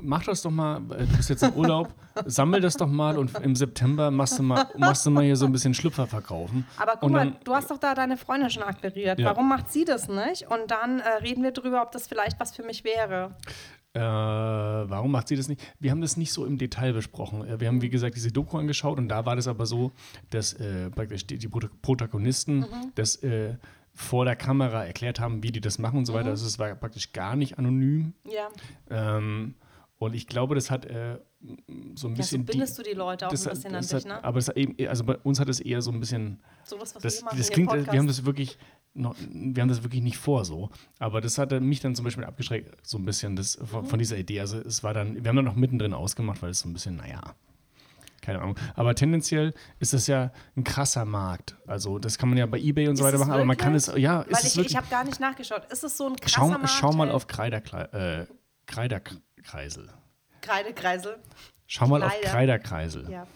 Mach 0.00 0.24
das 0.24 0.42
doch 0.42 0.50
mal, 0.50 0.78
äh, 0.90 1.04
du 1.06 1.16
bist 1.16 1.28
jetzt 1.30 1.42
im 1.42 1.52
Urlaub, 1.54 1.92
sammel 2.26 2.60
das 2.60 2.76
doch 2.76 2.88
mal 2.88 3.18
und 3.18 3.38
im 3.40 3.54
September 3.56 4.10
machst 4.10 4.38
du 4.38 4.42
mal, 4.42 4.66
machst 4.76 5.04
du 5.06 5.10
mal 5.10 5.24
hier 5.24 5.36
so 5.36 5.46
ein 5.46 5.52
bisschen 5.52 5.74
Schlüpfer 5.74 6.06
verkaufen. 6.06 6.66
Aber 6.78 6.92
guck 6.92 7.02
Und 7.04 7.12
mal, 7.12 7.24
dann- 7.26 7.36
du 7.44 7.54
hast 7.54 7.70
doch 7.70 7.78
da 7.78 7.94
deine 7.94 8.16
Freundin 8.16 8.48
schon 8.50 8.62
akquiriert. 8.62 9.18
Ja. 9.18 9.26
Warum 9.30 9.48
macht 9.48 9.70
sie 9.72 9.84
das 9.84 10.08
nicht? 10.08 10.50
Und 10.50 10.70
dann 10.70 11.00
äh, 11.00 11.08
reden 11.22 11.42
wir 11.42 11.52
drüber, 11.52 11.82
ob 11.82 11.92
das 11.92 12.06
vielleicht 12.06 12.38
was 12.40 12.54
für 12.56 12.62
mich 12.62 12.84
wäre. 12.84 13.32
Äh, 13.96 14.00
warum 14.00 15.12
macht 15.12 15.28
sie 15.28 15.36
das 15.36 15.46
nicht? 15.48 15.60
Wir 15.78 15.90
haben 15.92 16.00
das 16.00 16.16
nicht 16.16 16.32
so 16.32 16.44
im 16.46 16.58
Detail 16.58 16.92
besprochen. 16.92 17.46
Äh, 17.46 17.60
Wir 17.60 17.68
haben, 17.68 17.80
wie 17.82 17.90
gesagt, 17.90 18.16
diese 18.16 18.32
Doku 18.32 18.58
angeschaut 18.58 18.98
und 18.98 19.08
da 19.08 19.24
war 19.24 19.36
das 19.36 19.46
aber 19.46 19.66
so, 19.66 19.92
dass 20.30 20.52
äh, 20.54 20.90
praktisch 20.90 21.26
die, 21.26 21.38
die 21.38 21.48
Prota- 21.48 21.70
Protagonisten 21.82 22.66
das 22.96 23.16
äh, 23.22 23.54
vor 23.94 24.24
der 24.24 24.36
Kamera 24.36 24.84
erklärt 24.84 25.20
haben, 25.20 25.42
wie 25.42 25.52
die 25.52 25.60
das 25.60 25.78
machen 25.78 25.98
und 25.98 26.06
so 26.06 26.14
weiter. 26.14 26.30
Also 26.30 26.46
es 26.46 26.58
war 26.58 26.74
praktisch 26.74 27.12
gar 27.12 27.36
nicht 27.36 27.58
anonym. 27.58 28.12
Ja. 28.24 28.48
Ähm, 28.90 29.54
und 29.98 30.14
ich 30.14 30.26
glaube, 30.26 30.54
das 30.56 30.70
hat 30.70 30.84
äh, 30.86 31.18
so 31.40 31.48
ein 31.48 31.86
ja, 31.88 31.94
so 31.94 32.08
bisschen. 32.16 32.44
bindest 32.44 32.76
du 32.78 32.82
die 32.82 32.90
Leute 32.92 33.26
auch 33.26 33.30
ein 33.30 33.36
hat- 33.38 33.44
bisschen 33.52 33.72
das 33.72 33.92
an 33.92 33.98
dich, 34.00 34.10
hat, 34.10 34.18
ne? 34.18 34.24
Aber 34.24 34.40
hat 34.40 34.56
eben, 34.56 34.88
also 34.88 35.04
bei 35.04 35.16
uns 35.18 35.38
hat 35.38 35.48
es 35.48 35.60
eher 35.60 35.80
so 35.80 35.92
ein 35.92 36.00
bisschen. 36.00 36.42
So 36.64 36.76
das, 36.76 36.94
was 36.96 37.02
Das, 37.02 37.18
wir 37.20 37.24
machen 37.26 37.38
das 37.38 37.50
klingt, 37.50 37.72
im 37.72 37.86
wir 37.86 37.98
haben 37.98 38.06
das 38.08 38.24
wirklich 38.24 38.58
noch, 38.94 39.14
wir 39.30 39.62
haben 39.62 39.68
das 39.68 39.82
wirklich 39.84 40.02
nicht 40.02 40.16
vor 40.18 40.44
so. 40.44 40.70
Aber 40.98 41.20
das 41.20 41.38
hat 41.38 41.52
mich 41.60 41.80
dann 41.80 41.94
zum 41.94 42.04
Beispiel 42.04 42.24
abgeschreckt, 42.24 42.84
so 42.86 42.98
ein 42.98 43.04
bisschen 43.04 43.36
das, 43.36 43.58
von, 43.64 43.84
Mhm. 43.84 43.88
von 43.88 43.98
dieser 44.00 44.18
Idee. 44.18 44.40
Also 44.40 44.58
es 44.58 44.82
war 44.82 44.92
dann, 44.94 45.22
wir 45.22 45.28
haben 45.28 45.36
dann 45.36 45.44
noch 45.44 45.54
mittendrin 45.56 45.94
ausgemacht, 45.94 46.42
weil 46.42 46.50
es 46.50 46.60
so 46.60 46.68
ein 46.68 46.72
bisschen, 46.72 46.96
naja, 46.96 47.34
keine 48.24 48.40
Ahnung. 48.40 48.58
Aber 48.74 48.94
tendenziell 48.94 49.54
ist 49.78 49.92
das 49.92 50.06
ja 50.06 50.32
ein 50.56 50.64
krasser 50.64 51.04
Markt. 51.04 51.56
Also 51.66 51.98
das 51.98 52.18
kann 52.18 52.28
man 52.28 52.38
ja 52.38 52.46
bei 52.46 52.58
Ebay 52.58 52.88
und 52.88 52.96
so 52.96 53.04
weiter 53.04 53.18
machen, 53.18 53.32
aber 53.32 53.44
man 53.44 53.56
kann 53.56 53.74
es, 53.74 53.86
ja, 53.96 54.22
ist 54.22 54.32
Weil 54.32 54.40
es 54.40 54.44
ich, 54.48 54.56
wirklich. 54.56 54.72
ich 54.72 54.76
habe 54.76 54.88
gar 54.88 55.04
nicht 55.04 55.20
nachgeschaut. 55.20 55.64
Ist 55.70 55.84
es 55.84 55.96
so 55.96 56.06
ein 56.06 56.16
krasser 56.16 56.36
schau, 56.36 56.48
Markt? 56.48 56.70
schau 56.70 56.92
mal 56.92 57.10
auf 57.10 57.26
Kreiderkle 57.26 58.28
äh, 58.28 58.34
Kreiderkreisel. 58.66 59.90
Kreidekreisel. 60.40 61.18
Schau 61.66 61.86
mal 61.86 62.02
auf 62.02 62.10
Kleider. 62.10 62.28
Kreiderkreisel. 62.28 63.10
Ja. 63.10 63.26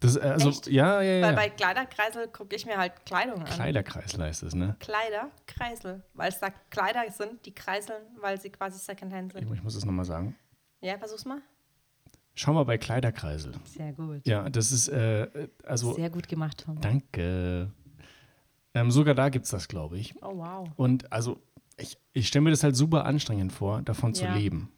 Das, 0.00 0.16
äh, 0.16 0.20
also, 0.20 0.48
Echt? 0.48 0.66
ja, 0.66 1.00
ja, 1.00 1.12
ja. 1.12 1.26
Weil 1.28 1.34
bei 1.34 1.50
Kleiderkreisel 1.50 2.28
gucke 2.28 2.56
ich 2.56 2.66
mir 2.66 2.76
halt 2.76 3.06
Kleidung 3.06 3.40
an. 3.40 3.44
Kleiderkreisel 3.44 4.22
heißt 4.22 4.42
es, 4.42 4.54
ne? 4.54 4.76
Kleiderkreisel. 4.80 6.02
Weil 6.14 6.28
es 6.28 6.40
da 6.40 6.50
Kleider 6.70 7.08
sind, 7.10 7.46
die 7.46 7.54
kreiseln, 7.54 8.02
weil 8.20 8.40
sie 8.40 8.50
quasi 8.50 8.78
Secondhand 8.78 9.32
sind. 9.32 9.50
ich 9.52 9.62
muss 9.62 9.76
es 9.76 9.84
nochmal 9.84 10.04
sagen. 10.04 10.36
Ja, 10.80 10.98
versuch's 10.98 11.24
mal. 11.24 11.40
Schau 12.34 12.52
mal 12.54 12.64
bei 12.64 12.78
Kleiderkreisel. 12.78 13.52
Sehr 13.64 13.92
gut. 13.92 14.26
Ja, 14.26 14.48
das 14.48 14.72
ist, 14.72 14.88
äh, 14.88 15.48
also, 15.64 15.94
Sehr 15.94 16.10
gut 16.10 16.28
gemacht, 16.28 16.62
Tom. 16.64 16.80
danke. 16.80 17.70
Ähm, 18.74 18.90
sogar 18.90 19.14
da 19.14 19.28
gibt 19.28 19.44
es 19.44 19.50
das, 19.50 19.68
glaube 19.68 19.98
ich. 19.98 20.14
Oh, 20.22 20.36
wow. 20.38 20.68
Und 20.76 21.12
also, 21.12 21.42
ich, 21.76 21.98
ich 22.14 22.28
stelle 22.28 22.42
mir 22.44 22.50
das 22.50 22.64
halt 22.64 22.74
super 22.74 23.04
anstrengend 23.04 23.52
vor, 23.52 23.82
davon 23.82 24.14
zu 24.14 24.24
Ja. 24.24 24.34
leben. 24.34 24.70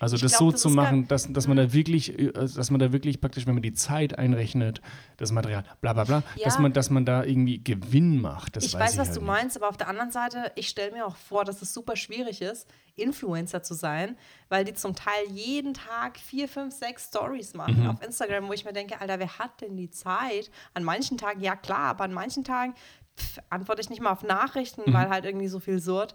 Also 0.00 0.16
Ich 0.16 0.22
das 0.22 0.32
glaub, 0.32 0.40
so 0.40 0.50
das 0.52 0.60
zu 0.62 0.70
machen, 0.70 1.06
dass, 1.08 1.30
dass 1.32 1.46
man 1.46 1.56
da 1.58 1.72
wirklich, 1.72 2.18
äh, 2.18 2.32
dass 2.32 2.70
man 2.70 2.80
da 2.80 2.90
wirklich 2.92 3.20
praktisch, 3.20 3.46
wenn 3.46 3.54
man 3.54 3.62
die 3.62 3.74
Zeit 3.74 4.18
einrechnet, 4.18 4.80
das 5.18 5.30
Material, 5.30 5.62
bla 5.82 5.92
bla 5.92 6.04
bla, 6.04 6.22
dass 6.42 6.54
Ja. 6.56 6.60
man, 6.60 6.72
dass 6.72 6.88
man 6.90 7.04
da 7.04 7.22
irgendwie 7.22 7.62
Gewinn 7.62 8.18
macht. 8.20 8.56
Ich 8.56 8.72
weiß, 8.72 8.80
weiß, 8.80 8.92
ich 8.94 8.98
was 8.98 9.06
halt 9.08 9.16
du 9.16 9.20
nicht. 9.20 9.26
meinst, 9.28 9.56
aber 9.58 9.68
auf 9.68 9.76
der 9.76 9.88
anderen 9.88 10.10
Seite, 10.10 10.50
ich 10.56 10.68
stelle 10.68 10.92
mir 10.92 11.06
auch 11.06 11.16
vor, 11.16 11.44
dass 11.44 11.60
es 11.62 11.72
super 11.74 11.96
schwierig 11.96 12.40
ist, 12.40 12.66
Influencer 12.96 13.62
zu 13.62 13.74
sein, 13.74 14.16
weil 14.48 14.64
die 14.64 14.74
zum 14.74 14.94
Teil 14.94 15.24
jeden 15.30 15.74
Tag 15.74 16.18
vier, 16.18 16.48
fünf, 16.48 16.74
sechs 16.74 17.08
Stories 17.08 17.54
machen 17.54 17.82
Mhm. 17.82 17.90
auf 17.90 18.02
Instagram, 18.02 18.48
wo 18.48 18.52
ich 18.54 18.64
mir 18.64 18.72
denke, 18.72 19.00
Alter, 19.00 19.18
wer 19.18 19.38
hat 19.38 19.60
denn 19.60 19.76
die 19.76 19.90
Zeit? 19.90 20.50
An 20.74 20.82
manchen 20.82 21.18
Tagen, 21.18 21.40
ja 21.40 21.56
klar, 21.56 21.90
aber 21.90 22.04
an 22.04 22.12
manchen 22.12 22.42
Tagen 22.44 22.74
pff, 23.18 23.38
antworte 23.50 23.80
ich 23.82 23.90
nicht 23.90 24.00
mal 24.00 24.12
auf 24.12 24.22
Nachrichten, 24.22 24.82
Mhm. 24.86 24.94
weil 24.94 25.08
halt 25.10 25.24
irgendwie 25.26 25.48
so 25.48 25.60
viel 25.60 25.78
surrt. 25.78 26.14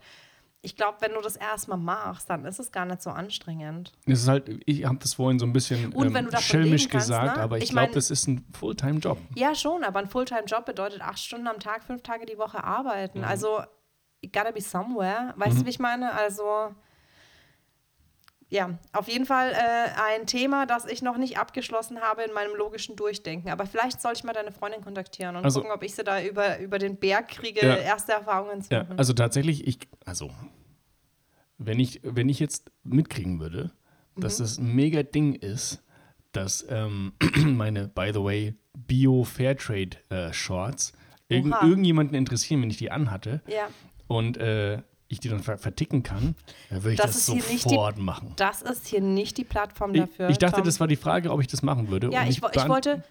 Ich 0.65 0.75
glaube, 0.75 0.97
wenn 1.01 1.11
du 1.13 1.21
das 1.21 1.35
erstmal 1.35 1.77
machst, 1.77 2.27
dann 2.29 2.43
ist 2.43 2.59
es 2.59 2.71
gar 2.71 2.85
nicht 2.85 3.01
so 3.03 3.11
anstrengend. 3.11 3.93
Es 4.07 4.23
ist 4.23 4.27
halt, 4.27 4.49
ich 4.65 4.83
habe 4.85 4.97
das 4.97 5.13
vorhin 5.13 5.37
so 5.37 5.45
ein 5.45 5.53
bisschen 5.53 5.93
ähm, 5.95 6.29
schelmisch 6.39 6.89
kannst, 6.89 7.07
gesagt, 7.07 7.37
ne? 7.37 7.43
aber 7.43 7.57
ich, 7.57 7.65
Ich 7.65 7.69
glaube, 7.69 7.93
das 7.93 8.09
ist 8.09 8.27
ein 8.27 8.43
Fulltime-Job. 8.57 9.19
Ja, 9.35 9.53
schon, 9.53 9.83
aber 9.83 9.99
ein 9.99 10.07
Fulltime-Job 10.07 10.65
bedeutet 10.65 11.01
acht 11.01 11.19
Stunden 11.19 11.47
am 11.47 11.59
Tag, 11.59 11.83
fünf 11.83 12.01
Tage 12.01 12.25
die 12.25 12.39
Woche 12.39 12.63
arbeiten. 12.63 13.19
Mhm. 13.19 13.25
Also, 13.25 13.59
gotta 14.33 14.49
be 14.49 14.59
somewhere. 14.61 15.33
Weißt 15.37 15.59
du, 15.61 15.65
wie 15.65 15.69
ich 15.69 15.77
meine? 15.79 16.11
Also, 16.13 16.73
ja, 18.49 18.77
auf 18.93 19.07
jeden 19.07 19.25
Fall 19.25 19.51
äh, 19.53 19.89
ein 20.13 20.27
Thema, 20.27 20.65
das 20.67 20.85
ich 20.85 21.01
noch 21.01 21.17
nicht 21.17 21.37
abgeschlossen 21.39 22.01
habe 22.01 22.21
in 22.23 22.31
meinem 22.33 22.55
logischen 22.55 22.95
Durchdenken. 22.95 23.49
Aber 23.49 23.65
vielleicht 23.65 24.01
soll 24.01 24.13
ich 24.13 24.23
mal 24.23 24.33
deine 24.33 24.51
Freundin 24.51 24.81
kontaktieren 24.81 25.35
und 25.35 25.43
Also- 25.45 25.61
gucken, 25.61 25.73
ob 25.75 25.83
ich 25.83 25.95
sie 25.95 26.03
da 26.03 26.21
über, 26.21 26.59
über 26.59 26.77
den 26.77 26.97
Berg 26.97 27.27
kriege, 27.29 27.65
Ja. 27.65 27.75
erste 27.75 28.13
Erfahrungen 28.13 28.61
zu 28.61 28.71
Ja, 28.73 28.83
machen. 28.83 28.97
also 28.99 29.13
tatsächlich, 29.13 29.67
ich, 29.67 29.79
also, 30.05 30.29
wenn 31.57 31.79
ich, 31.79 32.01
wenn 32.03 32.29
ich 32.29 32.39
jetzt 32.39 32.71
mitkriegen 32.83 33.39
würde, 33.39 33.71
dass 34.17 34.39
Mhm. 34.39 34.43
das 34.43 34.57
ein 34.57 34.75
mega 34.75 35.03
Ding 35.03 35.33
ist, 35.33 35.81
dass 36.31 36.65
ähm, 36.69 37.13
meine, 37.45 37.87
by 37.87 38.11
the 38.13 38.21
way, 38.23 38.55
Bio-Fairtrade-Shorts 38.75 40.93
irgend, 41.27 41.53
Oha. 41.55 41.65
irgendjemanden 41.65 42.15
interessieren, 42.15 42.61
wenn 42.61 42.69
ich 42.69 42.77
die 42.77 42.91
anhatte 42.91 43.41
ja, 43.47 43.67
und 44.07 44.37
äh, 44.37 44.81
ich 45.07 45.19
die 45.19 45.29
dann 45.29 45.39
ver 45.41 45.57
verticken 45.57 46.03
kann, 46.03 46.35
dann 46.69 46.83
würde 46.83 46.93
ich 46.93 46.99
Das 46.99 47.13
das, 47.13 47.27
nicht 47.29 47.49
die- 47.49 47.57
sofort 47.57 47.97
machen. 47.97 48.33
das 48.35 48.61
ist 48.61 48.87
hier 48.87 49.01
nicht 49.01 49.37
die 49.37 49.43
Plattform 49.43 49.93
Ich, 49.93 50.01
dafür. 50.01 50.29
ich 50.29 50.37
dachte, 50.37 50.57
Tom. 50.57 50.65
das 50.65 50.79
war 50.79 50.87
die 50.87 50.95
Frage, 50.95 51.31
ob 51.31 51.41
ich 51.41 51.47
das 51.47 51.61
machen 51.61 51.89
würde. 51.89 52.09
Ja, 52.11 52.21
und 52.21 52.27
ich, 52.27 52.35
ich 52.37 52.41
beant- 52.41 52.69
wollte, 52.69 53.03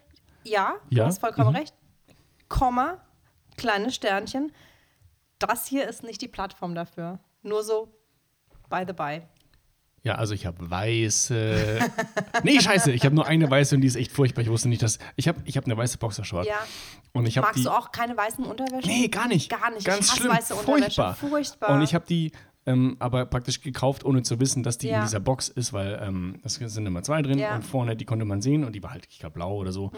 ja, 0.43 0.75
du 0.89 0.97
Ja? 0.97 1.05
hast 1.05 1.19
vollkommen 1.19 1.51
Mhm. 1.51 1.55
recht. 1.55 1.73
Komma, 2.49 2.97
kleines 3.57 3.95
Sternchen. 3.95 4.51
Das 5.39 5.65
hier 5.65 5.87
ist 5.87 6.03
nicht 6.03 6.21
die 6.21 6.27
Plattform 6.27 6.75
dafür. 6.75 7.19
Nur 7.43 7.63
so 7.63 7.89
by 8.69 8.83
the 8.87 8.93
by. 8.93 9.21
Ja, 10.03 10.15
also 10.15 10.35
ich 10.35 10.45
habe 10.45 10.69
weiße. 10.69 11.79
nee, 12.43 12.59
scheiße, 12.59 12.91
ich 12.91 13.05
habe 13.05 13.15
nur 13.15 13.25
eine 13.25 13.49
weiße 13.49 13.73
und 13.73 13.81
die 13.81 13.87
ist 13.87 13.95
echt 13.95 14.11
furchtbar. 14.11 14.43
Ich 14.43 14.49
wusste 14.49 14.69
nicht, 14.69 14.83
dass. 14.83 14.99
Ich 15.15 15.27
habe 15.27 15.41
ich 15.45 15.57
hab 15.57 15.65
eine 15.65 15.75
weiße 15.75 15.97
Boxershort. 15.97 16.45
Ja. 16.45 16.57
Und 17.13 17.25
ich 17.25 17.37
habe 17.37 17.47
Magst 17.47 17.59
die. 17.59 17.63
du 17.63 17.71
auch 17.71 17.91
keine 17.91 18.15
weißen 18.15 18.45
Unterwäsche? 18.45 18.87
Nee, 18.87 19.07
gar 19.07 19.27
nicht. 19.27 19.49
Gar 19.49 19.71
nicht. 19.71 19.85
Ganz 19.85 20.09
ich 20.09 20.19
schlimm. 20.19 20.31
weiße 20.31 20.53
Unterwäsche. 20.53 20.83
Furchtbar. 20.83 21.15
Furchtbar. 21.15 21.69
Und 21.71 21.81
ich 21.81 21.95
habe 21.95 22.05
die 22.07 22.31
ähm, 22.67 22.97
aber 22.99 23.25
praktisch 23.25 23.61
gekauft, 23.61 24.03
ohne 24.05 24.23
zu 24.23 24.39
wissen, 24.39 24.63
dass 24.63 24.77
die 24.77 24.87
Ja. 24.87 24.97
in 24.97 25.03
dieser 25.03 25.19
Box 25.19 25.49
ist, 25.49 25.71
weil 25.73 25.99
ähm, 26.01 26.39
es 26.43 26.55
sind 26.55 26.85
immer 26.85 27.03
zwei 27.03 27.21
drin 27.21 27.37
Ja. 27.37 27.51
Mhm. 27.51 27.55
und 27.57 27.61
vorne, 27.63 27.95
die 27.95 28.05
konnte 28.05 28.25
man 28.25 28.41
sehen 28.41 28.63
und 28.63 28.73
die 28.73 28.81
war 28.83 28.91
halt, 28.91 29.05
ich 29.09 29.19
glaube, 29.19 29.33
blau 29.33 29.55
oder 29.55 29.71
so. 29.71 29.91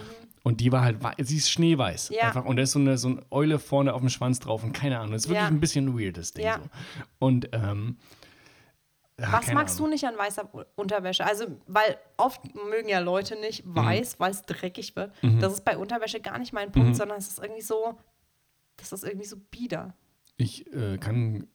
Und 0.44 0.60
die 0.60 0.72
war 0.72 0.82
halt, 0.82 0.98
sie 1.20 1.38
ist 1.38 1.50
schneeweiß. 1.50 2.10
Ja. 2.10 2.24
Einfach. 2.28 2.46
Und 2.46 2.58
da 2.58 2.64
ist 2.64 2.72
so 2.72 2.80
eine, 2.80 2.98
so 2.98 3.10
eine 3.10 3.22
Eule 3.32 3.60
vorne 3.60 3.94
auf 3.94 4.02
dem 4.02 4.10
Schwanz 4.10 4.40
drauf 4.40 4.64
und 4.64 4.74
keine 4.74 5.00
Ahnung. 5.00 5.12
Das 5.14 5.24
ist 5.24 5.30
wirklich 5.30 5.48
ein 5.48 5.60
bisschen 5.60 5.98
weird, 5.98 6.18
das 6.18 6.34
Ding. 6.34 6.46
Ja. 6.46 6.56
So. 6.58 6.70
Und, 7.20 7.50
ähm, 7.54 7.98
ja, 9.20 9.32
Was 9.34 9.52
magst 9.52 9.78
Ahnung. 9.78 9.90
du 9.90 9.94
nicht 9.96 10.06
an 10.06 10.18
weißer 10.18 10.50
Unterwäsche? 10.76 11.26
Also, 11.26 11.46
weil 11.68 11.98
oft 12.18 12.42
mögen 12.70 12.90
ja 12.90 13.00
Leute 13.00 13.36
nicht 13.40 13.66
Mhm. 13.66 13.76
weiß, 13.76 14.20
weil 14.20 14.32
es 14.32 14.44
dreckig 14.44 14.96
wird. 14.96 15.12
Das 15.40 15.54
ist 15.54 15.66
bei 15.66 15.78
Unterwäsche 15.78 16.20
gar 16.22 16.38
nicht 16.38 16.54
mein 16.54 16.72
Punkt, 16.72 16.96
sondern 16.96 17.18
es 17.18 17.28
ist 17.28 17.40
irgendwie 17.40 17.62
so, 17.62 17.98
das 18.78 18.92
ist 18.94 19.04
irgendwie 19.04 19.26
so 19.28 19.38
bieder. 19.52 19.96
Ich 20.38 20.72
äh, 20.72 20.98
kann, 21.00 21.48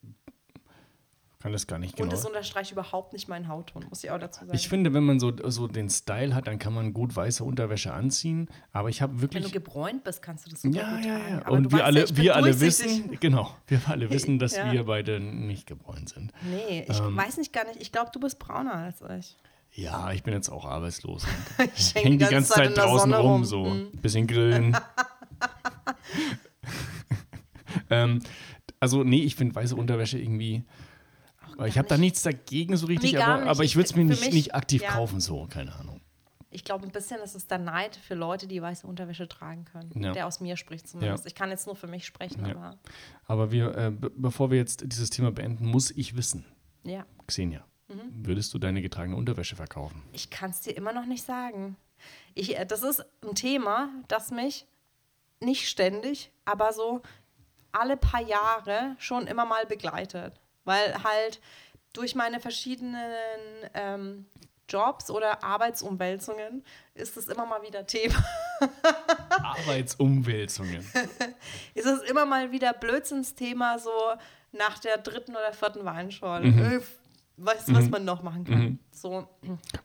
kann 1.43 1.51
das 1.51 1.67
gar 1.67 1.77
nicht 1.77 1.97
genau. 1.97 2.07
Und 2.07 2.13
es 2.13 2.25
unterstreicht 2.25 2.71
überhaupt 2.71 3.11
nicht 3.11 3.27
meinen 3.27 3.49
Hautton, 3.49 3.83
muss 3.89 4.01
ich 4.01 4.09
auch 4.11 4.17
dazu 4.17 4.45
sagen. 4.45 4.55
Ich 4.55 4.69
finde, 4.69 4.93
wenn 4.93 5.03
man 5.03 5.19
so, 5.19 5.33
so 5.49 5.67
den 5.67 5.89
Style 5.89 6.33
hat, 6.33 6.47
dann 6.47 6.57
kann 6.57 6.73
man 6.73 6.93
gut 6.93 7.13
weiße 7.13 7.43
Unterwäsche 7.43 7.91
anziehen. 7.91 8.47
Aber 8.71 8.87
ich 8.87 9.01
habe 9.01 9.15
Wenn 9.15 9.21
wirklich. 9.23 9.43
du 9.47 9.51
gebräunt 9.51 10.05
bist, 10.05 10.21
kannst 10.21 10.45
du 10.45 10.51
das 10.51 10.61
super 10.61 10.77
Ja, 10.77 10.95
gut 10.95 11.05
ja, 11.05 11.17
tragen. 11.19 11.31
ja. 11.33 11.41
Aber 11.45 11.51
Und 11.51 11.71
wir 11.73 11.83
alle, 11.83 12.05
ja, 12.05 12.15
wir 12.15 12.35
alle 12.37 12.57
wissen, 12.61 13.17
genau, 13.19 13.53
wir 13.67 13.81
alle 13.87 14.09
wissen, 14.09 14.39
dass 14.39 14.55
Ja. 14.55 14.71
wir 14.71 14.85
beide 14.85 15.19
nicht 15.19 15.67
gebräunt 15.67 16.07
sind. 16.07 16.31
Nee, 16.43 16.85
ich 16.87 16.97
Ähm. 16.97 17.17
weiß 17.17 17.35
nicht 17.35 17.51
gar 17.51 17.65
nicht. 17.67 17.81
Ich 17.81 17.91
glaube, 17.91 18.09
du 18.13 18.21
bist 18.21 18.39
brauner 18.39 18.75
als 18.75 19.01
ich. 19.19 19.35
Ja, 19.73 20.13
ich 20.13 20.23
bin 20.23 20.33
jetzt 20.33 20.47
auch 20.47 20.63
arbeitslos. 20.63 21.27
Ich 21.75 21.93
Häng 21.93 22.19
die 22.19 22.25
ganze 22.25 22.53
Zeit 22.53 22.69
in 22.69 22.75
der 22.75 22.85
draußen 22.85 23.11
Sonne 23.11 23.17
rum, 23.21 23.43
so. 23.43 23.65
Mhm. 23.65 23.91
Bisschen 24.01 24.27
grillen. 24.27 24.77
ähm, 27.89 28.21
also, 28.79 29.03
nee, 29.03 29.23
ich 29.23 29.35
finde 29.35 29.55
weiße 29.55 29.75
Unterwäsche 29.75 30.19
irgendwie. 30.19 30.63
Ich 31.67 31.77
habe 31.77 31.87
da 31.87 31.95
nicht. 31.95 32.01
nichts 32.01 32.23
dagegen 32.23 32.75
so 32.77 32.85
richtig, 32.87 33.13
Nee, 33.13 33.19
aber, 33.19 33.47
aber 33.49 33.63
ich 33.63 33.75
würde 33.75 33.85
es 33.85 33.95
mir 33.95 34.03
nicht, 34.05 34.21
mich- 34.21 34.33
nicht 34.33 34.55
aktiv 34.55 34.81
ja. 34.81 34.91
kaufen, 34.91 35.19
so, 35.19 35.47
keine 35.47 35.73
Ahnung. 35.75 36.01
Ich 36.49 36.63
glaube, 36.63 36.85
ein 36.85 36.91
bisschen 36.91 37.19
ist 37.21 37.33
es 37.35 37.47
der 37.47 37.57
Neid 37.57 37.95
für 37.95 38.13
Leute, 38.13 38.45
die 38.47 38.61
weiße 38.61 38.85
Unterwäsche 38.85 39.27
tragen 39.27 39.65
können. 39.65 39.89
Ja. 40.03 40.11
Der 40.11 40.27
aus 40.27 40.39
mir 40.39 40.55
spricht 40.55 40.87
zumindest. 40.87 41.23
Ja. 41.25 41.27
Ich 41.27 41.33
kann 41.35 41.49
jetzt 41.49 41.65
nur 41.65 41.75
für 41.75 41.87
mich 41.87 42.05
sprechen, 42.05 42.45
aber 42.45 42.77
Aber 43.25 43.51
wir, 43.51 43.75
äh, 43.75 43.89
be- 43.91 44.11
bevor 44.15 44.51
wir 44.51 44.59
jetzt 44.59 44.83
dieses 44.85 45.09
Thema 45.09 45.31
beenden, 45.31 45.65
muss 45.65 45.89
ich 45.89 46.15
wissen, 46.15 46.45
ja. 46.83 47.05
Xenia, 47.25 47.65
Mhm. 47.87 48.25
würdest 48.27 48.53
du 48.53 48.59
deine 48.59 48.83
getragene 48.83 49.15
Unterwäsche 49.15 49.55
verkaufen? 49.55 50.03
Ich 50.11 50.29
kann 50.29 50.51
es 50.51 50.61
dir 50.61 50.77
immer 50.77 50.93
noch 50.93 51.05
nicht 51.07 51.25
sagen. 51.25 51.75
Ich, 52.35 52.55
äh, 52.57 52.65
das 52.67 52.83
ist 52.83 53.03
ein 53.27 53.33
Thema, 53.33 53.89
das 54.07 54.29
mich 54.29 54.67
nicht 55.39 55.67
ständig, 55.67 56.31
aber 56.45 56.71
so 56.71 57.01
alle 57.71 57.97
paar 57.97 58.21
Jahre 58.21 58.95
schon 58.99 59.25
immer 59.25 59.45
mal 59.45 59.65
begleitet. 59.65 60.39
Weil 60.65 61.03
halt 61.03 61.41
durch 61.93 62.15
meine 62.15 62.39
verschiedenen 62.39 63.11
ähm, 63.73 64.25
Jobs 64.69 65.09
oder 65.09 65.43
Arbeitsumwälzungen 65.43 66.63
ist 66.95 67.17
es 67.17 67.27
immer 67.27 67.45
mal 67.45 67.61
wieder 67.61 67.85
Thema. 67.85 68.23
Arbeitsumwälzungen. 69.29 70.85
ist 71.73 71.85
es 71.85 72.01
immer 72.09 72.25
mal 72.25 72.51
wieder 72.51 72.73
Blödsinnsthema, 72.73 73.77
so 73.77 73.91
nach 74.51 74.79
der 74.79 74.97
dritten 74.97 75.31
oder 75.31 75.53
vierten 75.53 75.85
Weinschorle. 75.85 76.47
Mhm. 76.47 76.77
Äh, 76.77 76.81
Weißt 77.37 77.67
du, 77.67 77.73
was 77.73 77.89
man 77.89 78.05
noch 78.05 78.21
machen 78.21 78.43
kann? 78.43 78.79
So, 78.91 79.27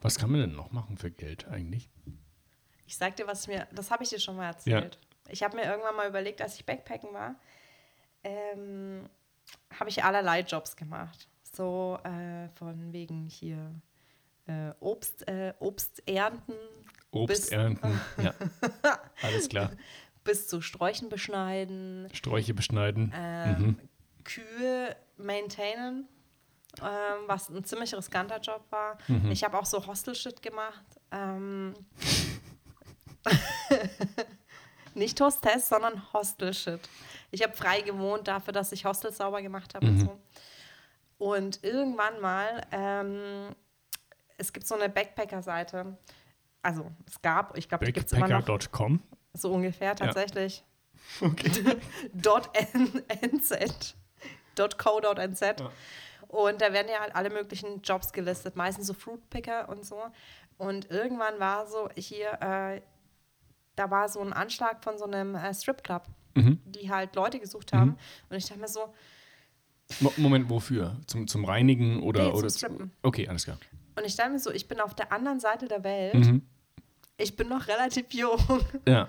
Was 0.03 0.19
kann 0.19 0.31
man 0.31 0.41
denn 0.41 0.55
noch 0.55 0.71
machen 0.71 0.99
für 0.99 1.11
Geld 1.11 1.49
eigentlich? 1.49 1.89
Ich 2.87 2.97
sag 2.97 3.17
dir, 3.17 3.27
was 3.27 3.47
mir, 3.47 3.67
das 3.73 3.91
habe 3.91 4.05
ich 4.05 4.11
dir 4.11 4.21
schon 4.21 4.37
mal 4.37 4.47
erzählt. 4.49 4.99
Ich 5.31 5.43
habe 5.43 5.57
mir 5.57 5.65
irgendwann 5.65 5.97
mal 5.97 6.09
überlegt, 6.09 6.43
als 6.43 6.57
ich 6.57 6.67
Backpacken 6.67 7.13
war, 7.13 7.37
ähm, 8.23 9.09
habe 9.79 9.91
ich 9.91 10.03
allerlei 10.05 10.41
Jobs 10.41 10.77
gemacht. 10.77 11.29
So 11.57 11.99
äh, 12.05 12.49
von 12.57 12.93
wegen 12.93 13.27
hier 13.27 13.73
äh, 14.47 14.71
Obst, 14.81 15.27
äh, 15.29 15.53
Obst 15.59 16.03
ernten 16.09 16.53
Obst 17.11 17.27
Bis- 17.29 17.49
ernten. 17.49 18.01
Ja. 18.23 18.35
Alles 19.23 19.49
klar. 19.49 19.71
bis 20.25 20.47
zu 20.47 20.61
Sträuchen 20.61 21.09
beschneiden, 21.09 22.09
Sträuche 22.13 22.55
beschneiden. 22.55 23.13
ähm, 23.17 23.57
Mhm. 23.63 23.79
Kühe 24.25 24.95
maintainen, 25.17 26.07
ähm, 26.83 27.23
was 27.27 27.49
ein 27.49 27.65
ziemlich 27.65 27.95
riskanter 27.95 28.39
Job 28.41 28.63
war. 28.71 28.99
Mhm. 29.09 29.31
Ich 29.31 29.43
habe 29.43 29.59
auch 29.59 29.65
so 29.67 29.87
Hostel-Shit 29.87 30.43
gemacht. 30.43 30.85
Ähm, 31.11 31.73
nicht 34.95 35.21
Hostess, 35.21 35.69
sondern 35.69 36.03
Hostel-Shit. 36.13 36.81
Ich 37.31 37.43
habe 37.43 37.55
frei 37.55 37.81
gewohnt 37.83 38.29
dafür, 38.29 38.53
dass 38.53 38.73
ich 38.73 38.85
Hostels 38.85 39.19
sauber 39.19 39.43
gemacht 39.43 39.75
habe 39.75 39.87
Mhm. 39.87 39.93
und 39.93 40.01
so. 40.01 40.19
Und 41.19 41.65
irgendwann 41.65 42.21
mal, 42.21 42.63
ähm, 42.71 43.55
es 44.37 44.53
gibt 44.53 44.67
so 44.67 44.75
eine 44.77 44.89
Backpacker-Seite. 44.89 45.97
Also 46.63 46.91
es 47.07 47.21
gab, 47.23 47.57
ich 47.57 47.69
glaube, 47.69 47.87
die 47.87 47.93
gibt 47.93 48.07
es 48.07 48.13
immer 48.13 48.29
noch 48.29 48.45
Backpacker.com. 48.47 49.03
so 49.35 49.53
ungefähr 49.53 49.95
tatsächlich. 49.97 50.65
Okay. 51.23 51.51
dot 52.13 52.51
.nz, 52.55 53.95
.co.nz. 54.77 55.41
Ja. 55.41 55.55
Und 56.27 56.61
da 56.61 56.73
werden 56.73 56.89
ja 56.93 57.01
halt 57.01 57.15
alle 57.15 57.31
möglichen 57.31 57.81
Jobs 57.83 58.13
gelistet, 58.13 58.57
meistens 58.57 58.89
so 58.89 58.95
Fruitpicker 58.95 59.69
und 59.69 59.87
so. 59.87 60.03
Und 60.59 60.91
irgendwann 60.91 61.39
war 61.39 61.67
so 61.67 61.89
hier, 61.97 62.33
äh, 62.43 62.83
da 63.79 63.91
war 63.91 64.09
so 64.09 64.21
ein 64.21 64.33
Anschlag 64.33 64.83
von 64.83 64.99
so 64.99 65.05
einem 65.05 65.35
äh, 65.35 65.53
Stripclub, 65.55 66.03
Mhm. 66.35 66.61
die 66.67 66.91
halt 66.91 67.15
Leute 67.17 67.39
gesucht 67.41 67.73
haben. 67.73 67.97
Und 68.31 68.37
ich 68.37 68.47
dachte 68.47 68.61
mir 68.61 68.69
so, 68.69 68.93
Mo- 70.01 70.13
Moment, 70.19 70.51
wofür? 70.51 70.97
Zum, 71.07 71.27
zum 71.27 71.45
Reinigen 71.45 72.03
oder? 72.03 72.25
Nee, 72.25 72.31
zum 72.31 72.39
oder 72.39 72.51
Strippen. 72.51 72.91
Okay, 73.03 73.27
alles 73.29 73.45
klar. 73.45 73.59
und 73.97 74.05
ich 74.05 74.15
dachte 74.17 74.31
mir 74.31 74.39
so, 74.39 74.51
ich 74.53 74.69
bin 74.69 74.81
auf 74.81 74.95
der 74.95 75.13
anderen 75.13 75.41
Seite 75.41 75.67
der 75.67 75.83
Welt. 75.83 76.15
Mhm. 76.15 76.43
Ich 77.17 77.35
bin 77.37 77.49
noch 77.49 77.67
relativ 77.67 78.13
jung. 78.13 78.39
Ja. 78.87 79.09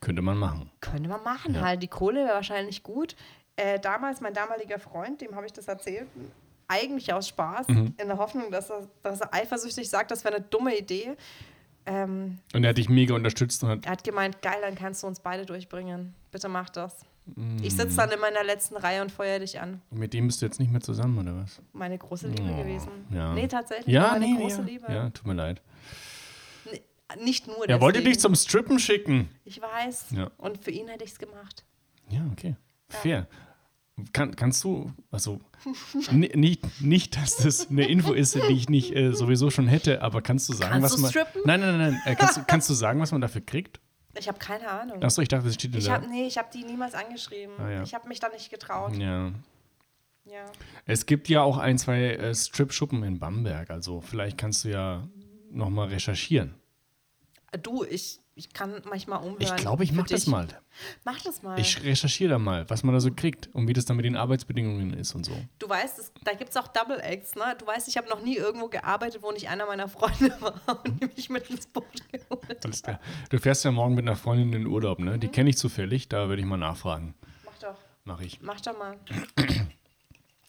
Könnte 0.00 0.22
man 0.22 0.38
machen. 0.38 0.70
Könnte 0.80 1.08
man 1.08 1.22
machen, 1.24 1.54
Ja. 1.54 1.60
halt. 1.62 1.82
Die 1.82 1.88
Kohle 1.88 2.24
wäre 2.24 2.34
wahrscheinlich 2.34 2.82
gut. 2.82 3.16
Äh, 3.56 3.80
damals, 3.80 4.20
mein 4.20 4.32
damaliger 4.32 4.78
Freund, 4.78 5.20
dem 5.20 5.34
habe 5.34 5.44
ich 5.46 5.52
das 5.52 5.66
erzählt, 5.68 6.06
eigentlich 6.68 7.12
aus 7.12 7.28
Spaß, 7.28 7.66
Mhm. 7.68 7.94
in 8.00 8.06
der 8.08 8.16
Hoffnung, 8.18 8.50
dass 8.50 8.70
er, 8.70 8.86
dass 9.02 9.20
er 9.20 9.34
eifersüchtig 9.34 9.90
sagt, 9.90 10.10
das 10.10 10.22
wäre 10.24 10.36
eine 10.36 10.44
dumme 10.44 10.78
Idee. 10.78 11.16
Ähm, 11.90 12.38
Und 12.54 12.64
er 12.64 12.70
hat 12.70 12.78
dich 12.78 12.88
mega 12.88 13.14
unterstützt 13.14 13.62
und 13.64 13.70
hat. 13.70 13.86
er 13.86 13.92
hat 13.92 14.04
gemeint, 14.04 14.42
geil, 14.42 14.58
dann 14.62 14.74
kannst 14.74 15.02
du 15.02 15.06
uns 15.06 15.20
beide 15.20 15.46
durchbringen. 15.46 16.14
Bitte 16.30 16.48
mach 16.48 16.68
das. 16.70 17.04
Mhm. 17.34 17.58
Ich 17.62 17.74
sitze 17.76 17.96
dann 17.96 18.10
in 18.10 18.20
meiner 18.20 18.42
letzten 18.44 18.76
Reihe 18.76 19.02
und 19.02 19.10
feuer 19.12 19.38
dich 19.38 19.60
an. 19.60 19.82
Mit 19.90 20.12
dem 20.14 20.26
bist 20.26 20.40
du 20.42 20.46
jetzt 20.46 20.58
nicht 20.60 20.70
mehr 20.70 20.80
zusammen, 20.80 21.18
oder 21.18 21.36
was? 21.36 21.60
Meine 21.72 21.98
große 21.98 22.28
Liebe 22.28 22.42
Oh, 22.52 22.56
gewesen. 22.56 22.90
ja. 23.10 23.32
Nee, 23.34 23.48
tatsächlich. 23.48 23.92
Ja, 23.94 24.08
meine 24.12 24.26
nee, 24.26 24.36
große 24.40 24.58
ja. 24.60 24.64
Liebe. 24.66 24.86
ja, 24.92 25.10
tut 25.10 25.26
mir 25.26 25.34
leid. 25.34 25.60
Nee, 26.70 26.82
nicht 27.24 27.46
nur 27.46 27.68
Er 27.68 27.80
wollte 27.80 27.98
deswegen. 28.00 28.12
dich 28.14 28.20
zum 28.20 28.34
Strippen 28.34 28.78
schicken. 28.78 29.28
Ich 29.44 29.60
weiß. 29.60 30.06
Ja. 30.12 30.30
Und 30.38 30.62
für 30.62 30.70
ihn 30.70 30.88
hätte 30.88 31.04
ich 31.04 31.12
es 31.12 31.18
gemacht. 31.18 31.64
Ja, 32.10 32.20
okay. 32.32 32.56
Fair. 32.88 33.26
Kann, 34.12 34.36
kannst 34.36 34.62
du, 34.64 34.92
also 35.10 35.40
ni- 36.12 36.30
nicht, 36.34 36.80
nicht, 36.80 37.16
dass 37.16 37.36
das 37.36 37.68
eine 37.68 37.88
Info 37.88 38.12
ist, 38.12 38.34
die 38.36 38.52
ich 38.52 38.68
nicht 38.68 38.94
äh, 38.94 39.12
sowieso 39.12 39.50
schon 39.50 39.66
hätte, 39.66 40.02
aber 40.02 40.22
kannst 40.22 40.48
du 40.48 40.52
sagen, 40.52 40.72
Kannst 40.80 40.94
was 40.94 41.00
man. 41.00 41.10
strippen? 41.10 41.42
Nein, 41.44 41.60
nein, 41.60 41.78
nein, 41.78 41.90
nein. 41.92 42.02
Äh, 42.12 42.16
kannst, 42.16 42.36
du, 42.36 42.44
kannst 42.46 42.70
du 42.70 42.74
sagen, 42.74 43.00
was 43.00 43.10
man 43.12 43.20
dafür 43.20 43.40
kriegt? 43.40 43.80
Ich 44.18 44.28
habe 44.28 44.38
keine 44.38 44.68
Ahnung. 44.68 45.02
Achso, 45.02 45.20
ich 45.22 45.28
dachte, 45.28 45.46
das 45.46 45.54
steht 45.54 45.72
in 45.72 45.78
Ich 45.78 45.84
der. 45.84 45.94
habe 45.94 46.08
nee, 46.08 46.26
ich 46.26 46.38
habe 46.38 46.48
die 46.52 46.64
niemals 46.64 46.94
angeschrieben. 46.94 47.54
Ah, 47.58 47.70
ja. 47.70 47.82
Ich 47.82 47.94
habe 47.94 48.08
mich 48.08 48.20
da 48.20 48.28
nicht 48.28 48.50
getraut. 48.50 48.96
Ja. 48.96 49.32
Ja. 50.24 50.44
Es 50.86 51.06
gibt 51.06 51.28
ja 51.28 51.42
auch 51.42 51.56
ein, 51.58 51.78
zwei 51.78 52.02
äh, 52.14 52.34
Strip-Schuppen 52.34 53.02
in 53.02 53.18
Bamberg, 53.18 53.70
also 53.70 54.00
vielleicht 54.00 54.36
kannst 54.38 54.64
du 54.64 54.70
ja 54.70 55.08
nochmal 55.50 55.88
recherchieren. 55.88 56.54
Du, 57.62 57.82
ich, 57.84 58.20
ich 58.38 58.52
kann 58.52 58.80
manchmal 58.88 59.18
umhören. 59.18 59.42
Ich 59.42 59.56
glaube, 59.56 59.82
ich 59.82 59.92
mache 59.92 60.08
das 60.08 60.26
mal. 60.28 60.46
Mach 61.04 61.20
das 61.22 61.42
mal. 61.42 61.58
Ich 61.58 61.82
recherchiere 61.82 62.30
da 62.30 62.38
mal, 62.38 62.70
was 62.70 62.84
man 62.84 62.94
da 62.94 63.00
so 63.00 63.10
kriegt 63.12 63.48
und 63.52 63.66
wie 63.66 63.72
das 63.72 63.84
dann 63.84 63.96
mit 63.96 64.04
den 64.04 64.16
Arbeitsbedingungen 64.16 64.94
ist 64.94 65.14
und 65.14 65.26
so. 65.26 65.32
du 65.58 65.68
weißt, 65.68 65.98
es, 65.98 66.12
da 66.22 66.34
gibt 66.34 66.50
es 66.50 66.56
auch 66.56 66.68
Double 66.68 67.00
Acts, 67.00 67.34
ne? 67.34 67.56
Du 67.58 67.66
weißt, 67.66 67.88
ich 67.88 67.96
habe 67.96 68.08
noch 68.08 68.22
nie 68.22 68.36
irgendwo 68.36 68.68
gearbeitet, 68.68 69.22
wo 69.22 69.32
nicht 69.32 69.48
einer 69.48 69.66
meiner 69.66 69.88
Freunde 69.88 70.32
war 70.40 70.84
und 70.84 71.16
mich 71.16 71.28
mit 71.28 71.50
ins 71.50 71.66
Boot 71.66 71.84
geholt. 72.12 72.64
Alles 72.64 72.82
klar. 72.82 73.00
Du 73.30 73.38
fährst 73.38 73.64
ja 73.64 73.72
morgen 73.72 73.94
mit 73.96 74.06
einer 74.06 74.16
Freundin 74.16 74.46
in 74.52 74.52
den 74.62 74.66
Urlaub, 74.66 75.00
ne? 75.00 75.16
Mhm. 75.16 75.20
Die 75.20 75.28
kenne 75.28 75.50
ich 75.50 75.58
zufällig, 75.58 76.08
da 76.08 76.28
würde 76.28 76.40
ich 76.40 76.46
mal 76.46 76.56
nachfragen. 76.56 77.14
Mach 77.44 77.58
doch, 77.58 77.76
Mache 78.04 78.24
ich. 78.24 78.40
mach 78.40 78.60
doch 78.60 78.78
mal. 78.78 78.96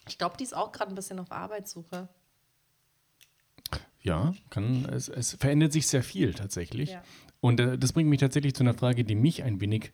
Ich 0.07 0.17
glaube, 0.17 0.37
die 0.37 0.43
ist 0.43 0.55
auch 0.55 0.71
gerade 0.71 0.91
ein 0.91 0.95
bisschen 0.95 1.19
auf 1.19 1.31
Arbeitssuche. 1.31 2.07
Ja, 4.01 4.33
kann, 4.49 4.85
es, 4.85 5.09
es 5.09 5.33
verändert 5.33 5.73
sich 5.73 5.87
sehr 5.87 6.03
viel 6.03 6.33
tatsächlich. 6.33 6.91
Ja. 6.91 7.01
Und 7.41 7.59
äh, 7.59 7.77
das 7.77 7.93
bringt 7.93 8.09
mich 8.09 8.19
tatsächlich 8.19 8.53
zu 8.53 8.63
einer 8.63 8.73
Frage, 8.73 9.03
die 9.03 9.15
mich 9.15 9.43
ein 9.43 9.61
wenig 9.61 9.91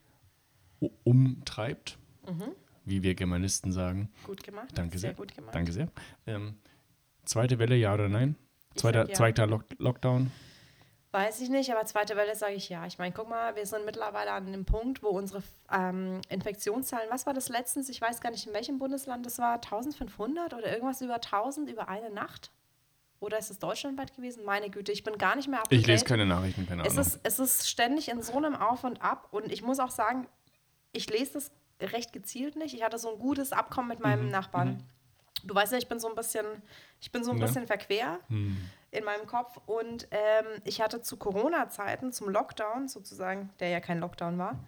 umtreibt, 1.04 1.98
Mhm. 2.26 2.52
wie 2.84 3.02
wir 3.02 3.14
Germanisten 3.14 3.72
sagen. 3.72 4.10
Gut 4.24 4.42
gemacht. 4.42 4.68
Danke 4.74 4.98
sehr. 4.98 5.10
sehr. 5.10 5.16
gut 5.16 5.34
gemacht. 5.34 5.54
Danke 5.54 5.72
sehr. 5.72 5.88
Ähm, 6.26 6.56
zweite 7.24 7.58
Welle, 7.58 7.76
ja 7.76 7.94
oder 7.94 8.08
nein? 8.08 8.36
Zweiter, 8.74 9.08
ja. 9.08 9.14
zweiter 9.14 9.46
Lock 9.46 9.64
Lockdown? 9.78 10.30
Weiß 11.12 11.40
ich 11.40 11.48
nicht, 11.48 11.72
aber 11.72 11.84
zweite 11.86 12.14
Welle 12.16 12.34
sage 12.36 12.54
ich 12.54 12.68
ja. 12.68 12.84
Ich 12.84 12.98
meine, 12.98 13.14
guck 13.14 13.30
mal, 13.30 13.56
wir 13.56 13.64
sind 13.64 13.86
mittlerweile 13.86 14.32
an 14.32 14.52
dem 14.52 14.66
Punkt, 14.66 15.02
wo 15.02 15.08
unsere 15.08 15.42
ähm, 15.72 16.20
Infektionszahlen, 16.28 17.08
was 17.10 17.24
war 17.24 17.32
das 17.32 17.48
letztens? 17.48 17.88
Ich 17.88 18.00
weiß 18.02 18.20
gar 18.20 18.30
nicht, 18.30 18.46
in 18.46 18.52
welchem 18.52 18.78
Bundesland 18.78 19.24
das 19.24 19.38
war, 19.38 19.54
1500 19.54 20.52
oder 20.52 20.70
irgendwas 20.70 21.00
über 21.00 21.14
1000 21.14 21.70
über 21.70 21.88
eine 21.88 22.10
Nacht? 22.10 22.50
Oder 23.20 23.38
ist 23.38 23.50
es 23.50 23.58
deutschlandweit 23.58 24.14
gewesen? 24.14 24.44
Meine 24.44 24.68
Güte, 24.70 24.92
ich 24.92 25.02
bin 25.04 25.16
gar 25.18 25.36
nicht 25.36 25.48
mehr 25.48 25.60
up 25.60 25.68
Ich 25.70 25.86
lese 25.86 26.04
keine 26.04 26.26
Nachrichten, 26.26 26.66
keine 26.66 26.82
es 26.84 26.92
Ahnung. 26.92 27.06
ist, 27.06 27.20
es 27.22 27.38
ist 27.38 27.68
ständig 27.68 28.08
in 28.10 28.20
so 28.22 28.36
einem 28.36 28.54
Auf 28.54 28.84
und 28.84 29.00
Ab 29.02 29.28
und 29.30 29.50
ich 29.50 29.62
muss 29.62 29.78
auch 29.78 29.90
sagen, 29.90 30.26
ich 30.92 31.08
lese 31.10 31.34
das 31.34 31.50
recht 31.80 32.12
gezielt 32.12 32.56
nicht. 32.56 32.74
Ich 32.74 32.82
hatte 32.82 32.98
so 32.98 33.10
ein 33.12 33.18
gutes 33.18 33.52
Abkommen 33.52 33.88
mit 33.88 34.00
meinem 34.00 34.28
Nachbarn. 34.30 34.82
Du 35.44 35.54
weißt 35.54 35.72
ja, 35.72 35.78
ich 35.78 35.88
bin 35.88 35.98
so 36.00 36.08
ein 36.08 36.14
bisschen, 36.14 36.46
ich 37.00 37.12
bin 37.12 37.22
so 37.24 37.30
ein 37.30 37.38
Ja. 37.38 37.46
bisschen 37.46 37.66
verquer 37.66 38.18
Hm. 38.28 38.56
in 38.90 39.04
meinem 39.04 39.26
Kopf 39.26 39.58
und 39.66 40.08
ähm, 40.10 40.46
ich 40.64 40.80
hatte 40.80 41.02
zu 41.02 41.16
Corona-Zeiten, 41.16 42.12
zum 42.12 42.28
Lockdown 42.30 42.88
sozusagen, 42.88 43.50
der 43.60 43.68
ja 43.68 43.80
kein 43.80 43.98
Lockdown 44.00 44.38
war, 44.38 44.58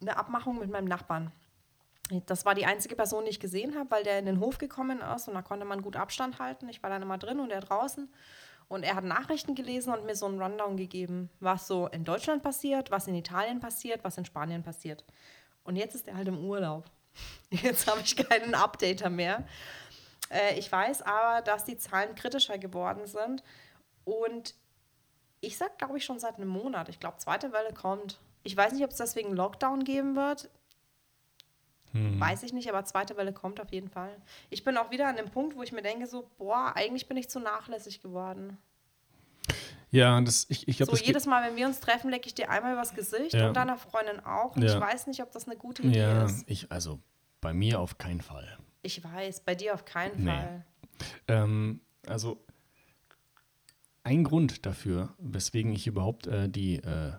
eine 0.00 0.16
Abmachung 0.16 0.58
mit 0.58 0.70
meinem 0.70 0.86
Nachbarn. 0.86 1.30
Das 2.26 2.44
war 2.44 2.54
die 2.54 2.66
einzige 2.66 2.96
Person, 2.96 3.24
die 3.24 3.30
ich 3.30 3.40
gesehen 3.40 3.76
habe, 3.76 3.90
weil 3.90 4.04
der 4.04 4.18
in 4.18 4.26
den 4.26 4.40
Hof 4.40 4.58
gekommen 4.58 5.00
ist 5.00 5.28
und 5.28 5.34
da 5.34 5.42
konnte 5.42 5.64
man 5.64 5.82
gut 5.82 5.96
Abstand 5.96 6.38
halten. 6.38 6.68
Ich 6.68 6.82
war 6.82 6.90
dann 6.90 7.02
immer 7.02 7.18
drin 7.18 7.40
und 7.40 7.50
er 7.50 7.60
draußen. 7.60 8.12
Und 8.68 8.84
er 8.84 8.94
hat 8.94 9.04
Nachrichten 9.04 9.54
gelesen 9.54 9.92
und 9.92 10.04
mir 10.06 10.16
so 10.16 10.26
einen 10.26 10.40
Rundown 10.40 10.76
gegeben, 10.76 11.30
was 11.40 11.66
so 11.66 11.88
in 11.88 12.04
Deutschland 12.04 12.42
passiert, 12.42 12.90
was 12.90 13.06
in 13.06 13.14
Italien 13.14 13.60
passiert, 13.60 14.02
was 14.02 14.16
in 14.16 14.24
Spanien 14.24 14.62
passiert. 14.62 15.04
Und 15.62 15.76
jetzt 15.76 15.94
ist 15.94 16.08
er 16.08 16.16
halt 16.16 16.28
im 16.28 16.44
Urlaub. 16.44 16.90
Jetzt 17.50 17.86
habe 17.86 18.00
ich 18.00 18.16
keinen 18.16 18.54
Updater 18.54 19.10
mehr. 19.10 19.44
Äh, 20.30 20.58
ich 20.58 20.72
weiß 20.72 21.02
aber, 21.02 21.42
dass 21.42 21.66
die 21.66 21.76
Zahlen 21.76 22.14
kritischer 22.14 22.56
geworden 22.56 23.06
sind. 23.06 23.42
Und 24.04 24.54
ich 25.42 25.58
sage, 25.58 25.72
glaube 25.76 25.98
ich, 25.98 26.04
schon 26.04 26.18
seit 26.18 26.36
einem 26.36 26.48
Monat. 26.48 26.88
Ich 26.88 27.00
glaube, 27.00 27.18
zweite 27.18 27.52
Welle 27.52 27.74
kommt. 27.74 28.18
Ich 28.42 28.56
weiß 28.56 28.72
nicht, 28.72 28.84
ob 28.84 28.90
es 28.90 28.96
deswegen 28.96 29.36
Lockdown 29.36 29.84
geben 29.84 30.16
wird. 30.16 30.48
Hm. 31.92 32.18
Weiß 32.20 32.42
ich 32.42 32.52
nicht, 32.52 32.68
aber 32.70 32.84
zweite 32.84 33.16
Welle 33.16 33.32
kommt 33.32 33.60
auf 33.60 33.70
jeden 33.72 33.88
Fall. 33.88 34.16
Ich 34.50 34.64
bin 34.64 34.76
auch 34.76 34.90
wieder 34.90 35.08
an 35.08 35.16
dem 35.16 35.28
Punkt, 35.30 35.56
wo 35.56 35.62
ich 35.62 35.72
mir 35.72 35.82
denke, 35.82 36.06
so, 36.06 36.28
boah, 36.38 36.72
eigentlich 36.74 37.06
bin 37.06 37.16
ich 37.16 37.28
zu 37.28 37.38
nachlässig 37.40 38.00
geworden. 38.02 38.56
Ja, 39.90 40.18
das, 40.22 40.46
ich, 40.48 40.66
ich 40.68 40.78
glaube, 40.78 40.96
So 40.96 41.04
jedes 41.04 41.26
Mal, 41.26 41.46
wenn 41.46 41.54
wir 41.56 41.66
uns 41.66 41.80
treffen, 41.80 42.10
lecke 42.10 42.26
ich 42.26 42.34
dir 42.34 42.48
einmal 42.50 42.72
übers 42.72 42.94
Gesicht 42.94 43.34
Ja. 43.34 43.48
und 43.48 43.54
deiner 43.54 43.76
Freundin 43.76 44.20
auch. 44.20 44.56
Und 44.56 44.62
Ja. 44.62 44.74
ich 44.74 44.80
weiß 44.80 45.06
nicht, 45.06 45.20
ob 45.22 45.30
das 45.32 45.46
eine 45.46 45.56
gute 45.56 45.82
Idee 45.82 45.98
Ja, 45.98 46.24
ist. 46.24 46.44
ich, 46.46 46.72
also 46.72 46.98
bei 47.42 47.52
mir 47.52 47.78
auf 47.78 47.98
keinen 47.98 48.22
Fall. 48.22 48.56
Ich 48.80 49.04
weiß, 49.04 49.40
bei 49.40 49.54
dir 49.54 49.74
auf 49.74 49.84
keinen 49.84 50.24
Nee. 50.24 50.30
Fall. 50.30 50.64
Ähm, 51.28 51.80
also 52.06 52.42
ein 54.02 54.24
Grund 54.24 54.64
dafür, 54.64 55.14
weswegen 55.18 55.72
ich 55.74 55.86
überhaupt 55.86 56.26
äh, 56.26 56.48
die 56.48 56.76
äh, 56.76 57.12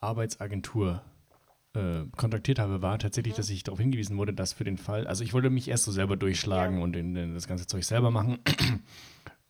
Arbeitsagentur 0.00 1.02
äh, 1.78 2.04
kontaktiert 2.16 2.58
habe, 2.58 2.82
war 2.82 2.98
tatsächlich, 2.98 3.34
dass 3.34 3.48
ich 3.50 3.62
darauf 3.62 3.78
hingewiesen 3.80 4.16
wurde, 4.16 4.32
dass 4.32 4.52
für 4.52 4.64
den 4.64 4.76
Fall, 4.78 5.06
also 5.06 5.22
ich 5.24 5.32
wollte 5.32 5.50
mich 5.50 5.68
erst 5.68 5.84
so 5.84 5.92
selber 5.92 6.16
durchschlagen 6.16 6.78
Ja. 6.78 6.82
und 6.84 6.96
in, 6.96 7.14
in 7.16 7.34
das 7.34 7.46
ganze 7.48 7.66
Zeug 7.66 7.84
selber 7.84 8.10
machen. 8.10 8.38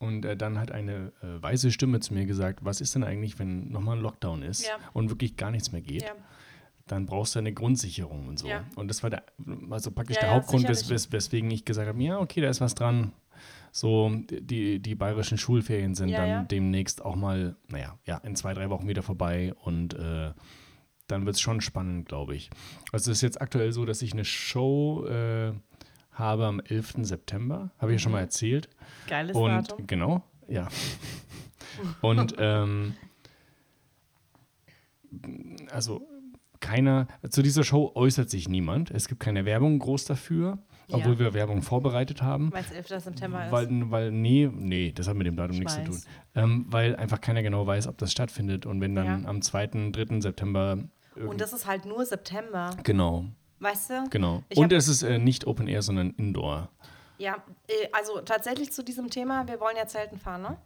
Und 0.00 0.24
äh, 0.24 0.36
dann 0.36 0.60
hat 0.60 0.70
eine 0.70 1.10
äh, 1.22 1.42
weise 1.42 1.72
Stimme 1.72 1.98
zu 1.98 2.14
mir 2.14 2.24
gesagt, 2.24 2.60
was 2.64 2.80
ist 2.80 2.94
denn 2.94 3.02
eigentlich, 3.02 3.40
wenn 3.40 3.68
nochmal 3.72 3.96
ein 3.96 4.02
Lockdown 4.02 4.42
ist 4.42 4.64
Ja. 4.64 4.74
und 4.92 5.10
wirklich 5.10 5.36
gar 5.36 5.50
nichts 5.50 5.72
mehr 5.72 5.80
geht? 5.80 6.02
Ja. 6.02 6.12
dann 6.86 7.04
brauchst 7.04 7.34
du 7.34 7.40
eine 7.40 7.52
Grundsicherung 7.52 8.28
und 8.28 8.38
so. 8.38 8.46
Ja. 8.46 8.64
Und 8.76 8.88
das 8.88 9.02
war 9.02 9.10
der, 9.10 9.24
also 9.70 9.90
praktisch 9.90 10.18
der 10.18 10.30
Hauptgrund, 10.30 10.68
wes, 10.68 10.88
wes, 10.88 11.10
weswegen 11.10 11.50
ich 11.50 11.64
gesagt 11.64 11.88
habe, 11.88 12.00
ja, 12.00 12.18
okay, 12.20 12.40
da 12.40 12.48
ist 12.48 12.60
was 12.60 12.76
dran. 12.76 13.10
So, 13.72 14.10
die, 14.30 14.78
die 14.78 14.94
bayerischen 14.94 15.36
Schulferien 15.36 15.94
sind 15.96 16.12
dann 16.12 16.46
demnächst 16.48 17.04
auch 17.04 17.16
mal, 17.16 17.56
naja, 17.68 17.98
ja, 18.06 18.18
in 18.18 18.36
zwei, 18.36 18.54
drei 18.54 18.70
Wochen 18.70 18.86
wieder 18.88 19.02
vorbei 19.02 19.52
und 19.64 19.94
äh, 19.94 20.30
dann 21.08 21.26
wird 21.26 21.36
es 21.36 21.40
schon 21.40 21.60
spannend, 21.60 22.08
glaube 22.08 22.34
ich. 22.36 22.50
Also 22.92 23.10
es 23.10 23.18
ist 23.18 23.22
jetzt 23.22 23.40
aktuell 23.40 23.72
so, 23.72 23.84
dass 23.84 24.00
ich 24.02 24.12
eine 24.12 24.24
Show 24.24 25.04
äh, 25.06 25.52
habe 26.12 26.46
am 26.46 26.60
11. 26.60 26.94
September, 27.02 27.70
habe 27.78 27.92
ich 27.92 27.96
ja 28.00 28.02
schon 28.04 28.12
mal 28.12 28.20
erzählt. 28.20 28.68
Geiles 29.08 29.36
Und 29.36 29.50
Datum. 29.50 29.86
genau, 29.86 30.22
ja. 30.48 30.68
Und 32.02 32.34
ähm, 32.38 32.94
also 35.70 36.06
keiner, 36.60 37.06
zu 37.30 37.42
dieser 37.42 37.62
Show 37.64 37.92
äußert 37.94 38.28
sich 38.30 38.48
niemand. 38.48 38.90
Es 38.90 39.08
gibt 39.08 39.20
keine 39.20 39.44
Werbung 39.44 39.78
groß 39.78 40.06
dafür, 40.06 40.58
obwohl 40.90 41.12
Ja. 41.14 41.18
wir 41.20 41.34
Werbung 41.34 41.62
vorbereitet 41.62 42.20
haben. 42.20 42.52
Weil 42.52 42.64
es 42.64 42.72
11. 42.72 42.88
September 43.04 43.46
ist. 43.46 43.52
Weil, 43.52 43.68
weil, 43.90 44.10
nee, 44.10 44.50
nee, 44.52 44.90
das 44.92 45.06
hat 45.06 45.16
mit 45.16 45.26
dem 45.26 45.36
Datum 45.36 45.52
Ich 45.54 45.60
nichts 45.60 45.74
zu 45.76 45.84
tun. 45.84 45.94
weiß. 45.94 46.06
Ähm, 46.34 46.66
weil 46.68 46.96
einfach 46.96 47.20
keiner 47.20 47.42
genau 47.42 47.66
weiß, 47.66 47.86
ob 47.86 47.96
das 47.98 48.10
stattfindet. 48.10 48.66
Und 48.66 48.80
wenn 48.80 48.94
dann 48.96 49.22
Ja. 49.22 49.28
am 49.28 49.40
2., 49.40 49.92
3. 49.92 50.20
September. 50.20 50.78
Und 51.18 51.24
irgend- 51.26 51.40
das 51.40 51.52
ist 51.52 51.66
halt 51.66 51.84
nur 51.84 52.04
September. 52.04 52.70
genau, 52.82 53.24
Weißt 53.60 53.90
du? 53.90 54.04
genau. 54.10 54.42
Ich 54.48 54.58
Und 54.58 54.72
es 54.72 54.88
ist 54.88 55.02
äh, 55.02 55.18
nicht 55.18 55.46
Open 55.46 55.66
Air, 55.68 55.82
sondern 55.82 56.10
Indoor. 56.10 56.68
Ja, 57.18 57.42
äh, 57.66 57.88
also 57.92 58.20
tatsächlich 58.20 58.72
zu 58.72 58.82
diesem 58.84 59.10
Thema, 59.10 59.46
wir 59.48 59.58
wollen 59.60 59.76
ja 59.76 59.86
Zelten 59.86 60.18
fahren, 60.18 60.42
ne? 60.42 60.56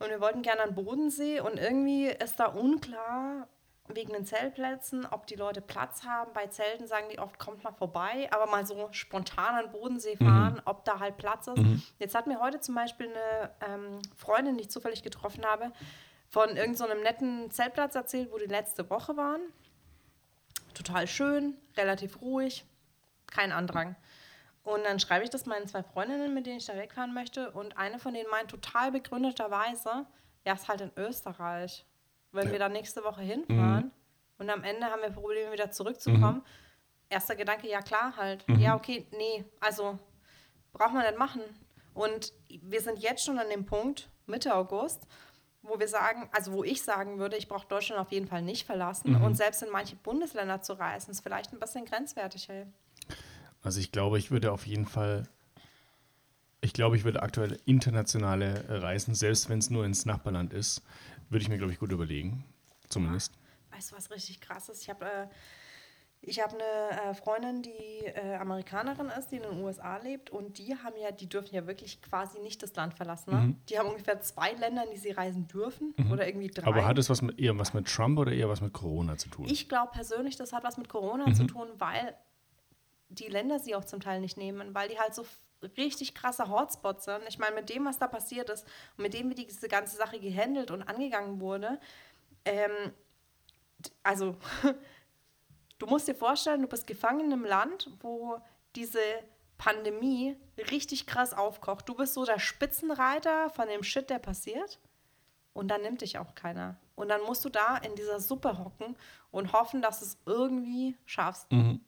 Und 0.00 0.08
wir 0.10 0.20
wollten 0.20 0.42
gerne 0.42 0.62
an 0.62 0.70
den 0.70 0.74
Bodensee 0.84 1.40
und 1.40 1.56
irgendwie 1.58 2.08
ist 2.08 2.40
da 2.40 2.46
unklar 2.46 3.46
wegen 3.88 4.12
den 4.14 4.24
Zeltplätzen, 4.24 5.06
ob 5.06 5.26
die 5.26 5.34
Leute 5.36 5.60
Platz 5.60 6.04
haben. 6.04 6.32
Bei 6.32 6.46
Zelten 6.46 6.86
sagen 6.86 7.06
die 7.12 7.18
oft, 7.18 7.38
kommt 7.38 7.62
mal 7.62 7.72
vorbei, 7.72 8.28
aber 8.32 8.50
mal 8.50 8.66
so 8.66 8.88
spontan 8.92 9.54
an 9.56 9.64
den 9.66 9.72
Bodensee 9.72 10.16
fahren, 10.16 10.60
ob 10.64 10.84
da 10.86 10.98
halt 11.00 11.16
Platz 11.18 11.46
ist. 11.48 11.62
Jetzt 11.98 12.14
hat 12.14 12.26
mir 12.26 12.40
heute 12.40 12.60
zum 12.60 12.74
Beispiel 12.74 13.08
eine 13.08 13.50
ähm, 13.74 13.98
Freundin, 14.16 14.56
die 14.56 14.62
ich 14.62 14.70
zufällig 14.70 15.02
getroffen 15.02 15.44
habe, 15.44 15.70
von 16.30 16.48
irgendeinem 16.56 16.74
so 16.74 17.02
netten 17.02 17.50
Zeltplatz 17.50 17.94
erzählt, 17.94 18.32
wo 18.32 18.38
die 18.38 18.46
letzte 18.46 18.88
Woche 18.90 19.16
waren. 19.18 19.42
Total 20.74 21.06
schön, 21.06 21.56
relativ 21.76 22.20
ruhig, 22.20 22.64
kein 23.26 23.52
Andrang. 23.52 23.96
Und 24.64 24.84
dann 24.84 24.98
schreibe 24.98 25.24
ich 25.24 25.30
das 25.30 25.46
meinen 25.46 25.66
zwei 25.66 25.82
Freundinnen, 25.82 26.32
mit 26.32 26.46
denen 26.46 26.56
ich 26.56 26.66
da 26.66 26.76
wegfahren 26.76 27.12
möchte. 27.12 27.50
Und 27.50 27.76
eine 27.76 27.98
von 27.98 28.14
denen 28.14 28.30
meint 28.30 28.50
total 28.50 28.90
begründeterweise, 28.90 30.06
ja, 30.44 30.52
ist 30.54 30.68
halt 30.68 30.80
in 30.80 30.90
Österreich. 30.96 31.84
Wenn 32.32 32.50
wir 32.50 32.58
da 32.58 32.68
nächste 32.68 33.04
Woche 33.04 33.22
hinfahren 33.22 33.92
und 34.38 34.50
am 34.50 34.64
Ende 34.64 34.86
haben 34.86 35.02
wir 35.02 35.10
Probleme, 35.10 35.52
wieder 35.52 35.70
zurückzukommen. 35.70 36.42
Erster 37.08 37.36
Gedanke, 37.36 37.68
ja 37.68 37.80
klar 37.80 38.16
halt. 38.16 38.44
Ja, 38.58 38.74
okay, 38.74 39.06
nee, 39.12 39.44
also 39.60 39.98
braucht 40.72 40.92
man 40.92 41.06
nicht 41.06 41.18
machen. 41.18 41.42
Und 41.92 42.32
wir 42.48 42.80
sind 42.80 42.98
jetzt 42.98 43.24
schon 43.24 43.38
an 43.38 43.48
dem 43.50 43.66
Punkt, 43.66 44.08
Mitte 44.26 44.54
August, 44.54 45.06
wo 45.64 45.80
wir 45.80 45.88
sagen, 45.88 46.28
also 46.32 46.52
wo 46.52 46.62
ich 46.62 46.82
sagen 46.82 47.18
würde, 47.18 47.36
ich 47.36 47.48
brauche 47.48 47.66
Deutschland 47.66 48.00
auf 48.00 48.12
jeden 48.12 48.28
Fall 48.28 48.42
nicht 48.42 48.66
verlassen. 48.66 49.16
Und 49.16 49.36
selbst 49.36 49.62
in 49.62 49.70
manche 49.70 49.96
Bundesländer 49.96 50.62
zu 50.62 50.74
reisen, 50.74 51.10
ist 51.10 51.22
vielleicht 51.22 51.52
ein 51.52 51.58
bisschen 51.58 51.84
grenzwertig, 51.84 52.48
hey. 52.48 52.66
Also 53.62 53.80
ich 53.80 53.90
glaube, 53.90 54.18
ich 54.18 54.30
würde 54.30 54.52
auf 54.52 54.66
jeden 54.66 54.86
Fall, 54.86 55.26
ich 56.60 56.74
glaube, 56.74 56.96
ich 56.96 57.04
würde 57.04 57.22
aktuell 57.22 57.58
internationale 57.64 58.82
Reisen, 58.82 59.14
selbst 59.14 59.48
wenn 59.48 59.58
es 59.58 59.70
nur 59.70 59.86
ins 59.86 60.04
Nachbarland 60.04 60.52
ist, 60.52 60.82
würde 61.30 61.42
ich 61.42 61.48
mir, 61.48 61.56
glaube 61.56 61.72
ich, 61.72 61.78
gut 61.78 61.90
überlegen. 61.90 62.44
Zumindest. 62.90 63.32
Weißt 63.72 63.90
du, 63.90 63.96
was 63.96 64.10
richtig 64.10 64.40
krass 64.40 64.68
ist? 64.68 64.82
Ich 64.82 64.90
habe 64.90 65.06
äh, 65.06 65.26
ich 66.26 66.40
hab 66.40 66.52
eine 66.54 67.10
äh, 67.10 67.14
Freundin, 67.14 67.62
die 67.62 68.06
äh, 68.06 68.36
Amerikanerin 68.36 69.08
ist, 69.18 69.28
die 69.28 69.36
in 69.36 69.42
den 69.42 69.62
USA 69.62 69.98
lebt 69.98 70.30
und 70.30 70.58
die 70.58 70.74
haben 70.76 70.96
ja, 70.96 71.10
die 71.12 71.28
dürfen 71.28 71.54
ja 71.54 71.66
wirklich 71.66 72.00
quasi 72.02 72.40
nicht 72.40 72.62
das 72.62 72.74
Land 72.74 72.94
verlassen. 72.94 73.30
Ne? 73.34 73.40
Mhm. 73.40 73.60
Die 73.68 73.78
haben 73.78 73.88
ungefähr 73.88 74.20
zwei 74.20 74.52
Länder, 74.52 74.84
in 74.84 74.90
die 74.90 74.96
sie 74.98 75.10
reisen 75.10 75.46
dürfen 75.48 75.94
oder 76.10 76.26
irgendwie 76.26 76.48
drei. 76.48 76.66
Aber 76.66 76.86
hat 76.86 76.98
es 76.98 77.10
was 77.10 77.20
mit, 77.22 77.38
eher 77.38 77.58
was 77.58 77.74
mit 77.74 77.86
Trump 77.88 78.18
oder 78.18 78.32
eher 78.32 78.48
was 78.48 78.60
mit 78.60 78.72
Corona 78.72 79.16
zu 79.16 79.28
tun? 79.28 79.44
ich 79.48 79.68
glaube 79.68 79.92
persönlich, 79.92 80.36
das 80.36 80.52
hat 80.52 80.64
was 80.64 80.76
mit 80.78 80.88
Corona 80.88 81.26
Mhm. 81.28 81.34
zu 81.34 81.44
tun, 81.44 81.68
weil 81.78 82.14
die 83.08 83.28
Länder 83.28 83.58
sie 83.58 83.74
auch 83.74 83.84
zum 83.84 84.00
Teil 84.00 84.20
nicht 84.20 84.36
nehmen, 84.36 84.74
weil 84.74 84.88
die 84.88 84.98
halt 84.98 85.14
so 85.14 85.24
richtig 85.76 86.14
krasse 86.14 86.48
Hotspots 86.48 87.04
sind. 87.04 87.20
Ich 87.28 87.38
meine, 87.38 87.54
mit 87.54 87.68
dem, 87.70 87.84
was 87.84 87.98
da 87.98 88.06
passiert 88.06 88.50
ist 88.50 88.66
und 88.96 89.02
mit 89.02 89.14
dem, 89.14 89.30
wie 89.30 89.34
diese 89.34 89.68
ganze 89.68 89.96
Sache 89.96 90.18
gehandelt 90.18 90.70
und 90.70 90.82
angegangen 90.82 91.40
wurde, 91.40 91.78
ähm, 92.44 92.92
also 94.02 94.36
du 95.84 95.90
musst 95.90 96.08
dir 96.08 96.14
vorstellen, 96.14 96.62
du 96.62 96.68
bist 96.68 96.86
gefangen 96.86 97.26
in 97.26 97.32
einem 97.32 97.44
Land, 97.44 97.90
wo 98.00 98.38
diese 98.74 99.00
Pandemie 99.58 100.36
richtig 100.70 101.06
krass 101.06 101.34
aufkocht. 101.34 101.88
Du 101.88 101.94
bist 101.94 102.14
so 102.14 102.24
der 102.24 102.38
Spitzenreiter 102.38 103.50
von 103.50 103.68
dem 103.68 103.82
Shit, 103.82 104.08
der 104.08 104.18
passiert. 104.18 104.80
Und 105.52 105.68
dann 105.68 105.82
nimmt 105.82 106.00
dich 106.00 106.18
auch 106.18 106.34
keiner. 106.34 106.76
Und 106.96 107.08
dann 107.08 107.22
musst 107.22 107.44
du 107.44 107.48
da 107.50 107.76
in 107.76 107.94
dieser 107.94 108.18
Suppe 108.18 108.58
hocken 108.58 108.96
und 109.30 109.52
hoffen, 109.52 109.82
dass 109.82 110.00
es 110.00 110.18
irgendwie 110.26 110.96
schaffst. 111.04 111.52
Mhm. 111.52 111.80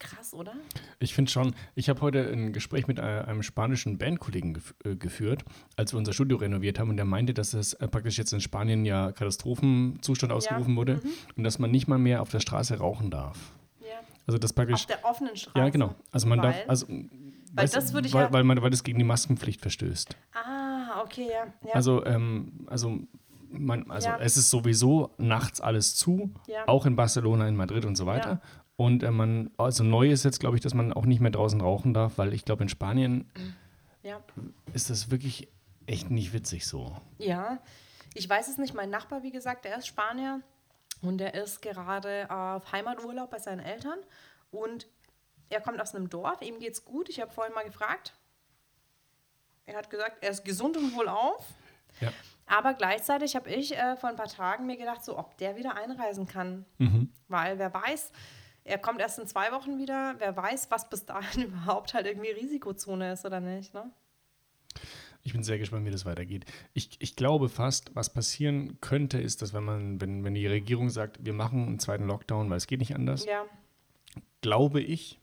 Krass, 0.00 0.32
oder? 0.34 0.54
Ich 0.98 1.14
finde 1.14 1.30
schon, 1.30 1.54
ich 1.74 1.88
habe 1.90 2.00
heute 2.00 2.26
ein 2.32 2.52
Gespräch 2.54 2.86
mit 2.88 2.98
äh, 2.98 3.02
einem 3.02 3.42
spanischen 3.42 3.98
Bandkollegen 3.98 4.54
gef 4.54 4.74
äh, 4.84 4.96
geführt, 4.96 5.44
als 5.76 5.92
wir 5.92 5.98
unser 5.98 6.12
Studio 6.14 6.38
renoviert 6.38 6.78
haben 6.78 6.88
und 6.90 6.96
der 6.96 7.04
meinte, 7.04 7.34
dass 7.34 7.52
es 7.52 7.74
äh, 7.74 7.86
praktisch 7.86 8.16
jetzt 8.16 8.32
in 8.32 8.40
Spanien 8.40 8.84
ja 8.86 9.12
Katastrophenzustand 9.12 10.32
ausgerufen 10.32 10.74
wurde 10.74 10.94
Mhm. 10.96 11.10
und 11.36 11.44
dass 11.44 11.58
man 11.58 11.70
nicht 11.70 11.86
mal 11.86 11.98
mehr 11.98 12.22
auf 12.22 12.30
der 12.30 12.40
Straße 12.40 12.78
rauchen 12.78 13.10
darf. 13.10 13.38
Ja. 13.80 13.86
Also 14.26 14.38
das 14.38 14.52
praktisch, 14.54 14.80
Auf 14.80 14.86
der 14.86 15.04
offenen 15.04 15.36
Straße. 15.36 15.58
ja 15.58 15.68
genau, 15.68 15.94
also 16.10 16.26
man 16.26 16.40
darf, 16.40 16.56
Weil? 16.56 16.64
also 16.68 16.86
Weil 16.88 17.08
weißt 17.52 17.76
das 17.76 17.92
würde 17.92 18.08
ich 18.08 18.14
weil, 18.14 18.24
ja- 18.24 18.32
weil, 18.32 18.42
man, 18.44 18.60
weil 18.62 18.70
das 18.70 18.82
gegen 18.82 18.98
die 18.98 19.04
Maskenpflicht 19.04 19.60
verstößt. 19.60 20.16
Ah, 20.32 21.02
okay, 21.02 21.28
ja. 21.30 21.52
ja. 21.68 21.74
Also, 21.74 22.04
ähm, 22.06 22.64
also, 22.68 23.00
man, 23.52 23.90
also 23.90 24.08
Ja. 24.08 24.18
es 24.18 24.38
ist 24.38 24.48
sowieso 24.48 25.10
nachts 25.18 25.60
alles 25.60 25.94
zu, 25.94 26.32
Ja. 26.46 26.66
auch 26.68 26.86
in 26.86 26.96
Barcelona, 26.96 27.46
in 27.48 27.56
Madrid 27.56 27.84
und 27.84 27.96
so 27.96 28.06
weiter. 28.06 28.30
Ja. 28.30 28.40
Und 28.80 29.02
äh, 29.02 29.10
man, 29.10 29.50
also 29.58 29.84
neu 29.84 30.10
ist 30.10 30.24
jetzt, 30.24 30.40
glaube 30.40 30.56
ich, 30.56 30.62
dass 30.62 30.72
man 30.72 30.94
auch 30.94 31.04
nicht 31.04 31.20
mehr 31.20 31.30
draußen 31.30 31.60
rauchen 31.60 31.92
darf, 31.92 32.16
weil 32.16 32.32
ich 32.32 32.46
glaube, 32.46 32.62
in 32.62 32.70
Spanien 32.70 33.30
ja. 34.02 34.22
ist 34.72 34.88
das 34.88 35.10
wirklich 35.10 35.48
echt 35.86 36.10
nicht 36.10 36.32
witzig 36.32 36.66
so. 36.66 36.96
Ja, 37.18 37.58
ich 38.14 38.26
weiß 38.26 38.48
es 38.48 38.56
nicht. 38.56 38.72
Mein 38.72 38.88
Nachbar, 38.88 39.22
wie 39.22 39.32
gesagt, 39.32 39.66
der 39.66 39.76
ist 39.76 39.86
Spanier 39.86 40.40
und 41.02 41.18
der 41.18 41.34
ist 41.34 41.60
gerade 41.60 42.30
auf 42.30 42.72
Heimaturlaub 42.72 43.30
bei 43.30 43.38
seinen 43.38 43.60
Eltern 43.60 43.98
und 44.50 44.86
er 45.50 45.60
kommt 45.60 45.78
aus 45.78 45.94
einem 45.94 46.08
Dorf, 46.08 46.40
ihm 46.40 46.58
geht's 46.58 46.82
gut. 46.82 47.10
Ich 47.10 47.20
habe 47.20 47.30
vorhin 47.30 47.52
mal 47.52 47.66
gefragt. 47.66 48.14
Er 49.66 49.76
hat 49.76 49.90
gesagt, 49.90 50.24
er 50.24 50.30
ist 50.30 50.42
gesund 50.42 50.78
und 50.78 50.96
wohlauf. 50.96 51.46
Ja. 52.00 52.10
Aber 52.46 52.72
gleichzeitig 52.72 53.36
habe 53.36 53.50
ich 53.50 53.76
äh, 53.76 53.96
vor 53.96 54.08
ein 54.08 54.16
paar 54.16 54.28
Tagen 54.28 54.64
mir 54.64 54.78
gedacht, 54.78 55.04
so 55.04 55.18
ob 55.18 55.36
der 55.36 55.56
wieder 55.56 55.76
einreisen 55.76 56.26
kann. 56.26 56.64
Weil 57.28 57.58
wer 57.58 57.74
weiß, 57.74 58.10
er 58.64 58.78
kommt 58.78 59.00
erst 59.00 59.18
in 59.18 59.26
zwei 59.26 59.52
Wochen 59.52 59.78
wieder, 59.78 60.14
wer 60.18 60.36
weiß, 60.36 60.70
was 60.70 60.88
bis 60.88 61.06
dahin 61.06 61.42
überhaupt 61.48 61.94
halt 61.94 62.06
irgendwie 62.06 62.30
Risikozone 62.30 63.12
ist 63.12 63.24
oder 63.24 63.40
nicht. 63.40 63.74
Ne? 63.74 63.90
Ich 65.22 65.32
bin 65.32 65.42
sehr 65.42 65.58
gespannt, 65.58 65.84
wie 65.84 65.90
das 65.90 66.06
weitergeht. 66.06 66.46
Ich, 66.72 66.96
ich 66.98 67.14
glaube 67.16 67.48
fast, 67.48 67.94
was 67.94 68.12
passieren 68.12 68.80
könnte, 68.80 69.20
ist, 69.20 69.42
dass 69.42 69.52
wenn 69.52 69.64
man, 69.64 70.00
wenn, 70.00 70.24
wenn 70.24 70.34
die 70.34 70.46
Regierung 70.46 70.88
sagt, 70.88 71.24
wir 71.24 71.34
machen 71.34 71.66
einen 71.66 71.78
zweiten 71.78 72.06
Lockdown, 72.06 72.48
weil 72.48 72.56
es 72.56 72.66
geht 72.66 72.80
nicht 72.80 72.94
anders, 72.94 73.26
Ja, 73.26 73.44
glaube 74.40 74.80
ich, 74.80 75.18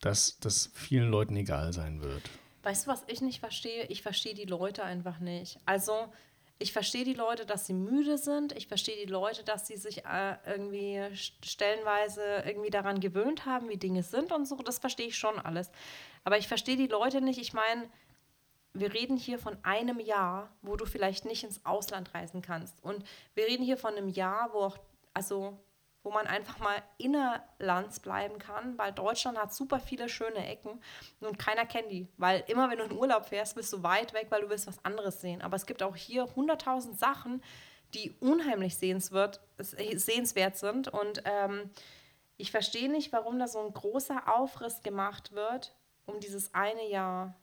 dass 0.00 0.38
das 0.40 0.70
vielen 0.74 1.10
Leuten 1.10 1.36
egal 1.36 1.72
sein 1.72 2.02
wird. 2.02 2.22
Weißt 2.64 2.86
du, 2.86 2.90
was 2.90 3.02
ich 3.06 3.22
nicht 3.22 3.40
verstehe? 3.40 3.86
Ich 3.86 4.02
verstehe 4.02 4.34
die 4.34 4.44
Leute 4.44 4.84
einfach 4.84 5.20
nicht. 5.20 5.58
Also, 5.64 6.12
ich 6.62 6.72
verstehe 6.72 7.04
die 7.04 7.14
Leute, 7.14 7.44
dass 7.44 7.66
sie 7.66 7.74
müde 7.74 8.16
sind. 8.16 8.52
Ich 8.56 8.68
verstehe 8.68 8.96
die 8.96 9.10
Leute, 9.10 9.44
dass 9.44 9.66
sie 9.66 9.76
sich 9.76 10.04
äh, 10.04 10.36
irgendwie 10.46 10.98
st- 11.14 11.32
stellenweise 11.44 12.22
irgendwie 12.46 12.70
daran 12.70 13.00
gewöhnt 13.00 13.44
haben, 13.44 13.68
wie 13.68 13.76
Dinge 13.76 14.02
sind 14.02 14.32
und 14.32 14.46
so. 14.46 14.56
Das 14.56 14.78
verstehe 14.78 15.08
ich 15.08 15.18
schon 15.18 15.38
alles. 15.38 15.70
Aber 16.24 16.38
ich 16.38 16.48
verstehe 16.48 16.76
die 16.76 16.86
Leute 16.86 17.20
nicht. 17.20 17.38
Ich 17.40 17.52
meine, 17.52 17.88
wir 18.74 18.94
reden 18.94 19.16
hier 19.16 19.38
von 19.38 19.58
einem 19.64 20.00
Jahr, 20.00 20.50
wo 20.62 20.76
du 20.76 20.86
vielleicht 20.86 21.24
nicht 21.26 21.44
ins 21.44 21.66
Ausland 21.66 22.14
reisen 22.14 22.40
kannst. 22.40 22.82
Und 22.82 23.04
wir 23.34 23.46
reden 23.46 23.64
hier 23.64 23.76
von 23.76 23.94
einem 23.94 24.08
Jahr, 24.08 24.50
wo 24.52 24.60
auch, 24.60 24.78
also 25.12 25.58
wo 26.02 26.10
man 26.10 26.26
einfach 26.26 26.58
mal 26.58 26.82
innerlands 26.98 28.00
bleiben 28.00 28.38
kann, 28.38 28.76
weil 28.76 28.92
Deutschland 28.92 29.38
hat 29.38 29.54
super 29.54 29.78
viele 29.78 30.08
schöne 30.08 30.46
Ecken 30.46 30.80
und 31.20 31.38
keiner 31.38 31.64
kennt 31.64 31.90
die. 31.90 32.08
Weil 32.16 32.44
immer, 32.48 32.70
wenn 32.70 32.78
du 32.78 32.84
in 32.84 32.92
Urlaub 32.92 33.26
fährst, 33.26 33.54
bist 33.54 33.72
du 33.72 33.82
weit 33.82 34.12
weg, 34.12 34.26
weil 34.30 34.42
du 34.42 34.50
willst 34.50 34.66
was 34.66 34.84
anderes 34.84 35.20
sehen. 35.20 35.42
Aber 35.42 35.56
es 35.56 35.66
gibt 35.66 35.82
auch 35.82 35.96
hier 35.96 36.34
hunderttausend 36.34 36.98
Sachen, 36.98 37.42
die 37.94 38.10
unheimlich 38.20 38.76
sehenswert, 38.76 39.40
sehenswert 39.58 40.56
sind. 40.56 40.88
Und 40.88 41.22
ähm, 41.24 41.70
ich 42.36 42.50
verstehe 42.50 42.90
nicht, 42.90 43.12
warum 43.12 43.38
da 43.38 43.46
so 43.46 43.60
ein 43.60 43.72
großer 43.72 44.34
Aufriss 44.34 44.82
gemacht 44.82 45.32
wird 45.32 45.74
um 46.06 46.20
dieses 46.20 46.54
eine 46.54 46.88
Jahr. 46.88 47.34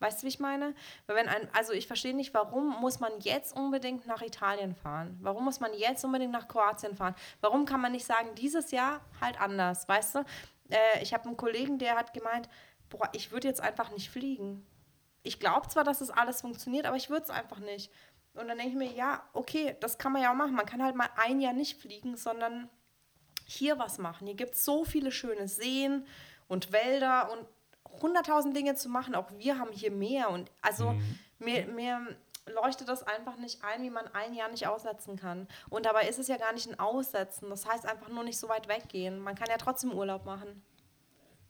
Weißt 0.00 0.20
du, 0.20 0.24
wie 0.24 0.28
ich 0.28 0.40
meine? 0.40 0.74
Wenn 1.06 1.28
ein, 1.28 1.48
also 1.54 1.72
ich 1.72 1.86
verstehe 1.86 2.14
nicht, 2.14 2.34
warum 2.34 2.80
muss 2.80 3.00
man 3.00 3.12
jetzt 3.20 3.56
unbedingt 3.56 4.06
nach 4.06 4.22
Italien 4.22 4.74
fahren? 4.74 5.18
Warum 5.20 5.44
muss 5.44 5.60
man 5.60 5.72
jetzt 5.74 6.04
unbedingt 6.04 6.32
nach 6.32 6.48
Kroatien 6.48 6.96
fahren? 6.96 7.14
Warum 7.40 7.64
kann 7.64 7.80
man 7.80 7.92
nicht 7.92 8.04
sagen, 8.04 8.34
dieses 8.34 8.70
Jahr 8.70 9.00
halt 9.20 9.40
anders? 9.40 9.88
Weißt 9.88 10.16
du? 10.16 10.24
Äh, 10.70 11.02
ich 11.02 11.14
habe 11.14 11.26
einen 11.26 11.36
Kollegen, 11.36 11.78
der 11.78 11.96
hat 11.96 12.12
gemeint, 12.12 12.48
boah, 12.90 13.08
ich 13.12 13.32
würde 13.32 13.48
jetzt 13.48 13.60
einfach 13.60 13.90
nicht 13.92 14.10
fliegen. 14.10 14.66
Ich 15.22 15.40
glaube 15.40 15.68
zwar, 15.68 15.84
dass 15.84 16.00
das 16.00 16.10
alles 16.10 16.42
funktioniert, 16.42 16.86
aber 16.86 16.96
ich 16.96 17.08
würde 17.08 17.24
es 17.24 17.30
einfach 17.30 17.60
nicht. 17.60 17.90
Und 18.34 18.48
dann 18.48 18.58
denke 18.58 18.72
ich 18.72 18.76
mir, 18.76 18.92
ja, 18.92 19.22
okay, 19.32 19.76
das 19.80 19.96
kann 19.96 20.12
man 20.12 20.22
ja 20.22 20.32
auch 20.32 20.36
machen. 20.36 20.54
Man 20.54 20.66
kann 20.66 20.82
halt 20.82 20.96
mal 20.96 21.08
ein 21.16 21.40
Jahr 21.40 21.52
nicht 21.52 21.80
fliegen, 21.80 22.16
sondern 22.16 22.68
hier 23.46 23.78
was 23.78 23.98
machen. 23.98 24.26
Hier 24.26 24.36
gibt 24.36 24.54
es 24.54 24.64
so 24.64 24.84
viele 24.84 25.12
schöne 25.12 25.48
Seen 25.48 26.06
und 26.48 26.72
Wälder 26.72 27.30
und 27.32 27.46
hunderttausend 28.02 28.56
Dinge 28.56 28.74
zu 28.74 28.88
machen. 28.88 29.14
Auch 29.14 29.30
wir 29.38 29.58
haben 29.58 29.72
hier 29.72 29.90
mehr. 29.90 30.30
Und 30.30 30.50
also 30.62 30.92
Mhm. 30.92 31.18
mir, 31.38 31.66
mir 31.66 32.06
leuchtet 32.62 32.88
das 32.88 33.02
einfach 33.02 33.36
nicht 33.38 33.64
ein, 33.64 33.82
wie 33.82 33.90
man 33.90 34.06
ein 34.12 34.34
Jahr 34.34 34.50
nicht 34.50 34.66
aussetzen 34.66 35.16
kann. 35.16 35.48
Und 35.70 35.86
dabei 35.86 36.08
ist 36.08 36.18
es 36.18 36.28
ja 36.28 36.36
gar 36.36 36.52
nicht 36.52 36.68
ein 36.68 36.78
Aussetzen. 36.78 37.48
Das 37.50 37.66
heißt 37.66 37.86
einfach 37.86 38.08
nur 38.08 38.24
nicht 38.24 38.38
so 38.38 38.48
weit 38.48 38.68
weggehen. 38.68 39.18
Man 39.20 39.34
kann 39.34 39.46
ja 39.48 39.56
trotzdem 39.56 39.92
Urlaub 39.92 40.24
machen. 40.26 40.62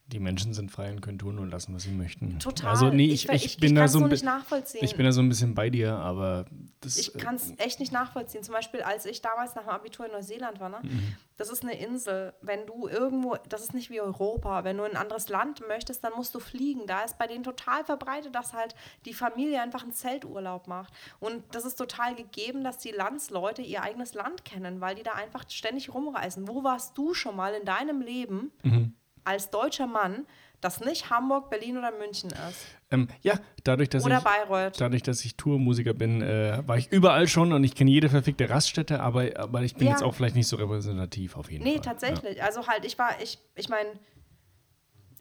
Die 0.06 0.20
Menschen 0.20 0.52
sind 0.52 0.70
frei 0.70 0.90
und 0.92 1.00
können 1.00 1.18
tun 1.18 1.38
und 1.38 1.50
lassen, 1.50 1.74
was 1.74 1.84
sie 1.84 1.90
möchten. 1.90 2.38
Total. 2.38 2.68
Also 2.70 2.90
nee, 2.90 3.06
ich, 3.06 3.26
ich, 3.26 3.34
ich, 3.34 3.44
ich, 3.46 3.56
bin 3.56 3.74
da 3.74 3.88
so 3.88 4.06
nicht 4.06 4.22
nachvollziehen. 4.22 4.84
ich 4.84 4.96
bin 4.96 5.06
da 5.06 5.12
so 5.12 5.22
ein 5.22 5.30
bisschen 5.30 5.54
bei 5.54 5.70
dir, 5.70 5.96
aber 5.96 6.44
das 6.80 6.98
Ich 6.98 7.14
äh, 7.14 7.18
kann 7.18 7.36
es 7.36 7.54
echt 7.56 7.80
nicht 7.80 7.90
nachvollziehen. 7.90 8.42
Zum 8.42 8.52
Beispiel, 8.52 8.82
als 8.82 9.06
ich 9.06 9.22
damals 9.22 9.54
nach 9.54 9.62
dem 9.62 9.70
Abitur 9.70 10.04
in 10.04 10.12
Neuseeland 10.12 10.60
war, 10.60 10.68
ne? 10.68 10.80
Mhm. 10.82 11.16
Das 11.36 11.50
ist 11.50 11.62
eine 11.62 11.78
Insel. 11.78 12.32
Wenn 12.40 12.66
du 12.66 12.86
irgendwo, 12.88 13.36
das 13.48 13.62
ist 13.62 13.74
nicht 13.74 13.90
wie 13.90 14.00
Europa, 14.00 14.62
wenn 14.64 14.76
du 14.76 14.84
in 14.84 14.92
ein 14.92 14.96
anderes 14.96 15.28
Land 15.28 15.66
möchtest, 15.66 16.04
dann 16.04 16.12
musst 16.14 16.34
du 16.34 16.38
fliegen. 16.40 16.86
Da 16.86 17.02
ist 17.02 17.18
bei 17.18 17.26
denen 17.26 17.42
total 17.42 17.84
verbreitet, 17.84 18.34
dass 18.34 18.52
halt 18.52 18.74
die 19.04 19.14
Familie 19.14 19.60
einfach 19.60 19.82
einen 19.82 19.92
Zelturlaub 19.92 20.68
macht. 20.68 20.92
Und 21.18 21.42
das 21.54 21.64
ist 21.64 21.74
total 21.76 22.14
gegeben, 22.14 22.62
dass 22.62 22.78
die 22.78 22.92
Landsleute 22.92 23.62
ihr 23.62 23.82
eigenes 23.82 24.14
Land 24.14 24.44
kennen, 24.44 24.80
weil 24.80 24.94
die 24.94 25.02
da 25.02 25.12
einfach 25.12 25.44
ständig 25.50 25.92
rumreisen. 25.92 26.46
Wo 26.46 26.62
warst 26.62 26.96
du 26.96 27.14
schon 27.14 27.34
mal 27.36 27.54
in 27.54 27.64
deinem 27.64 28.00
Leben 28.00 28.52
Mhm. 28.62 28.94
als 29.24 29.50
deutscher 29.50 29.86
Mann, 29.86 30.26
das 30.64 30.80
nicht 30.80 31.10
Hamburg, 31.10 31.50
Berlin 31.50 31.76
oder 31.78 31.92
München 31.92 32.30
ist? 32.30 32.64
ähm, 32.90 33.08
ja, 33.22 33.38
dadurch, 33.64 33.88
dass 33.90 34.04
Oder 34.04 34.18
ich 34.18 34.24
Bayreuth. 34.24 34.80
dadurch, 34.80 35.02
dass 35.02 35.24
ich 35.24 35.36
Tourmusiker 35.36 35.94
bin, 35.94 36.22
äh, 36.22 36.62
war 36.66 36.76
ich 36.78 36.90
überall 36.92 37.28
schon 37.28 37.52
und 37.52 37.62
ich 37.64 37.74
kenne 37.74 37.90
jede 37.90 38.08
verfickte 38.08 38.48
Raststätte, 38.50 39.00
aber, 39.00 39.30
aber 39.36 39.62
ich 39.62 39.74
bin 39.76 39.86
Ja. 39.86 39.92
jetzt 39.92 40.02
auch 40.02 40.14
vielleicht 40.14 40.36
nicht 40.36 40.48
so 40.48 40.56
repräsentativ 40.56 41.36
auf 41.36 41.50
jeden 41.50 41.64
Nee, 41.64 41.74
Fall. 41.74 41.82
tatsächlich. 41.82 42.42
Also 42.42 42.66
halt, 42.66 42.84
ich 42.84 42.98
war, 42.98 43.20
ich, 43.22 43.38
ich 43.54 43.68
meine, 43.68 43.90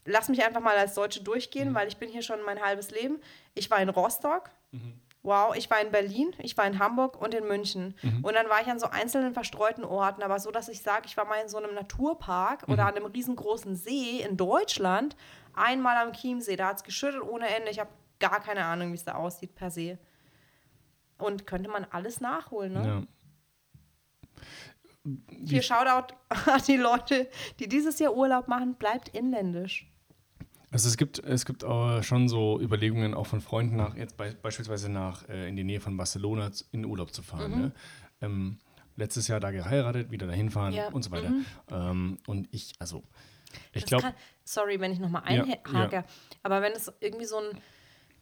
lass 0.06 0.30
mich 0.30 0.44
einfach 0.44 0.62
mal 0.62 0.76
als 0.78 0.94
Deutsche 0.96 1.24
durchgehen, 1.24 1.70
Mhm. 1.72 1.76
weil 1.76 1.88
ich 1.88 1.98
bin 1.98 2.10
hier 2.10 2.22
schon 2.22 2.42
mein 2.46 2.60
halbes 2.62 2.92
Leben. 2.92 3.20
Ich 3.54 3.70
war 3.72 3.80
in 3.80 3.90
Rostock. 3.90 4.50
Mhm. 4.72 4.94
Wow, 5.24 5.56
ich 5.56 5.70
war 5.72 5.80
in 5.80 5.90
Berlin, 5.90 6.36
ich 6.40 6.58
war 6.58 6.66
in 6.68 6.80
Hamburg 6.80 7.20
und 7.22 7.34
in 7.34 7.48
München. 7.48 7.96
Mhm. 8.02 8.26
Und 8.26 8.34
dann 8.34 8.50
war 8.50 8.62
ich 8.62 8.68
an 8.68 8.78
so 8.80 8.88
einzelnen 8.88 9.34
verstreuten 9.34 9.86
Orten, 9.86 10.22
aber 10.22 10.38
so, 10.40 10.52
dass 10.52 10.68
ich 10.68 10.82
sage, 10.82 11.06
ich 11.06 11.16
war 11.16 11.24
mal 11.24 11.38
in 11.42 11.48
so 11.48 11.58
einem 11.58 11.74
Naturpark 11.74 12.64
oder 12.68 12.84
Mhm. 12.84 12.90
an 12.90 12.96
einem 12.98 13.06
riesengroßen 13.06 13.76
See 13.76 14.20
in 14.20 14.36
Deutschland, 14.36 15.16
einmal 15.54 15.96
am 15.96 16.12
Chiemsee, 16.12 16.58
da 16.58 16.68
hat 16.68 16.78
es 16.78 16.84
geschüttet 16.84 17.22
ohne 17.22 17.48
Ende. 17.48 17.72
Ich 17.72 17.80
habe 17.80 17.90
gar 18.20 18.42
keine 18.42 18.66
Ahnung, 18.66 18.92
wie 18.92 18.96
es 18.96 19.06
da 19.06 19.16
aussieht 19.16 19.56
per 19.56 19.72
se. 19.72 19.98
Und 21.18 21.48
könnte 21.48 21.70
man 21.70 21.86
alles 21.90 22.20
nachholen, 22.20 22.74
ne? 22.74 22.86
Ja. 22.86 23.04
Hier 25.46 25.62
Shoutout 25.62 26.14
an 26.52 26.62
die 26.68 26.78
Leute, 26.78 27.30
die 27.60 27.68
dieses 27.70 28.00
Jahr 28.00 28.14
Urlaub 28.16 28.48
machen, 28.50 28.76
bleibt 28.76 29.10
inländisch. 29.10 29.90
Also 30.74 30.90
es 30.90 30.98
gibt, 30.98 31.20
es 31.20 31.46
gibt 31.46 31.62
äh, 31.64 32.02
schon 32.02 32.28
so 32.28 32.60
Überlegungen 32.60 33.14
auch 33.14 33.28
von 33.28 33.42
Freunden 33.42 33.76
nach, 33.76 33.96
jetzt 33.96 34.18
bei, 34.18 34.32
beispielsweise 34.34 34.90
nach 34.90 35.30
äh, 35.30 35.48
in 35.48 35.56
die 35.56 35.64
Nähe 35.64 35.80
von 35.80 35.96
Barcelona 35.96 36.50
in 36.72 36.84
Urlaub 36.84 37.14
zu 37.14 37.22
fahren. 37.22 37.52
Ne? 37.52 37.72
Ähm, 38.22 38.58
letztes 38.96 39.28
Jahr 39.28 39.40
da 39.40 39.52
geheiratet, 39.52 40.10
wieder 40.10 40.26
dahin 40.26 40.50
fahren 40.50 40.72
Mhm. 40.72 40.78
Ja, 40.78 40.88
und 40.90 41.04
so 41.04 41.12
weiter. 41.12 41.32
Ähm, 41.70 42.18
und 42.26 42.48
ich, 42.52 42.74
also, 42.80 43.04
ich 43.72 43.86
glaube, 43.86 44.16
sorry, 44.44 44.80
wenn 44.80 44.92
ich 44.92 45.00
nochmal 45.00 45.22
Ja, 45.32 45.44
einhake, 45.44 45.96
ja. 45.96 46.06
aber 46.42 46.64
wenn 46.64 46.72
es 46.74 46.92
irgendwie 47.00 47.26
so 47.26 47.38
ein 47.38 47.60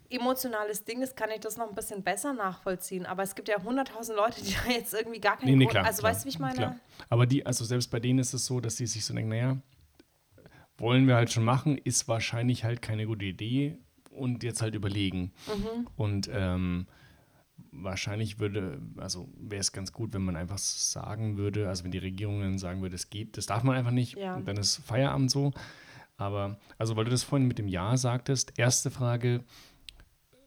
emotionales 0.09 0.83
Ding 0.83 1.01
ist, 1.01 1.15
kann 1.15 1.29
ich 1.31 1.39
das 1.39 1.55
noch 1.55 1.69
ein 1.69 1.75
bisschen 1.75 2.03
besser 2.03 2.33
nachvollziehen. 2.33 3.05
Aber 3.05 3.23
es 3.23 3.33
gibt 3.33 3.47
ja 3.47 3.63
hunderttausend 3.63 4.17
Leute, 4.17 4.43
die 4.43 4.53
da 4.65 4.71
jetzt 4.71 4.93
irgendwie 4.93 5.21
gar 5.21 5.37
keinen 5.37 5.51
nee, 5.51 5.55
nee, 5.55 5.63
Grund, 5.63 5.71
klar. 5.71 5.85
also 5.85 6.01
klar, 6.01 6.11
weißt 6.11 6.23
du, 6.23 6.25
wie 6.25 6.29
ich 6.29 6.39
meine? 6.39 6.55
Klar. 6.55 6.75
Aber 7.07 7.25
die, 7.25 7.45
also 7.45 7.63
selbst 7.63 7.89
bei 7.89 8.01
denen 8.01 8.19
ist 8.19 8.33
es 8.33 8.45
so, 8.45 8.59
dass 8.59 8.75
die 8.75 8.87
sich 8.87 9.05
so 9.05 9.13
denken, 9.13 9.29
naja, 9.29 9.57
wollen 10.81 11.07
wir 11.07 11.15
halt 11.15 11.31
schon 11.31 11.43
machen, 11.45 11.77
ist 11.77 12.07
wahrscheinlich 12.07 12.63
halt 12.63 12.81
keine 12.81 13.05
gute 13.05 13.25
Idee 13.25 13.77
und 14.09 14.43
jetzt 14.43 14.61
halt 14.61 14.75
überlegen. 14.75 15.31
Mhm. 15.47 15.87
Und 15.95 16.29
ähm, 16.33 16.87
wahrscheinlich 17.71 18.39
würde, 18.39 18.81
also 18.97 19.29
wäre 19.37 19.61
es 19.61 19.71
ganz 19.71 19.91
gut, 19.93 20.13
wenn 20.13 20.23
man 20.23 20.35
einfach 20.35 20.57
sagen 20.57 21.37
würde, 21.37 21.69
also 21.69 21.83
wenn 21.83 21.91
die 21.91 21.97
Regierung 21.99 22.41
dann 22.41 22.57
sagen 22.57 22.81
würde, 22.81 22.95
es 22.95 23.09
geht, 23.09 23.37
das 23.37 23.45
darf 23.45 23.63
man 23.63 23.75
einfach 23.75 23.91
nicht, 23.91 24.17
Ja. 24.17 24.39
dann 24.39 24.57
ist 24.57 24.77
Feierabend 24.77 25.31
so. 25.31 25.53
Aber, 26.17 26.59
also 26.77 26.95
weil 26.95 27.05
du 27.05 27.11
das 27.11 27.23
vorhin 27.23 27.47
mit 27.47 27.57
dem 27.57 27.67
Ja 27.67 27.95
sagtest, 27.97 28.53
erste 28.57 28.91
Frage, 28.91 29.43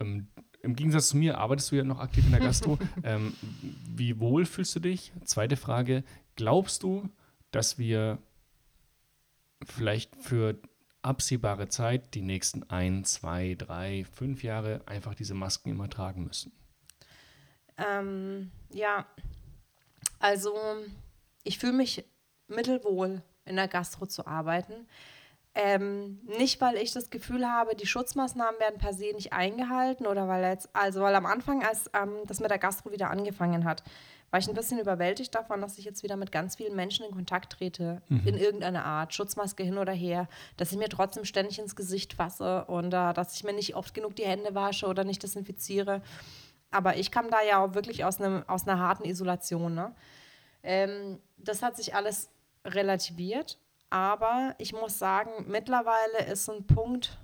ähm, 0.01 0.29
im 0.63 0.77
Gegensatz 0.77 1.09
zu 1.09 1.17
mir 1.17 1.39
arbeitest 1.39 1.73
du 1.73 1.77
ja 1.77 1.85
noch 1.85 2.01
aktiv 2.01 2.25
in 2.25 2.31
der 2.33 2.41
Gastro. 2.41 2.79
ähm, 3.03 3.35
wie 3.95 4.19
wohl 4.19 4.47
fühlst 4.47 4.75
du 4.77 4.81
dich? 4.81 5.13
Zweite 5.25 5.57
Frage, 5.57 6.05
glaubst 6.37 6.83
du, 6.83 7.09
dass 7.51 7.79
wir 7.79 8.19
vielleicht 9.63 10.17
für 10.17 10.59
absehbare 11.03 11.69
Zeit, 11.69 12.15
die 12.15 12.23
nächsten 12.23 12.69
ein, 12.71 13.05
zwei, 13.05 13.55
drei, 13.57 14.05
fünf 14.13 14.43
Jahre, 14.43 14.81
einfach 14.87 15.15
diese 15.15 15.35
Masken 15.35 15.71
immer 15.71 15.89
tragen 15.89 16.25
müssen? 16.25 16.53
Ähm, 17.77 18.51
ja, 18.71 19.07
also 20.19 20.55
ich 21.43 21.59
fühle 21.59 21.75
mich 21.75 22.05
mittelwohl 22.49 23.23
in 23.45 23.57
der 23.57 23.69
Gastro 23.69 24.07
zu 24.07 24.27
arbeiten. 24.27 24.87
Ähm, 25.57 26.19
nicht, 26.25 26.61
weil 26.61 26.77
ich 26.77 26.93
das 26.93 27.11
Gefühl 27.11 27.47
habe, 27.47 27.77
die 27.77 27.87
Schutzmaßnahmen 27.87 28.59
werden 28.59 28.79
per 28.79 28.93
se 28.93 29.13
nicht 29.15 29.33
eingehalten 29.33 30.07
oder 30.07 30.27
weil 30.27 30.43
jetzt, 30.43 30.69
also 30.73 31.01
weil 31.01 31.15
am 31.15 31.27
Anfang, 31.27 31.63
als 31.63 31.89
ähm, 31.95 32.11
das 32.27 32.41
mit 32.41 32.51
der 32.51 32.59
Gastro 32.59 32.91
wieder 32.91 33.11
angefangen 33.11 33.65
hat, 33.65 33.85
war 34.35 34.41
ich 34.41 34.49
ein 34.49 34.55
bisschen 34.55 34.81
überwältigt 34.81 35.33
davon, 35.33 35.61
dass 35.61 35.79
ich 35.79 35.85
jetzt 35.85 36.03
wieder 36.03 36.17
mit 36.17 36.33
ganz 36.33 36.57
vielen 36.57 36.75
Menschen 36.75 37.07
in 37.07 37.13
Kontakt 37.13 37.53
trete, 37.53 38.03
in 38.09 38.37
irgendeiner 38.37 38.85
Art, 38.85 39.15
Schutzmaske 39.15 39.63
hin 39.63 39.79
oder 39.79 39.93
her, 39.93 40.27
dass 40.57 40.73
ich 40.73 40.77
mir 40.77 40.89
trotzdem 40.89 41.25
ständig 41.25 41.61
ins 41.61 41.77
Gesicht 41.77 42.15
fasse 42.15 42.65
und 42.65 42.87
äh, 42.87 43.13
dass 43.15 43.37
ich 43.37 43.45
mir 43.45 43.53
nicht 43.53 43.77
oft 43.77 43.95
genug 43.95 44.17
die 44.17 44.25
Hände 44.25 44.53
wasche 44.57 44.89
oder 44.89 45.05
nicht 45.05 45.23
desinfiziere. 45.23 46.03
Aber 46.73 46.97
ich 46.97 47.13
kam 47.13 47.31
da 47.31 47.45
ja 47.49 47.65
auch 47.65 47.75
wirklich 47.75 48.05
aus, 48.05 48.21
einem, 48.21 48.43
aus 48.49 48.67
einer 48.67 48.81
harten 48.81 49.05
Isolation. 49.05 49.73
Ne? 49.73 49.95
Ähm, 50.65 51.21
das 51.37 51.63
hat 51.63 51.77
sich 51.77 51.95
alles 51.95 52.29
relativiert. 52.65 53.61
Aber 53.89 54.57
ich 54.59 54.73
muss 54.73 54.99
sagen, 54.99 55.31
mittlerweile 55.47 56.27
ist 56.27 56.51
ein 56.51 56.67
Punkt, 56.67 57.21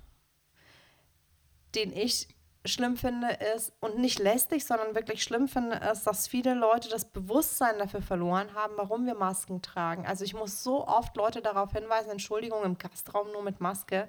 den 1.75 1.91
ich 1.91 2.29
schlimm 2.65 2.95
finde, 2.95 3.27
ist, 3.55 3.73
und 3.79 3.97
nicht 3.97 4.19
lästig, 4.19 4.65
sondern 4.65 4.93
wirklich 4.93 5.23
schlimm 5.23 5.47
finde, 5.47 5.77
ist, 5.91 6.05
dass 6.05 6.27
viele 6.27 6.53
Leute 6.53 6.89
das 6.89 7.05
Bewusstsein 7.05 7.79
dafür 7.79 8.01
verloren 8.01 8.53
haben, 8.53 8.73
warum 8.75 9.05
wir 9.05 9.15
Masken 9.15 9.61
tragen. 9.61 10.05
Also 10.05 10.23
ich 10.23 10.33
muss 10.33 10.63
so 10.63 10.87
oft 10.87 11.15
Leute 11.17 11.41
darauf 11.41 11.71
hinweisen, 11.71 12.11
Entschuldigung, 12.11 12.63
im 12.63 12.77
Gastraum 12.77 13.31
nur 13.31 13.41
mit 13.41 13.61
Maske, 13.61 14.07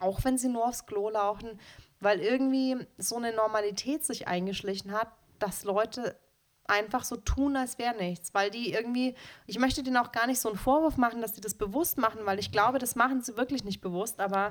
auch 0.00 0.24
wenn 0.24 0.38
sie 0.38 0.48
nur 0.48 0.66
aufs 0.66 0.86
Klo 0.86 1.08
laufen, 1.08 1.60
weil 2.00 2.20
irgendwie 2.20 2.76
so 2.98 3.16
eine 3.16 3.32
Normalität 3.32 4.04
sich 4.04 4.26
eingeschlichen 4.26 4.92
hat, 4.92 5.08
dass 5.38 5.64
Leute 5.64 6.18
einfach 6.66 7.04
so 7.04 7.16
tun, 7.16 7.56
als 7.56 7.78
wäre 7.78 7.96
nichts, 7.96 8.34
weil 8.34 8.50
die 8.50 8.72
irgendwie, 8.72 9.14
ich 9.46 9.58
möchte 9.58 9.82
denen 9.82 9.98
auch 9.98 10.12
gar 10.12 10.26
nicht 10.26 10.40
so 10.40 10.48
einen 10.48 10.58
Vorwurf 10.58 10.96
machen, 10.96 11.20
dass 11.20 11.34
die 11.34 11.40
das 11.40 11.54
bewusst 11.54 11.98
machen, 11.98 12.20
weil 12.24 12.38
ich 12.38 12.52
glaube, 12.52 12.78
das 12.78 12.96
machen 12.96 13.20
sie 13.20 13.36
wirklich 13.36 13.64
nicht 13.64 13.80
bewusst, 13.80 14.18
aber 14.18 14.50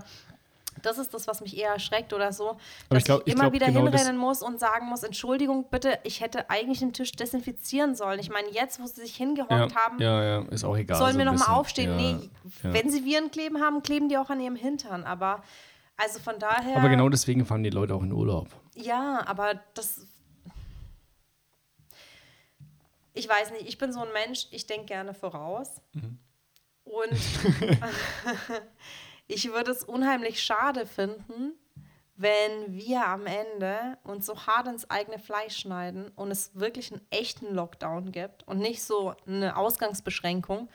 das 0.82 0.98
ist 0.98 1.14
das, 1.14 1.28
was 1.28 1.40
mich 1.42 1.56
eher 1.58 1.72
erschreckt 1.72 2.12
oder 2.14 2.34
so, 2.34 2.58
dass 2.90 3.00
ich 3.00 3.06
glaub- 3.06 3.22
ich 3.22 3.28
ich 3.28 3.34
immer 3.34 3.44
glaub, 3.44 3.54
wieder 3.54 3.68
genau 3.68 3.82
hinrennen 3.82 4.18
muss 4.18 4.42
und 4.42 4.60
sagen 4.60 4.88
muss, 4.88 5.04
Entschuldigung, 5.04 5.66
bitte, 5.70 6.00
ich 6.04 6.22
hätte 6.22 6.50
eigentlich 6.50 6.80
den 6.80 6.94
Tisch 6.94 7.12
desinfizieren 7.14 7.96
sollen. 7.96 8.20
Ich 8.20 8.30
meine, 8.30 8.50
jetzt, 8.52 8.82
wo 8.82 8.88
sie 8.88 9.02
sich 9.02 9.16
hingehockt 9.16 9.52
Ja, 9.52 9.76
haben, 9.76 10.00
ja, 10.02 10.24
ja, 10.24 10.42
ist 10.50 10.64
auch 10.64 10.76
egal. 10.76 10.98
sollen 10.98 11.14
so 11.14 11.18
wir 11.20 11.26
ein 11.30 11.34
noch 11.36 11.40
mal 11.40 11.46
bisschen. 11.46 11.54
aufstehen. 11.60 11.90
Ja, 12.00 12.18
nee, 12.18 12.30
wenn 12.74 12.90
sie 12.90 13.06
Viren 13.06 13.32
kleben 13.32 13.62
haben, 13.62 13.82
kleben 13.84 14.10
die 14.10 14.18
auch 14.18 14.30
an 14.30 14.40
ihrem 14.40 14.56
Hintern, 14.56 15.04
aber 15.04 15.44
also 15.96 16.20
von 16.20 16.40
daher 16.40 16.78
Aber 16.78 16.90
genau 16.90 17.08
deswegen 17.10 17.46
fahren 17.46 17.64
die 17.64 17.70
Leute 17.70 17.94
auch 17.94 18.02
in 18.02 18.12
Urlaub. 18.12 18.48
ja, 18.76 19.24
aber 19.28 19.60
das. 19.76 20.08
Ich 23.14 23.30
weiß 23.30 23.52
nicht, 23.52 23.68
ich 23.68 23.78
bin 23.78 23.94
so 23.94 24.00
ein 24.00 24.12
Mensch, 24.12 24.48
ich 24.50 24.66
denke 24.66 24.88
gerne 24.88 25.14
voraus. 25.14 25.70
Und 26.84 27.12
ich 29.34 29.52
würde 29.52 29.72
es 29.72 29.84
unheimlich 29.84 30.42
schade 30.42 30.86
finden, 30.86 31.54
wenn 32.16 32.74
wir 32.74 33.08
am 33.08 33.26
Ende 33.26 33.98
uns 34.04 34.26
so 34.26 34.46
hart 34.46 34.68
ins 34.68 34.90
eigene 34.90 35.18
Fleisch 35.18 35.58
schneiden 35.58 36.10
und 36.16 36.32
es 36.32 36.52
wirklich 36.54 36.92
einen 36.92 37.02
echten 37.10 37.54
Lockdown 37.54 38.12
gibt 38.12 38.48
und 38.48 38.60
nicht 38.60 38.84
so 38.84 39.16
eine 39.26 39.58
Ausgangsbeschränkung, 39.58 40.70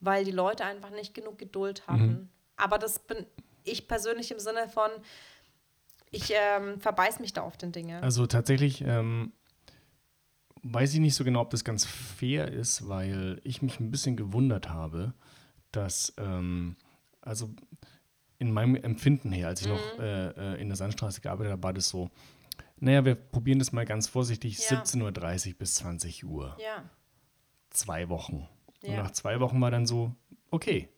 weil 0.00 0.24
die 0.24 0.30
Leute 0.30 0.64
einfach 0.64 0.90
nicht 0.90 1.14
genug 1.14 1.38
Geduld 1.38 1.86
hatten. 1.88 2.30
Aber 2.56 2.78
das 2.78 3.00
bin 3.00 3.26
ich 3.64 3.88
persönlich 3.88 4.30
im 4.30 4.38
Sinne 4.38 4.68
von, 4.68 4.90
ich 6.10 6.32
ähm, 6.32 6.80
verbeiß 6.80 7.18
mich 7.18 7.32
da 7.32 7.42
auf 7.42 7.56
den 7.56 7.72
Dinge. 7.72 8.00
Also 8.02 8.26
tatsächlich 8.26 8.82
ähm, 8.82 9.32
weiß 10.62 10.94
ich 10.94 11.00
nicht 11.00 11.16
so 11.16 11.24
genau, 11.24 11.40
ob 11.40 11.50
das 11.50 11.64
ganz 11.64 11.84
fair 11.84 12.52
ist, 12.52 12.88
weil 12.88 13.40
ich 13.42 13.62
mich 13.62 13.80
ein 13.80 13.90
bisschen 13.90 14.16
gewundert 14.16 14.68
habe, 14.68 15.12
dass, 15.72 16.14
ähm, 16.18 16.76
also 17.20 17.50
in 18.38 18.52
meinem 18.52 18.76
Empfinden 18.76 19.32
her, 19.32 19.48
als 19.48 19.60
ich 19.62 19.68
Mhm. 19.68 19.72
noch 19.74 19.98
äh, 19.98 20.28
äh, 20.54 20.60
in 20.60 20.68
der 20.68 20.76
Sandstraße 20.76 21.20
gearbeitet 21.20 21.52
habe, 21.52 21.62
war 21.62 21.72
das 21.72 21.88
so, 21.88 22.10
naja, 22.78 23.04
wir 23.04 23.14
probieren 23.14 23.58
das 23.58 23.72
mal 23.72 23.84
ganz 23.84 24.08
vorsichtig, 24.08 24.58
Ja. 24.58 24.76
17.30 24.82 25.52
Uhr 25.52 25.58
bis 25.58 25.74
20 25.76 26.24
Uhr. 26.24 26.56
ja. 26.60 26.82
Zwei 27.70 28.08
Wochen. 28.08 28.46
Und 28.84 28.90
Ja. 28.90 29.02
nach 29.02 29.10
zwei 29.12 29.40
Wochen 29.40 29.60
war 29.60 29.70
dann 29.70 29.86
so, 29.86 30.14
okay, 30.50 30.88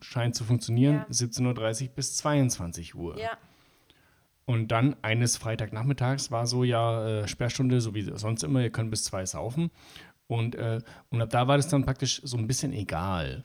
scheint 0.00 0.34
zu 0.34 0.44
funktionieren, 0.44 0.96
Ja. 0.96 1.06
17.30 1.10 1.88
Uhr 1.90 1.94
bis 1.94 2.16
22 2.16 2.94
Uhr. 2.94 3.18
Ja, 3.18 3.36
Und 4.44 4.68
dann 4.68 4.94
eines 5.02 5.36
Freitagnachmittags 5.36 6.30
war 6.30 6.46
so 6.46 6.62
ja 6.64 7.04
äh, 7.22 7.28
Sperrstunde, 7.28 7.80
so 7.80 7.94
wie 7.94 8.02
sonst 8.16 8.44
immer, 8.44 8.60
ihr 8.62 8.70
könnt 8.70 8.90
bis 8.92 9.02
zwei 9.04 9.26
saufen. 9.26 9.70
Und, 10.28 10.54
äh, 10.56 10.80
und 11.10 11.20
ab 11.22 11.30
da 11.30 11.48
war 11.48 11.56
das 11.56 11.68
dann 11.68 11.84
praktisch 11.84 12.20
so 12.24 12.36
ein 12.36 12.46
bisschen 12.46 12.72
egal. 12.72 13.42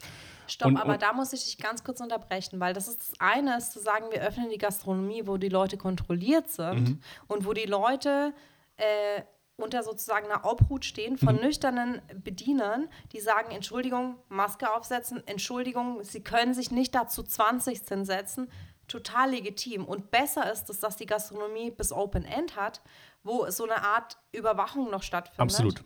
Stopp, 0.52 0.68
Und- 0.70 0.78
aber 0.78 0.94
und- 0.94 1.02
da 1.02 1.14
muss 1.14 1.34
ich 1.34 1.44
dich 1.46 1.58
ganz 1.58 1.84
kurz 1.84 2.00
unterbrechen, 2.02 2.60
weil 2.60 2.74
das 2.74 2.88
ist 2.88 3.00
das 3.02 3.14
eine, 3.20 3.58
ist 3.58 3.72
zu 3.72 3.80
sagen, 3.80 4.06
wir 4.12 4.22
öffnen 4.22 4.50
die 4.50 4.58
Gastronomie, 4.58 5.26
wo 5.28 5.38
die 5.38 5.50
Leute 5.50 5.78
kontrolliert 5.78 6.50
sind 6.50 6.82
Mhm. 6.90 7.02
und 7.28 7.46
wo 7.46 7.54
die 7.54 7.66
Leute 7.66 8.34
äh, 8.78 9.22
unter 9.58 9.84
sozusagen 9.84 10.26
einer 10.32 10.44
Obhut 10.44 10.86
stehen 10.86 11.18
von 11.18 11.36
Mhm. 11.36 11.42
nüchternen 11.42 12.02
Bedienern, 12.16 12.90
die 13.12 13.20
sagen, 13.20 13.52
Entschuldigung, 13.52 14.18
Maske 14.28 14.74
aufsetzen, 14.74 15.22
Entschuldigung, 15.28 16.04
sie 16.04 16.24
können 16.24 16.56
sich 16.56 16.72
nicht 16.72 16.96
dazu 16.96 17.22
20 17.22 17.82
hinsetzen. 17.88 18.50
Total 18.88 19.30
legitim. 19.30 19.86
Und 19.86 20.10
besser 20.10 20.52
ist 20.52 20.68
es, 20.72 20.80
dass 20.80 20.96
die 20.98 21.06
Gastronomie 21.06 21.70
bis 21.70 21.92
Open 21.92 22.26
End 22.26 22.56
hat, 22.56 22.82
wo 23.24 23.48
so 23.52 23.66
eine 23.66 23.84
Art 23.84 24.18
Überwachung 24.32 24.90
noch 24.90 25.04
stattfindet. 25.04 25.40
Absolut. 25.42 25.84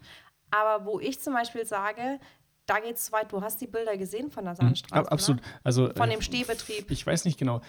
Aber 0.51 0.85
wo 0.85 0.99
ich 1.01 1.19
zum 1.19 1.33
Beispiel 1.33 1.65
sage, 1.65 2.19
da 2.65 2.79
geht 2.79 2.95
es 2.97 3.05
zu 3.05 3.11
weit. 3.11 3.31
Du 3.31 3.41
hast 3.41 3.61
die 3.61 3.67
Bilder 3.67 3.95
gesehen 3.97 4.31
von 4.31 4.45
der 4.45 4.55
Sandstraße. 4.55 5.05
Ab, 5.05 5.11
absolut. 5.11 5.41
Ne? 5.41 5.47
Also, 5.63 5.93
Von 5.93 6.09
äh, 6.09 6.13
dem 6.13 6.21
Stehbetrieb. 6.21 6.89
Ich 6.91 7.05
weiß 7.05 7.25
nicht 7.25 7.37
genau. 7.37 7.61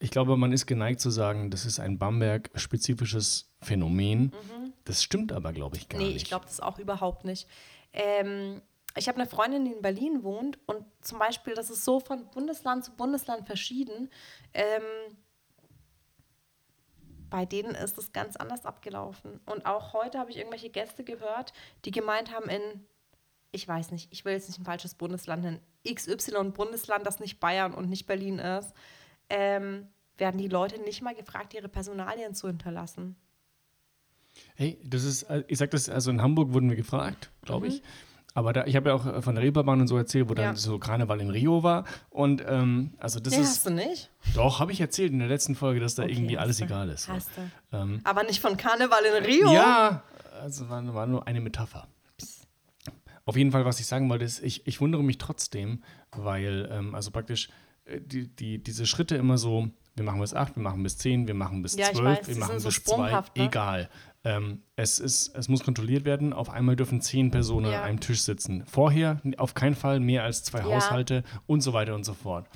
Ich 0.00 0.10
glaube, 0.10 0.36
man 0.36 0.52
ist 0.52 0.66
geneigt 0.66 1.00
zu 1.00 1.10
sagen, 1.10 1.50
das 1.50 1.64
ist 1.66 1.80
ein 1.80 1.98
Bamberg-spezifisches 1.98 3.50
Phänomen. 3.60 4.32
Das 4.84 5.02
stimmt 5.02 5.32
aber, 5.32 5.52
glaube 5.52 5.76
ich, 5.76 5.88
gar 5.88 5.98
Mhm. 5.98 6.06
Nee, 6.06 6.12
nicht. 6.12 6.22
ich 6.22 6.28
glaube 6.28 6.44
das 6.46 6.60
auch 6.60 6.78
überhaupt 6.78 7.24
nicht. 7.24 7.48
Ähm, 7.92 8.62
ich 8.96 9.08
habe 9.08 9.20
eine 9.20 9.28
Freundin, 9.28 9.64
die 9.64 9.72
in 9.72 9.82
Berlin 9.82 10.22
wohnt 10.22 10.58
und 10.66 10.84
zum 11.00 11.18
Beispiel, 11.18 11.54
das 11.54 11.70
ist 11.70 11.84
so 11.84 12.00
von 12.00 12.26
Bundesland 12.30 12.84
zu 12.84 12.92
Bundesland 12.92 13.46
verschieden. 13.46 14.08
Ähm, 14.54 14.82
bei 17.30 17.44
denen 17.44 17.74
ist 17.74 17.98
es 17.98 18.12
ganz 18.12 18.36
anders 18.36 18.64
abgelaufen. 18.64 19.40
Und 19.46 19.66
auch 19.66 19.92
heute 19.92 20.18
habe 20.18 20.30
ich 20.30 20.38
irgendwelche 20.38 20.70
Gäste 20.70 21.04
gehört, 21.04 21.52
die 21.84 21.90
gemeint 21.90 22.32
haben 22.32 22.48
in, 22.48 22.86
ich 23.50 23.66
weiß 23.66 23.90
nicht, 23.92 24.12
ich 24.12 24.24
will 24.24 24.32
jetzt 24.32 24.48
nicht 24.48 24.58
ein 24.60 24.64
falsches 24.64 24.94
Bundesland 24.94 25.42
nennen, 25.44 25.60
XY-Bundesland, 25.88 27.06
das 27.06 27.20
nicht 27.20 27.40
Bayern 27.40 27.72
und 27.74 27.88
nicht 27.88 28.06
Berlin 28.06 28.38
ist, 28.38 28.72
ähm, 29.30 29.86
werden 30.16 30.38
die 30.38 30.48
Leute 30.48 30.80
nicht 30.82 31.02
mal 31.02 31.14
gefragt, 31.14 31.54
ihre 31.54 31.68
Personalien 31.68 32.34
zu 32.34 32.48
hinterlassen. 32.48 33.16
Hey, 34.56 34.78
das 34.84 35.04
ist, 35.04 35.24
äh, 35.24 35.44
ich 35.48 35.58
sag 35.58 35.70
das, 35.70 35.88
also 35.88 36.10
in 36.10 36.22
Hamburg 36.22 36.52
wurden 36.52 36.68
wir 36.68 36.76
gefragt, 36.76 37.30
glaube 37.42 37.66
Mhm. 37.66 37.72
ich. 37.74 37.82
Aber 38.34 38.52
da, 38.52 38.66
ich 38.66 38.76
habe 38.76 38.90
ja 38.90 38.94
auch 38.94 39.06
äh, 39.06 39.22
von 39.22 39.34
der 39.34 39.42
Reeperbahn 39.42 39.80
und 39.80 39.88
so 39.88 39.96
erzählt, 39.96 40.28
wo 40.28 40.34
Ja. 40.34 40.46
dann 40.48 40.56
so 40.56 40.78
Karneval 40.78 41.20
in 41.20 41.30
Rio 41.30 41.62
war. 41.62 41.84
Und 42.10 42.42
ähm, 42.46 42.92
also 42.98 43.18
das 43.18 43.32
Nee, 43.34 43.40
ist, 43.42 43.48
hast 43.48 43.66
du 43.66 43.70
nicht? 43.70 44.10
doch, 44.34 44.60
habe 44.60 44.70
ich 44.70 44.80
erzählt 44.80 45.12
in 45.12 45.18
der 45.18 45.28
letzten 45.28 45.54
Folge, 45.56 45.80
dass 45.80 45.94
da 45.96 46.04
Okay, 46.04 46.12
irgendwie 46.12 46.38
alles 46.38 46.58
du. 46.58 46.64
egal 46.64 46.88
ist. 46.90 47.04
so. 47.04 47.12
Hast 47.14 47.30
du. 47.36 47.50
Ähm, 47.76 48.00
Aber 48.04 48.22
nicht 48.24 48.40
von 48.40 48.56
Karneval 48.56 49.02
in 49.04 49.24
Rio? 49.24 49.52
Ja, 49.52 50.02
also 50.40 50.68
war, 50.68 50.94
war 50.94 51.06
nur 51.06 51.26
eine 51.26 51.40
Metapher. 51.40 51.88
Auf 53.28 53.36
jeden 53.36 53.52
Fall, 53.52 53.66
was 53.66 53.78
ich 53.78 53.84
sagen 53.84 54.08
wollte, 54.08 54.24
ist, 54.24 54.42
ich, 54.42 54.66
ich 54.66 54.80
wundere 54.80 55.04
mich 55.04 55.18
trotzdem, 55.18 55.82
weil, 56.12 56.66
ähm, 56.72 56.94
also 56.94 57.10
praktisch 57.10 57.50
äh, 57.84 58.00
die, 58.00 58.26
die, 58.26 58.56
diese 58.62 58.86
Schritte 58.86 59.16
immer 59.16 59.36
so, 59.36 59.68
wir 59.96 60.04
machen 60.04 60.20
bis 60.20 60.32
8, 60.32 60.56
wir 60.56 60.62
machen 60.62 60.82
bis 60.82 60.96
10, 60.96 61.28
wir 61.28 61.34
machen 61.34 61.60
bis 61.60 61.76
Ja, 61.76 61.88
ich 61.90 61.98
12, 61.98 62.20
weiß, 62.20 62.28
wir 62.28 62.36
machen 62.36 62.50
sind 62.52 62.60
so 62.60 62.68
bis 62.68 62.84
2, 62.84 62.90
sprunghaft, 62.94 63.36
ne? 63.36 63.44
egal. 63.44 63.90
Ähm, 64.24 64.62
es, 64.76 64.98
ist, 64.98 65.34
es 65.36 65.48
muss 65.50 65.62
kontrolliert 65.62 66.06
werden, 66.06 66.32
auf 66.32 66.48
einmal 66.48 66.74
dürfen 66.74 67.02
10 67.02 67.30
Personen 67.30 67.70
Ja. 67.70 67.80
an 67.82 67.84
einem 67.84 68.00
Tisch 68.00 68.22
sitzen. 68.22 68.64
Vorher 68.64 69.20
auf 69.36 69.52
keinen 69.52 69.74
Fall 69.74 70.00
mehr 70.00 70.24
als 70.24 70.42
zwei 70.42 70.60
Ja. 70.60 70.64
Haushalte 70.64 71.22
und 71.46 71.60
so 71.60 71.74
weiter 71.74 71.94
und 71.94 72.04
so 72.04 72.14
fort. 72.14 72.48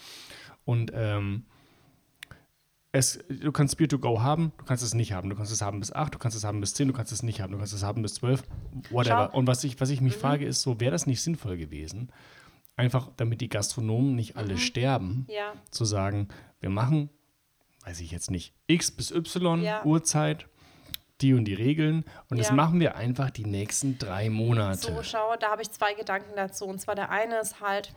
Und 0.64 0.90
ähm, 0.94 1.44
es, 2.92 3.18
du 3.28 3.50
kannst 3.52 3.78
Beer 3.78 3.88
to 3.88 3.98
go 3.98 4.20
haben, 4.20 4.52
du 4.58 4.64
kannst 4.64 4.82
es 4.84 4.92
nicht 4.94 5.12
haben. 5.12 5.30
Du 5.30 5.36
kannst 5.36 5.50
es 5.50 5.62
haben 5.62 5.80
bis 5.80 5.92
8, 5.92 6.14
du 6.14 6.18
kannst 6.18 6.36
es 6.36 6.44
haben 6.44 6.60
bis 6.60 6.74
10, 6.74 6.88
du 6.88 6.94
kannst 6.94 7.10
es 7.10 7.22
nicht 7.22 7.40
haben, 7.40 7.52
du 7.52 7.58
kannst 7.58 7.72
es 7.72 7.82
haben 7.82 8.02
bis 8.02 8.14
12, 8.14 8.42
whatever. 8.90 9.30
Schau. 9.32 9.38
Und 9.38 9.46
was 9.46 9.64
ich, 9.64 9.80
was 9.80 9.88
ich 9.90 10.00
Mhm. 10.00 10.08
mich 10.08 10.16
frage, 10.16 10.44
ist 10.44 10.60
so, 10.62 10.78
wäre 10.78 10.90
das 10.92 11.06
nicht 11.06 11.22
sinnvoll 11.22 11.56
gewesen, 11.56 12.10
einfach 12.76 13.08
damit 13.16 13.40
die 13.40 13.48
Gastronomen 13.48 14.14
nicht 14.14 14.34
Mhm. 14.34 14.40
alle 14.40 14.58
sterben, 14.58 15.26
Ja. 15.30 15.54
zu 15.70 15.84
sagen, 15.86 16.28
wir 16.60 16.68
machen, 16.70 17.08
weiß 17.86 18.00
ich 18.00 18.10
jetzt 18.10 18.30
nicht, 18.30 18.52
X 18.66 18.90
bis 18.90 19.10
Y 19.10 19.62
Ja. 19.62 19.82
Uhrzeit, 19.84 20.46
die 21.22 21.34
und 21.34 21.44
die 21.46 21.54
Regeln 21.54 22.04
und 22.30 22.38
das 22.38 22.48
Ja. 22.48 22.54
machen 22.54 22.78
wir 22.80 22.96
einfach 22.96 23.30
die 23.30 23.44
nächsten 23.46 23.96
drei 23.98 24.28
Monate. 24.28 24.78
So, 24.92 25.02
schau, 25.02 25.34
da 25.40 25.50
habe 25.52 25.62
ich 25.62 25.70
zwei 25.70 25.94
Gedanken 25.94 26.32
dazu. 26.36 26.66
Und 26.66 26.80
zwar 26.80 26.94
der 26.96 27.10
eine 27.10 27.38
ist 27.40 27.60
halt, 27.60 27.94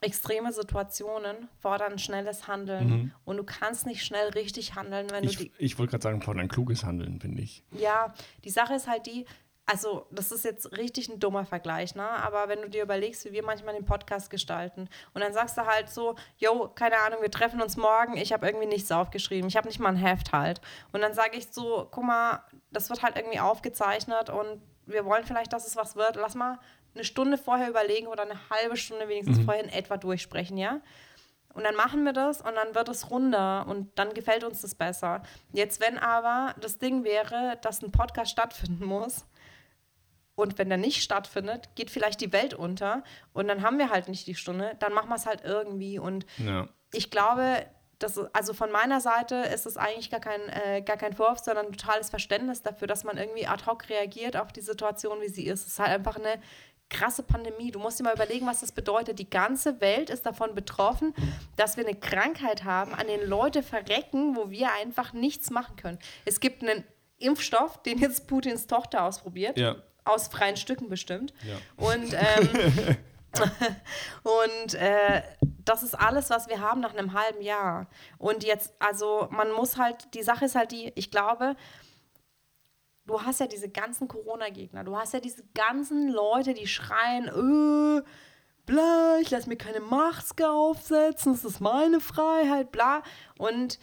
extreme 0.00 0.52
Situationen 0.52 1.48
fordern 1.60 1.98
schnelles 1.98 2.48
Handeln. 2.48 3.14
Und 3.24 3.36
du 3.36 3.44
kannst 3.44 3.86
nicht 3.86 4.04
schnell 4.04 4.28
richtig 4.30 4.74
handeln, 4.74 5.10
wenn 5.10 5.24
du 5.24 5.30
ich 5.30 5.36
die. 5.36 5.52
ich 5.58 5.78
wollte 5.78 5.92
gerade 5.98 6.02
sagen, 6.02 6.38
ein 6.38 6.48
kluges 6.48 6.84
Handeln, 6.84 7.20
finde 7.20 7.42
ich. 7.42 7.64
Ja, 7.72 8.14
die 8.44 8.50
Sache 8.50 8.74
ist 8.74 8.86
halt 8.86 9.06
die, 9.06 9.24
also 9.66 10.06
das 10.10 10.30
ist 10.30 10.44
jetzt 10.44 10.76
richtig 10.76 11.08
ein 11.08 11.20
dummer 11.20 11.46
Vergleich, 11.46 11.94
ne? 11.94 12.06
Aber 12.06 12.48
wenn 12.48 12.60
du 12.60 12.68
dir 12.68 12.82
überlegst, 12.82 13.24
wie 13.24 13.32
wir 13.32 13.44
manchmal 13.44 13.74
den 13.74 13.86
Podcast 13.86 14.28
gestalten 14.28 14.88
und 15.14 15.22
dann 15.22 15.32
sagst 15.32 15.56
du 15.56 15.64
halt 15.64 15.88
so, 15.88 16.16
yo, 16.36 16.68
keine 16.74 16.98
Ahnung, 16.98 17.22
wir 17.22 17.30
treffen 17.30 17.62
uns 17.62 17.76
morgen, 17.76 18.16
ich 18.16 18.32
habe 18.32 18.46
irgendwie 18.46 18.66
nichts 18.66 18.92
aufgeschrieben, 18.92 19.48
ich 19.48 19.56
habe 19.56 19.68
nicht 19.68 19.80
mal 19.80 19.88
ein 19.88 19.96
Heft 19.96 20.32
halt. 20.32 20.60
Und 20.92 21.00
dann 21.00 21.14
sage 21.14 21.38
ich 21.38 21.48
so, 21.50 21.88
guck 21.90 22.04
mal, 22.04 22.44
das 22.70 22.90
wird 22.90 23.02
halt 23.02 23.16
irgendwie 23.16 23.40
aufgezeichnet 23.40 24.28
und 24.28 24.60
wir 24.86 25.06
wollen 25.06 25.24
vielleicht, 25.24 25.52
dass 25.52 25.66
es 25.66 25.76
was 25.76 25.96
wird. 25.96 26.16
Lass 26.16 26.34
mal 26.34 26.58
eine 26.94 27.04
Stunde 27.04 27.38
vorher 27.38 27.68
überlegen 27.68 28.06
oder 28.06 28.22
eine 28.22 28.38
halbe 28.50 28.76
Stunde 28.76 29.08
wenigstens 29.08 29.40
vorher 29.44 29.62
in 29.64 29.70
etwa 29.70 29.96
durchsprechen, 29.96 30.56
ja? 30.56 30.80
Und 31.52 31.62
dann 31.64 31.76
machen 31.76 32.02
wir 32.04 32.12
das 32.12 32.40
und 32.40 32.54
dann 32.56 32.74
wird 32.74 32.88
es 32.88 33.10
runder 33.10 33.66
und 33.68 33.96
dann 33.96 34.12
gefällt 34.12 34.42
uns 34.42 34.60
das 34.62 34.74
besser. 34.74 35.22
Jetzt, 35.52 35.80
wenn 35.80 35.98
aber 35.98 36.54
das 36.60 36.78
Ding 36.78 37.04
wäre, 37.04 37.58
dass 37.62 37.80
ein 37.82 37.92
Podcast 37.92 38.32
stattfinden 38.32 38.84
muss 38.84 39.24
und 40.34 40.58
wenn 40.58 40.68
der 40.68 40.78
nicht 40.78 41.02
stattfindet, 41.02 41.68
geht 41.76 41.90
vielleicht 41.90 42.20
die 42.20 42.32
Welt 42.32 42.54
unter 42.54 43.04
und 43.34 43.46
dann 43.46 43.62
haben 43.62 43.78
wir 43.78 43.90
halt 43.90 44.08
nicht 44.08 44.26
die 44.26 44.34
Stunde, 44.34 44.74
dann 44.80 44.92
machen 44.92 45.08
wir 45.08 45.14
es 45.14 45.26
halt 45.26 45.42
irgendwie. 45.44 46.00
Und 46.00 46.26
Ja. 46.38 46.68
ich 46.92 47.12
glaube, 47.12 47.64
das, 48.00 48.18
also 48.34 48.52
von 48.52 48.72
meiner 48.72 49.00
Seite 49.00 49.36
ist 49.36 49.66
es 49.66 49.76
eigentlich 49.76 50.10
gar 50.10 50.18
kein, 50.18 50.40
äh, 50.48 50.82
gar 50.82 50.96
kein 50.96 51.12
Vorwurf, 51.12 51.38
sondern 51.38 51.70
totales 51.72 52.10
Verständnis 52.10 52.62
dafür, 52.62 52.88
dass 52.88 53.04
man 53.04 53.16
irgendwie 53.16 53.46
ad 53.46 53.64
hoc 53.66 53.88
reagiert 53.88 54.36
auf 54.36 54.52
die 54.52 54.60
Situation, 54.60 55.20
wie 55.20 55.28
sie 55.28 55.46
ist. 55.46 55.60
Es 55.60 55.66
ist 55.74 55.78
halt 55.78 55.90
einfach 55.90 56.16
eine 56.16 56.40
krasse 56.90 57.22
Pandemie. 57.22 57.70
Du 57.70 57.78
musst 57.78 57.98
dir 57.98 58.04
mal 58.04 58.14
überlegen, 58.14 58.46
was 58.46 58.60
das 58.60 58.72
bedeutet. 58.72 59.18
Die 59.18 59.28
ganze 59.28 59.80
Welt 59.80 60.10
ist 60.10 60.26
davon 60.26 60.54
betroffen, 60.54 61.14
dass 61.56 61.76
wir 61.76 61.86
eine 61.86 61.96
Krankheit 61.96 62.64
haben, 62.64 62.94
an 62.94 63.06
den 63.06 63.26
Leute 63.26 63.62
verrecken, 63.62 64.36
wo 64.36 64.50
wir 64.50 64.72
einfach 64.72 65.12
nichts 65.12 65.50
machen 65.50 65.76
können. 65.76 65.98
Es 66.24 66.40
gibt 66.40 66.62
einen 66.62 66.84
Impfstoff, 67.18 67.82
den 67.82 67.98
jetzt 67.98 68.26
Putins 68.26 68.66
Tochter 68.66 69.04
ausprobiert. 69.04 69.58
Ja. 69.58 69.76
Aus 70.04 70.28
freien 70.28 70.56
Stücken 70.56 70.88
bestimmt. 70.88 71.32
Ja. 71.42 71.56
Und, 71.76 72.12
ähm, 72.12 72.96
und 74.22 74.74
äh, 74.74 75.22
das 75.64 75.82
ist 75.82 75.94
alles, 75.94 76.30
was 76.30 76.48
wir 76.48 76.60
haben 76.60 76.80
nach 76.80 76.94
einem 76.94 77.14
halben 77.14 77.42
Jahr. 77.42 77.88
Und 78.18 78.44
jetzt, 78.44 78.74
also 78.78 79.28
man 79.30 79.50
muss 79.52 79.78
halt, 79.78 80.14
die 80.14 80.22
Sache 80.22 80.44
ist 80.44 80.54
halt 80.54 80.72
die, 80.72 80.92
ich 80.94 81.10
glaube, 81.10 81.56
du 83.06 83.20
hast 83.22 83.40
ja 83.40 83.46
diese 83.46 83.68
ganzen 83.68 84.08
Corona-Gegner, 84.08 84.84
du 84.84 84.96
hast 84.96 85.12
ja 85.12 85.20
diese 85.20 85.44
ganzen 85.54 86.08
Leute, 86.08 86.54
die 86.54 86.66
schreien, 86.66 87.28
äh, 87.28 88.02
bla, 88.66 89.18
ich 89.20 89.30
lasse 89.30 89.48
mir 89.48 89.56
keine 89.56 89.80
Maske 89.80 90.48
aufsetzen, 90.48 91.32
das 91.32 91.44
ist 91.44 91.60
meine 91.60 92.00
Freiheit, 92.00 92.72
bla. 92.72 93.02
Und 93.38 93.78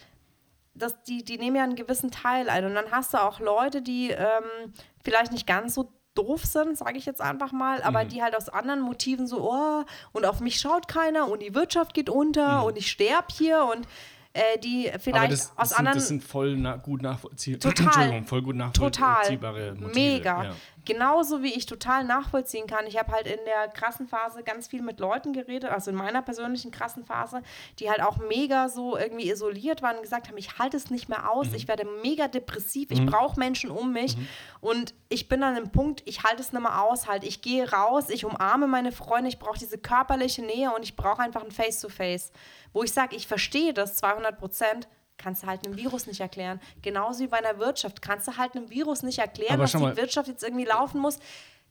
das, 0.74 1.02
die, 1.04 1.24
die 1.24 1.38
nehmen 1.38 1.56
ja 1.56 1.64
einen 1.64 1.76
gewissen 1.76 2.12
Teil 2.12 2.50
ein. 2.50 2.66
Und 2.66 2.76
dann 2.76 2.92
hast 2.92 3.14
du 3.14 3.22
auch 3.22 3.40
Leute, 3.40 3.82
die 3.82 4.12
ähm, 4.12 4.74
vielleicht 5.04 5.32
nicht 5.32 5.46
ganz 5.46 5.76
so 5.76 5.92
doof 6.16 6.44
sind, 6.46 6.78
sage 6.78 6.98
ich 6.98 7.06
jetzt 7.06 7.22
einfach 7.22 7.52
mal, 7.52 7.82
aber 7.84 8.04
die 8.04 8.22
halt 8.22 8.36
aus 8.36 8.50
anderen 8.50 8.82
Motiven 8.82 9.28
so, 9.28 9.50
oh, 9.50 9.84
und 10.12 10.26
auf 10.26 10.42
mich 10.42 10.60
schaut 10.60 10.88
keiner 10.88 11.30
und 11.30 11.42
die 11.42 11.56
Wirtschaft 11.56 11.94
geht 11.94 12.10
unter 12.10 12.66
und 12.66 12.78
ich 12.78 12.92
sterbe 12.92 13.28
hier 13.32 13.64
und 13.64 13.88
äh, 14.34 14.58
die 14.60 14.90
Aber 14.90 15.00
vielleicht 15.00 15.32
das, 15.32 15.52
aus 15.52 15.56
das, 15.58 15.70
sind, 15.70 15.78
anderen 15.80 15.98
das 15.98 16.08
sind 16.08 16.24
voll 16.24 16.58
na, 16.58 16.78
gut 16.78 17.02
nachvollziehbare 17.02 17.74
Total. 17.76 18.24
Voll 18.24 18.42
gut 18.42 18.58
Total. 18.74 19.10
nachvollziehbare 19.10 19.74
Motive. 19.74 20.00
Mega. 20.00 20.44
Ja. 20.44 20.56
Genauso 20.86 21.44
wie 21.44 21.54
ich 21.54 21.68
total 21.68 22.04
nachvollziehen 22.04 22.66
kann. 22.66 22.88
Ich 22.88 22.98
habe 22.98 23.12
halt 23.12 23.28
in 23.28 23.40
der 23.46 23.68
krassen 23.68 24.08
Phase 24.08 24.42
ganz 24.44 24.68
viel 24.68 24.82
mit 24.82 25.00
Leuten 25.00 25.32
geredet, 25.32 25.70
also 25.70 25.92
in 25.92 25.96
meiner 25.98 26.22
persönlichen 26.22 26.72
krassen 26.72 27.06
Phase, 27.06 27.44
die 27.80 27.90
halt 27.90 28.02
auch 28.02 28.18
mega 28.18 28.68
so 28.68 28.98
irgendwie 28.98 29.30
isoliert 29.30 29.82
waren 29.82 29.98
und 29.98 30.02
gesagt 30.02 30.28
haben, 30.28 30.38
ich 30.38 30.58
halte 30.58 30.78
es 30.78 30.90
nicht 30.90 31.08
mehr 31.08 31.30
aus, 31.32 31.50
Mhm. 31.50 31.56
ich 31.56 31.68
werde 31.68 31.86
mega 32.02 32.28
depressiv, 32.28 32.90
ich 32.92 33.06
brauche 33.06 33.40
Menschen 33.40 33.70
um 33.70 33.94
mich 33.94 34.18
und 34.60 34.96
ich 35.10 35.30
bin 35.30 35.44
an 35.44 35.56
einem 35.56 35.72
Punkt, 35.72 36.02
ich 36.06 36.24
halte 36.24 36.42
es 36.42 36.52
nicht 36.52 36.62
mehr 36.62 36.82
aus, 36.82 37.08
halt, 37.08 37.24
ich 37.24 37.42
gehe 37.42 37.70
raus, 37.72 38.10
ich 38.10 38.26
umarme 38.26 38.68
meine 38.68 38.92
Freunde, 38.92 39.30
ich 39.30 39.40
brauche 39.40 39.60
diese 39.60 39.78
körperliche 39.78 40.42
Nähe 40.42 40.74
und 40.74 40.84
ich 40.84 40.96
brauche 40.96 41.22
einfach 41.22 41.44
ein 41.44 41.52
Face-to-Face, 41.52 42.32
wo 42.74 42.82
ich 42.84 42.92
sage, 42.92 43.16
ich 43.16 43.28
verstehe 43.28 43.74
das 43.74 43.96
200 43.98 44.38
Prozent, 44.40 44.88
kannst 45.22 45.44
du 45.44 45.48
halt 45.48 45.66
einem 45.66 45.78
Virus 45.78 46.08
nicht 46.08 46.20
erklären. 46.20 46.60
Genauso 46.82 47.22
wie 47.24 47.28
bei 47.28 47.38
einer 47.38 47.60
Wirtschaft 47.60 48.02
kannst 48.02 48.28
du 48.28 48.38
halt 48.38 48.56
einem 48.56 48.70
Virus 48.70 49.04
nicht 49.04 49.20
erklären, 49.20 49.60
dass 49.60 49.72
die. 49.72 49.98
Wirtschaft 49.98 50.28
jetzt 50.28 50.44
irgendwie 50.44 50.66
laufen 50.66 51.00
muss. 51.00 51.20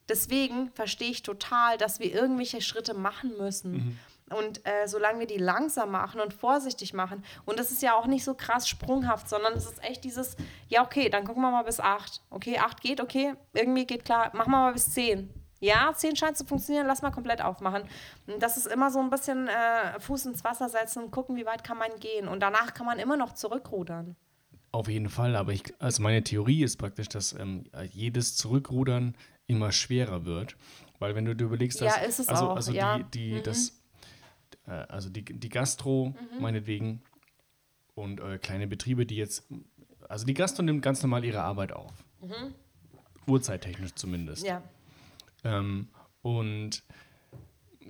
Deswegen 0.08 0.70
verstehe 0.72 1.10
ich 1.10 1.22
total, 1.22 1.78
dass 1.78 2.00
wir 2.00 2.12
irgendwelche 2.12 2.60
Schritte 2.60 2.94
machen 2.94 3.36
müssen. 3.38 3.98
Und 4.30 4.64
äh, 4.64 4.86
solange 4.86 5.20
wir 5.20 5.26
die 5.26 5.38
langsam 5.38 5.90
machen 5.90 6.20
und 6.20 6.32
vorsichtig 6.32 6.94
machen, 6.94 7.24
und 7.46 7.58
das 7.58 7.72
ist 7.72 7.82
ja 7.82 7.94
auch 7.94 8.06
nicht 8.06 8.24
so 8.24 8.34
krass 8.34 8.68
sprunghaft, 8.68 9.28
sondern 9.28 9.54
es 9.54 9.66
ist 9.66 9.82
echt 9.82 10.04
dieses, 10.04 10.36
ja, 10.68 10.84
okay, 10.84 11.08
dann 11.08 11.24
gucken 11.24 11.42
wir 11.42 11.50
mal 11.50 11.64
bis 11.64 11.80
acht. 11.80 12.22
Okay, 12.30 12.58
acht 12.58 12.80
geht, 12.80 13.00
okay, 13.00 13.34
irgendwie 13.52 13.86
geht 13.86 14.04
klar, 14.04 14.30
machen 14.34 14.52
wir 14.52 14.58
mal 14.58 14.72
bis 14.72 14.92
zehn. 14.92 15.32
Ja, 15.60 15.92
10 15.94 16.16
scheint 16.16 16.36
zu 16.38 16.44
funktionieren, 16.46 16.86
lass 16.86 17.02
mal 17.02 17.10
komplett 17.10 17.42
aufmachen. 17.42 17.82
Das 18.38 18.56
ist 18.56 18.66
immer 18.66 18.90
so 18.90 18.98
ein 18.98 19.10
bisschen 19.10 19.46
äh, 19.48 20.00
Fuß 20.00 20.26
ins 20.26 20.42
Wasser 20.42 20.68
setzen 20.68 21.04
und 21.04 21.10
gucken, 21.10 21.36
wie 21.36 21.44
weit 21.44 21.62
kann 21.64 21.76
man 21.78 21.90
gehen. 22.00 22.28
Und 22.28 22.40
danach 22.40 22.72
kann 22.72 22.86
man 22.86 22.98
immer 22.98 23.16
noch 23.18 23.34
zurückrudern. 23.34 24.16
Auf 24.72 24.88
jeden 24.88 25.08
Fall, 25.08 25.36
aber 25.36 25.52
ich, 25.52 25.62
also 25.78 26.02
meine 26.02 26.22
Theorie 26.22 26.62
ist 26.62 26.76
praktisch, 26.76 27.08
dass 27.08 27.32
ähm, 27.34 27.64
jedes 27.92 28.36
Zurückrudern 28.36 29.16
immer 29.46 29.72
schwerer 29.72 30.24
wird. 30.24 30.56
Weil 30.98 31.14
wenn 31.14 31.24
du 31.24 31.34
dir 31.34 31.44
überlegst, 31.44 31.80
dass 31.80 31.96
Ja, 31.96 32.02
ist 32.02 32.20
es 32.20 32.28
also, 32.28 32.50
auch, 32.50 32.56
also 32.56 32.72
ja. 32.72 32.98
die, 32.98 33.04
die, 33.04 33.32
Mhm. 33.34 33.42
das, 33.42 33.82
äh, 34.66 34.70
also 34.70 35.10
die, 35.10 35.24
die 35.24 35.48
Gastro, 35.48 36.14
meinetwegen, 36.38 37.02
und 37.94 38.20
äh, 38.20 38.38
kleine 38.38 38.66
Betriebe, 38.66 39.04
die 39.06 39.16
jetzt, 39.16 39.46
also 40.08 40.24
die 40.24 40.34
Gastro 40.34 40.62
nimmt 40.62 40.82
ganz 40.82 41.02
normal 41.02 41.24
ihre 41.24 41.42
Arbeit 41.42 41.72
auf. 41.72 41.92
Uhrzeittechnisch 43.26 43.94
zumindest. 43.94 44.42
Mhm. 44.42 44.48
Ja. 44.48 44.62
Ähm, 45.44 45.88
und 46.22 46.82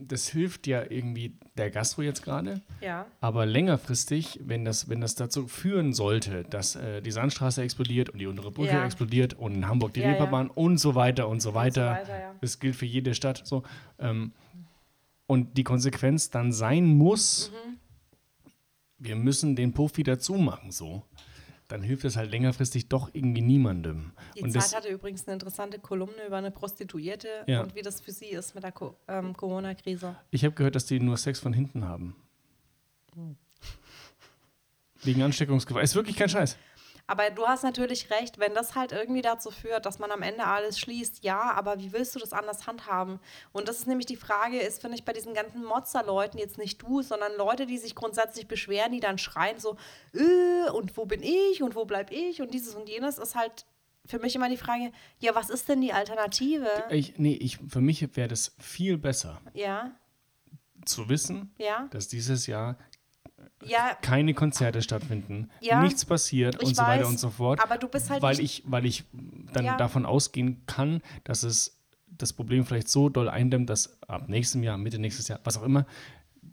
das 0.03 0.29
hilft 0.29 0.67
ja 0.67 0.83
irgendwie 0.89 1.37
der 1.59 1.71
Gastro 1.71 2.01
jetzt 2.03 2.23
gerade. 2.23 2.63
Ja. 2.81 3.07
Aber 3.21 3.45
längerfristig, 3.45 4.41
wenn 4.43 4.65
das, 4.65 4.89
wenn 4.89 5.01
das 5.03 5.15
dazu 5.15 5.47
führen 5.47 5.93
sollte, 5.93 6.45
dass 6.45 6.75
äh, 6.77 7.03
die 7.03 7.11
Sandstraße 7.11 7.63
explodiert 7.63 8.09
und 8.09 8.19
die 8.19 8.27
untere 8.27 8.51
Brücke 8.51 8.73
Ja. 8.73 8.85
explodiert 8.85 9.35
und 9.35 9.55
in 9.57 9.69
Hamburg 9.69 9.93
die 9.93 10.01
Ja, 10.01 10.07
ja. 10.07 10.13
Reeperbahn 10.13 10.49
und 10.49 10.79
so 10.79 10.95
weiter 10.95 11.29
und 11.29 11.41
so 11.41 11.53
weiter. 11.53 11.91
weiter, 11.93 12.19
ja. 12.19 12.35
Das 12.41 12.59
gilt 12.61 12.77
für 12.77 12.87
jede 12.87 13.15
Stadt 13.15 13.43
so. 13.45 13.63
Ähm, 13.99 14.33
und 15.27 15.57
die 15.59 15.65
Konsequenz 15.65 16.31
dann 16.31 16.51
sein 16.53 16.87
muss, 16.87 17.53
Mhm. 17.53 17.77
wir 18.99 19.17
müssen 19.17 19.55
den 19.55 19.73
Puff 19.75 19.97
wieder 19.99 20.19
zumachen, 20.19 20.71
so. 20.71 21.03
Dann 21.71 21.83
hilft 21.83 22.05
es 22.05 22.17
halt 22.17 22.33
längerfristig 22.33 22.89
doch 22.89 23.11
irgendwie 23.13 23.43
niemandem. 23.43 24.13
Die 24.37 24.43
und 24.43 24.51
Zeit 24.51 24.63
das, 24.63 24.75
hatte 24.75 24.89
übrigens 24.89 25.27
eine 25.27 25.35
interessante 25.35 25.79
Kolumne 25.79 26.27
über 26.27 26.37
eine 26.37 26.51
Prostituierte 26.51 27.29
Ja. 27.47 27.63
und 27.63 27.77
wie 27.77 27.83
das 27.83 28.01
für 28.01 28.11
sie 28.11 28.27
ist 28.27 28.57
mit 28.57 28.65
der 28.65 28.73
Co 28.73 28.97
ähm, 29.07 29.37
Corona-Krise. 29.37 30.17
ich 30.33 30.45
habe 30.45 30.55
gehört, 30.57 30.75
dass 30.75 30.87
die 30.87 30.99
nur 30.99 31.17
Sex 31.17 31.39
von 31.39 31.53
hinten 31.53 31.85
haben. 31.85 32.17
Hm. 33.15 33.37
Wegen 35.03 35.23
Ansteckungsgefahr. 35.23 35.83
Ist 35.83 35.95
wirklich 35.95 36.17
kein 36.17 36.29
Scheiß. 36.29 36.59
Aber 37.11 37.29
du 37.29 37.45
hast 37.45 37.65
natürlich 37.65 38.09
recht, 38.13 38.39
wenn 38.39 38.55
das 38.55 38.77
halt 38.77 38.93
irgendwie 38.93 39.21
dazu 39.21 39.51
führt, 39.51 39.85
dass 39.85 39.99
man 39.99 40.13
am 40.13 40.23
Ende 40.23 40.45
alles 40.45 40.79
schließt, 40.79 41.25
ja, 41.25 41.41
aber 41.55 41.81
wie 41.81 41.93
willst 41.93 42.15
du 42.15 42.21
das 42.21 42.33
anders 42.33 42.69
handhaben? 42.69 43.19
Und 43.51 43.67
das 43.67 43.79
ist 43.79 43.89
nämlich 43.89 44.07
die 44.07 44.15
Frage, 44.15 44.61
ist, 44.61 44.81
finde 44.81 44.97
ich, 44.97 45.05
bei 45.05 45.13
diesen 45.13 45.35
ganzen 45.35 45.65
Mozza-Leuten, 45.65 46.39
jetzt 46.39 46.57
nicht 46.57 46.81
du, 46.81 47.03
sondern 47.03 47.33
Leute, 47.37 47.67
die 47.67 47.79
sich 47.79 47.97
grundsätzlich 47.97 48.47
beschweren, 48.47 48.93
die 48.93 49.01
dann 49.01 49.19
schreien 49.19 49.59
so, 49.59 49.77
äh, 50.15 50.71
und 50.71 50.97
wo 50.97 51.05
bin 51.05 51.25
ich 51.25 51.65
und 51.65 51.75
wo 51.75 51.85
bleib 51.85 52.13
ich 52.13 52.43
und 52.43 52.55
dieses 52.55 52.77
und 52.77 52.89
jenes, 52.89 53.19
ist 53.19 53.35
halt 53.35 53.67
für 54.07 54.21
mich 54.21 54.37
immer 54.37 54.49
die 54.49 54.57
Frage, 54.57 54.93
ja, 55.19 55.35
was 55.35 55.51
ist 55.51 55.69
denn 55.69 55.81
die 55.81 55.93
Alternative? 55.93 56.69
Ich, 56.91 57.19
nee, 57.19 57.35
ich, 57.35 57.59
für 57.67 57.81
mich 57.81 58.17
wäre 58.17 58.29
das 58.29 58.55
viel 58.61 58.99
besser 58.99 59.41
Ja, 59.53 59.91
zu 60.85 61.09
wissen, 61.09 61.53
ja, 61.59 61.89
dass 61.91 62.07
dieses 62.07 62.47
Jahr 62.47 62.79
ja, 63.65 63.95
keine 64.01 64.35
Konzerte 64.35 64.83
stattfinden, 64.83 65.51
Ja, 65.61 65.83
nichts 65.83 66.05
passiert 66.05 66.63
und 66.63 66.75
so 66.75 66.83
weiter 66.83 67.03
weiß, 67.03 67.09
und 67.09 67.19
so 67.19 67.31
fort. 67.31 67.63
aber 67.63 67.77
du 67.79 67.89
bist 67.89 68.11
halt 68.11 68.23
weil 68.23 68.37
nicht- 68.37 68.61
ich, 68.61 68.71
weil 68.71 68.87
ich 68.87 69.05
dann 69.53 69.65
Ja. 69.65 69.77
davon 69.77 70.07
ausgehen 70.07 70.63
kann, 70.67 71.03
dass 71.25 71.43
es 71.43 71.77
das 72.09 72.33
Problem 72.33 72.65
vielleicht 72.67 72.89
so 72.89 73.09
doll 73.09 73.29
eindämmt, 73.29 73.71
dass 73.71 73.99
ab 74.03 74.29
nächstem 74.29 74.63
Jahr, 74.63 74.77
Mitte 74.79 74.99
nächstes 74.99 75.29
Jahr, 75.29 75.41
was 75.45 75.57
auch 75.57 75.63
immer, 75.63 75.87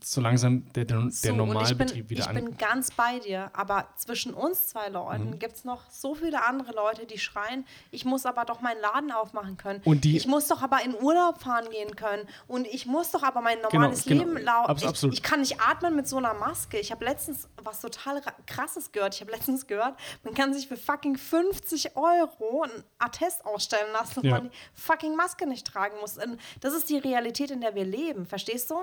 so 0.03 0.21
langsam 0.21 0.71
der, 0.73 0.85
der, 0.85 1.09
So, 1.09 1.21
der 1.27 1.33
Normalbetrieb 1.33 1.89
ich 2.03 2.07
bin, 2.07 2.09
wieder 2.09 2.21
Ich 2.23 2.27
an. 2.29 2.35
bin 2.35 2.57
ganz 2.57 2.91
bei 2.91 3.19
dir, 3.19 3.49
aber 3.53 3.87
zwischen 3.95 4.33
uns 4.33 4.67
zwei 4.67 4.89
Leuten 4.89 5.31
Mhm. 5.31 5.39
gibt 5.39 5.55
es 5.55 5.65
noch 5.65 5.89
so 5.89 6.15
viele 6.15 6.43
andere 6.45 6.71
Leute, 6.73 7.05
die 7.05 7.17
schreien, 7.17 7.65
ich 7.91 8.05
muss 8.05 8.25
aber 8.25 8.45
doch 8.45 8.61
meinen 8.61 8.79
Laden 8.81 9.11
aufmachen 9.11 9.57
können. 9.57 9.81
Und 9.85 10.03
die- 10.03 10.17
ich 10.17 10.27
muss 10.27 10.47
doch 10.47 10.61
aber 10.61 10.83
in 10.83 10.95
Urlaub 10.95 11.39
fahren 11.41 11.69
gehen 11.69 11.95
können. 11.95 12.27
Und 12.47 12.67
ich 12.67 12.85
muss 12.85 13.11
doch 13.11 13.23
aber 13.23 13.41
mein 13.41 13.61
normales 13.61 14.03
genau. 14.05 14.23
Leben 14.25 14.37
laufen. 14.43 14.69
Abs- 14.71 14.81
Ich, 14.83 14.87
absolut. 14.87 15.13
ich 15.15 15.23
kann 15.23 15.39
nicht 15.41 15.59
atmen 15.61 15.95
mit 15.95 16.07
so 16.07 16.17
einer 16.17 16.33
Maske. 16.33 16.79
Ich 16.79 16.91
habe 16.91 17.03
letztens 17.05 17.47
was 17.63 17.81
total 17.81 18.19
ra- 18.19 18.33
krasses 18.45 18.91
gehört. 18.91 19.15
Ich 19.15 19.21
habe 19.21 19.31
letztens 19.31 19.67
gehört, 19.67 19.97
man 20.23 20.33
kann 20.33 20.53
sich 20.53 20.67
für 20.67 20.77
fucking 20.77 21.17
50 21.17 21.95
Euro 21.97 22.63
ein 22.63 22.83
Attest 22.99 23.45
ausstellen 23.45 23.91
lassen, 23.93 24.15
dass 24.15 24.23
Ja. 24.23 24.31
man 24.31 24.49
die 24.49 24.57
fucking 24.73 25.15
Maske 25.15 25.47
nicht 25.47 25.65
tragen 25.67 25.97
muss. 25.99 26.17
Und 26.17 26.39
das 26.61 26.73
ist 26.73 26.89
die 26.89 26.97
Realität, 26.97 27.51
in 27.51 27.61
der 27.61 27.75
wir 27.75 27.85
leben. 27.85 28.25
Verstehst 28.25 28.69
du? 28.69 28.75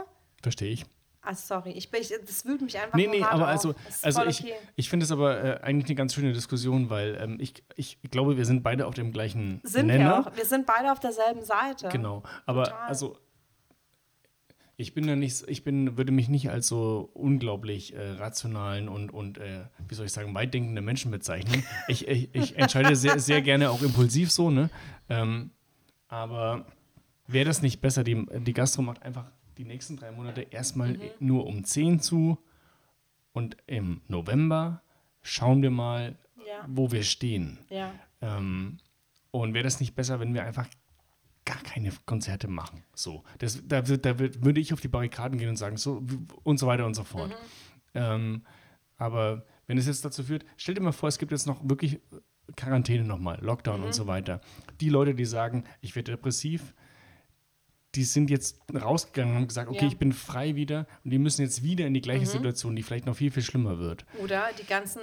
Verstehe 0.42 0.70
ich. 0.72 0.84
Ah, 1.27 1.35
sorry, 1.35 1.70
ich 1.70 1.91
bin, 1.91 2.03
ich, 2.03 2.12
das 2.27 2.45
wühlt 2.45 2.61
mich 2.61 2.79
einfach 2.79 2.97
Nee, 2.97 3.07
nee, 3.07 3.22
aber 3.22 3.45
auf. 3.45 3.49
also, 3.49 3.75
also 4.03 4.25
ich, 4.27 4.43
okay. 4.43 4.53
ich 4.77 4.91
finde 4.91 5.05
es 5.05 5.12
aber 5.12 5.43
äh, 5.43 5.61
eigentlich 5.62 5.87
eine 5.87 5.95
ganz 5.95 6.14
schöne 6.14 6.33
Diskussion, 6.33 6.91
weil 6.91 7.16
ähm, 7.18 7.39
ich, 7.41 7.64
ich 7.77 7.99
glaube, 8.11 8.37
wir 8.37 8.45
sind 8.45 8.62
beide 8.62 8.87
auf 8.87 8.95
dem 8.95 9.11
gleichen 9.11 9.61
Sind 9.62 9.87
Nenner. 9.87 10.05
wir 10.05 10.18
auch. 10.18 10.37
Wir 10.37 10.45
sind 10.45 10.66
beide 10.66 10.93
auf 10.93 11.01
derselben 11.01 11.43
Seite. 11.43 11.89
Genau. 11.89 12.22
Aber 12.45 12.64
Total. 12.64 12.89
also 12.89 13.18
ich 14.77 14.93
bin 14.93 15.07
da 15.07 15.14
nicht, 15.16 15.45
ich 15.49 15.62
bin, 15.64 15.97
würde 15.97 16.12
mich 16.12 16.29
nicht 16.29 16.51
als 16.51 16.66
so 16.66 17.09
unglaublich 17.14 17.95
äh, 17.95 18.11
rationalen 18.12 18.89
und, 18.89 19.11
und 19.12 19.39
äh, 19.39 19.64
wie 19.89 19.95
soll 19.95 20.07
ich 20.07 20.12
sagen, 20.12 20.35
weitdenkende 20.35 20.83
Menschen 20.83 21.11
bezeichnen. 21.11 21.62
Ich, 21.89 22.09
ich, 22.09 22.35
ich 22.35 22.57
entscheide 22.59 22.97
sehr, 22.97 23.18
sehr 23.18 23.41
gerne 23.43 23.70
auch 23.70 23.83
impulsiv 23.83 24.33
so, 24.33 24.51
ne? 24.51 24.70
Ähm, 25.09 25.51
aber 26.09 26.66
wäre 27.27 27.45
das 27.45 27.62
nicht 27.62 27.81
besser, 27.81 28.05
die, 28.05 28.27
die 28.41 28.53
Gastro 28.53 28.83
macht 28.83 29.03
einfach 29.03 29.27
die 29.59 29.64
nächsten 29.64 29.96
drei 29.96 30.11
Monate 30.12 30.42
erstmal 30.42 30.98
nur 31.20 31.46
um 31.46 31.64
10 31.64 32.00
zu 32.00 32.38
und 33.32 33.57
im 33.66 34.00
November 34.09 34.82
schauen 35.22 35.62
wir 35.62 35.70
mal, 35.70 36.16
Ja. 36.46 36.64
wo 36.68 36.90
wir 36.92 37.02
stehen. 37.02 37.59
Ja. 37.70 37.92
Ähm, 38.20 38.78
und 39.30 39.55
wäre 39.55 39.64
das 39.64 39.80
nicht 39.80 39.94
besser, 39.94 40.20
wenn 40.20 40.34
wir 40.34 40.44
einfach 40.44 40.68
gar 41.44 41.62
keine 41.62 41.90
Konzerte 42.07 42.48
machen? 42.48 42.82
So, 42.94 43.22
das, 43.38 43.62
da, 43.66 43.82
da 43.82 44.18
würde 44.18 44.61
ich 44.61 44.72
auf 44.72 44.80
die 44.80 44.88
Barrikaden 44.88 45.38
gehen 45.38 45.48
und 45.48 45.57
sagen, 45.57 45.76
so 45.76 46.02
und 46.42 46.59
so 46.59 46.66
weiter 46.66 46.86
und 46.86 46.94
so 46.94 47.05
fort. 47.05 47.34
Ähm, 47.94 48.44
aber 48.96 49.44
wenn 49.66 49.78
es 49.78 49.86
jetzt 49.86 50.05
dazu 50.05 50.22
führt, 50.24 50.44
stell 50.57 50.74
dir 50.74 50.80
mal 50.80 50.92
vor, 50.92 51.09
es 51.09 51.18
gibt 51.18 51.32
jetzt 51.32 51.46
noch 51.46 51.68
wirklich 51.68 52.00
Quarantäne 52.57 53.05
nochmal, 53.05 53.38
Lockdown 53.42 53.82
und 53.82 53.94
so 53.94 54.07
weiter. 54.07 54.40
Die 54.80 54.90
Leute, 54.90 55.14
die 55.14 55.24
sagen, 55.24 55.64
ich 55.80 55.96
werde 55.96 56.12
depressiv, 56.12 56.74
die 57.95 58.05
sind 58.05 58.30
jetzt 58.30 58.59
rausgegangen 58.74 59.32
und 59.34 59.40
haben 59.40 59.49
gesagt, 59.49 59.68
okay, 59.68 59.82
Ja. 59.82 59.86
ich 59.88 59.99
bin 59.99 60.12
frei 60.12 60.55
wieder 60.57 60.86
und 61.05 61.11
die 61.11 61.18
müssen 61.18 61.42
jetzt 61.42 61.62
wieder 61.62 61.86
in 61.86 61.95
die 61.95 62.01
gleiche 62.01 62.26
Situation, 62.26 62.74
die 62.76 62.82
vielleicht 62.82 63.07
noch 63.07 63.16
viel, 63.16 63.30
viel 63.30 63.42
schlimmer 63.42 63.78
wird. 63.78 64.05
Oder 64.22 64.49
die 64.59 64.66
ganzen, 64.66 65.01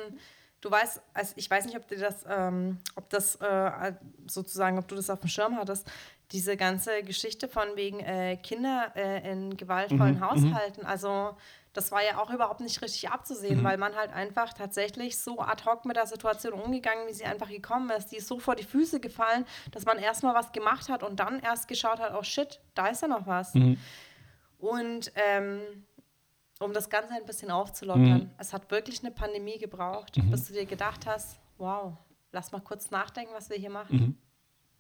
du 0.62 0.70
weißt, 0.72 1.02
also 1.14 1.34
ich 1.36 1.50
weiß 1.50 1.66
nicht, 1.66 1.78
ob 1.78 1.88
dir 1.88 1.98
das, 2.00 2.26
ähm, 2.30 2.78
ob 2.96 3.10
das 3.10 3.36
äh, 3.36 3.94
sozusagen, 4.28 4.78
ob 4.78 4.88
du 4.88 4.96
das 4.96 5.10
auf 5.10 5.20
dem 5.20 5.30
Schirm 5.30 5.56
hattest, 5.58 5.89
diese 6.32 6.56
ganze 6.56 7.04
Geschichte 7.04 7.48
von 7.48 7.68
wegen 7.76 8.00
äh, 8.00 8.38
Kinder 8.38 8.92
äh, 8.96 9.32
in 9.32 9.58
gewaltvollen 9.58 10.22
Haushalten. 10.22 10.86
Also 10.86 11.36
das 11.74 11.92
war 11.92 12.04
ja 12.04 12.18
auch 12.22 12.30
überhaupt 12.30 12.60
nicht 12.60 12.82
richtig 12.82 13.10
abzusehen, 13.10 13.64
weil 13.64 13.78
man 13.78 13.96
halt 13.96 14.12
einfach 14.12 14.54
tatsächlich 14.54 15.18
so 15.18 15.40
ad 15.40 15.64
hoc 15.66 15.86
mit 15.86 15.96
der 15.96 16.06
Situation 16.06 16.54
umgegangen, 16.54 17.08
wie 17.08 17.14
sie 17.14 17.24
einfach 17.24 17.48
gekommen 17.50 17.90
ist. 17.92 18.08
Die 18.12 18.18
ist 18.18 18.28
so 18.28 18.40
vor 18.40 18.56
die 18.56 18.64
Füße 18.64 19.00
gefallen, 19.00 19.46
dass 19.72 19.86
man 19.86 19.98
erstmal 19.98 20.36
was 20.36 20.52
gemacht 20.52 20.90
hat 20.90 21.02
und 21.02 21.20
dann 21.20 21.40
erst 21.40 21.68
geschaut 21.68 22.00
hat, 22.00 22.14
oh 22.14 22.24
shit, 22.24 22.60
da 22.74 22.88
ist 22.88 23.02
ja 23.02 23.08
noch 23.08 23.26
was. 23.26 23.54
Und 24.60 25.12
ähm, 25.16 25.62
um 26.60 26.74
das 26.74 26.90
Ganze 26.90 27.14
ein 27.16 27.26
bisschen 27.26 27.50
aufzulockern, 27.52 28.32
es 28.38 28.54
hat 28.54 28.70
wirklich 28.70 29.00
eine 29.02 29.12
Pandemie 29.12 29.58
gebraucht, 29.58 30.18
bis 30.30 30.48
du 30.48 30.54
dir 30.54 30.66
gedacht 30.66 31.06
hast, 31.06 31.40
wow, 31.58 31.94
lass 32.34 32.52
mal 32.52 32.62
kurz 32.62 32.92
nachdenken, 32.92 33.34
was 33.34 33.50
wir 33.50 33.58
hier 33.58 33.70
machen. 33.72 34.22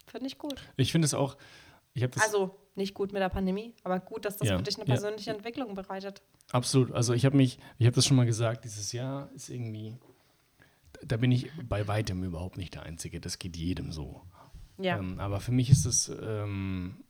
Finde 0.07 0.27
ich 0.27 0.37
gut. 0.37 0.61
Ich 0.75 0.91
finde 0.91 1.05
es 1.05 1.13
auch, 1.13 1.37
Also 2.21 2.57
nicht 2.75 2.93
gut 2.93 3.11
mit 3.11 3.21
der 3.21 3.29
Pandemie, 3.29 3.75
aber 3.83 3.99
gut, 3.99 4.25
dass 4.25 4.37
das 4.37 4.47
Ja, 4.47 4.57
für 4.57 4.63
dich 4.63 4.75
eine 4.75 4.87
ja. 4.87 4.93
persönliche 4.93 5.31
Entwicklung 5.31 5.75
bereitet. 5.75 6.21
Absolut. 6.51 6.91
Also 6.91 7.13
ich 7.13 7.25
habe 7.25 7.37
mich, 7.37 7.59
ich 7.77 7.85
habe 7.85 7.95
das 7.95 8.05
schon 8.05 8.17
mal 8.17 8.25
gesagt, 8.25 8.63
dieses 8.63 8.91
Jahr 8.91 9.29
ist 9.33 9.49
irgendwie, 9.49 9.97
da 11.03 11.17
bin 11.17 11.31
ich 11.31 11.51
bei 11.67 11.87
weitem 11.87 12.23
überhaupt 12.23 12.57
nicht 12.57 12.75
der 12.75 12.83
Einzige. 12.83 13.19
Das 13.19 13.39
geht 13.39 13.57
jedem 13.57 13.91
so. 13.91 14.21
Ja. 14.77 14.97
Ähm, 14.97 15.19
aber 15.19 15.39
für 15.39 15.51
mich 15.51 15.69
ist 15.69 15.85
es 15.85 16.09
ähm, 16.09 17.03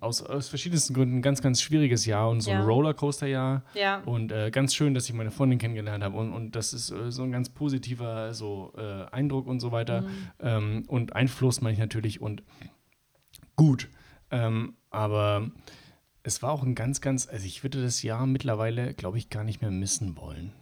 aus, 0.00 0.22
aus 0.22 0.48
verschiedensten 0.48 0.94
Gründen 0.94 1.18
ein 1.18 1.22
ganz, 1.22 1.42
ganz 1.42 1.60
schwieriges 1.60 2.06
Jahr 2.06 2.28
und 2.30 2.40
so 2.40 2.50
Ja. 2.50 2.58
ein 2.60 2.64
Rollercoaster-Jahr. 2.64 3.62
Ja. 3.74 4.00
Und 4.04 4.32
äh, 4.32 4.50
ganz 4.50 4.74
schön, 4.74 4.94
dass 4.94 5.08
ich 5.08 5.14
meine 5.14 5.30
Freundin 5.30 5.58
kennengelernt 5.58 6.04
habe. 6.04 6.16
Und, 6.16 6.32
und 6.32 6.56
das 6.56 6.72
ist 6.72 6.90
äh, 6.90 7.10
so 7.10 7.22
ein 7.22 7.32
ganz 7.32 7.48
positiver 7.48 8.32
so, 8.34 8.72
äh, 8.76 9.04
Eindruck 9.12 9.46
und 9.46 9.60
so 9.60 9.72
weiter. 9.72 10.02
Mhm. 10.02 10.08
Ähm, 10.40 10.82
und 10.88 11.16
Einfluss 11.16 11.60
meine 11.60 11.72
ich 11.74 11.78
natürlich. 11.80 12.20
Und 12.20 12.42
gut. 13.56 13.88
Ähm, 14.30 14.74
aber 14.90 15.50
es 16.22 16.42
war 16.42 16.50
auch 16.52 16.62
ein 16.62 16.74
ganz, 16.74 17.00
ganz, 17.00 17.28
also 17.28 17.44
ich 17.46 17.62
würde 17.62 17.82
das 17.82 18.02
Jahr 18.02 18.26
mittlerweile, 18.26 18.94
glaube 18.94 19.18
ich, 19.18 19.28
gar 19.30 19.44
nicht 19.44 19.60
mehr 19.60 19.70
missen 19.70 20.16
wollen. 20.16 20.52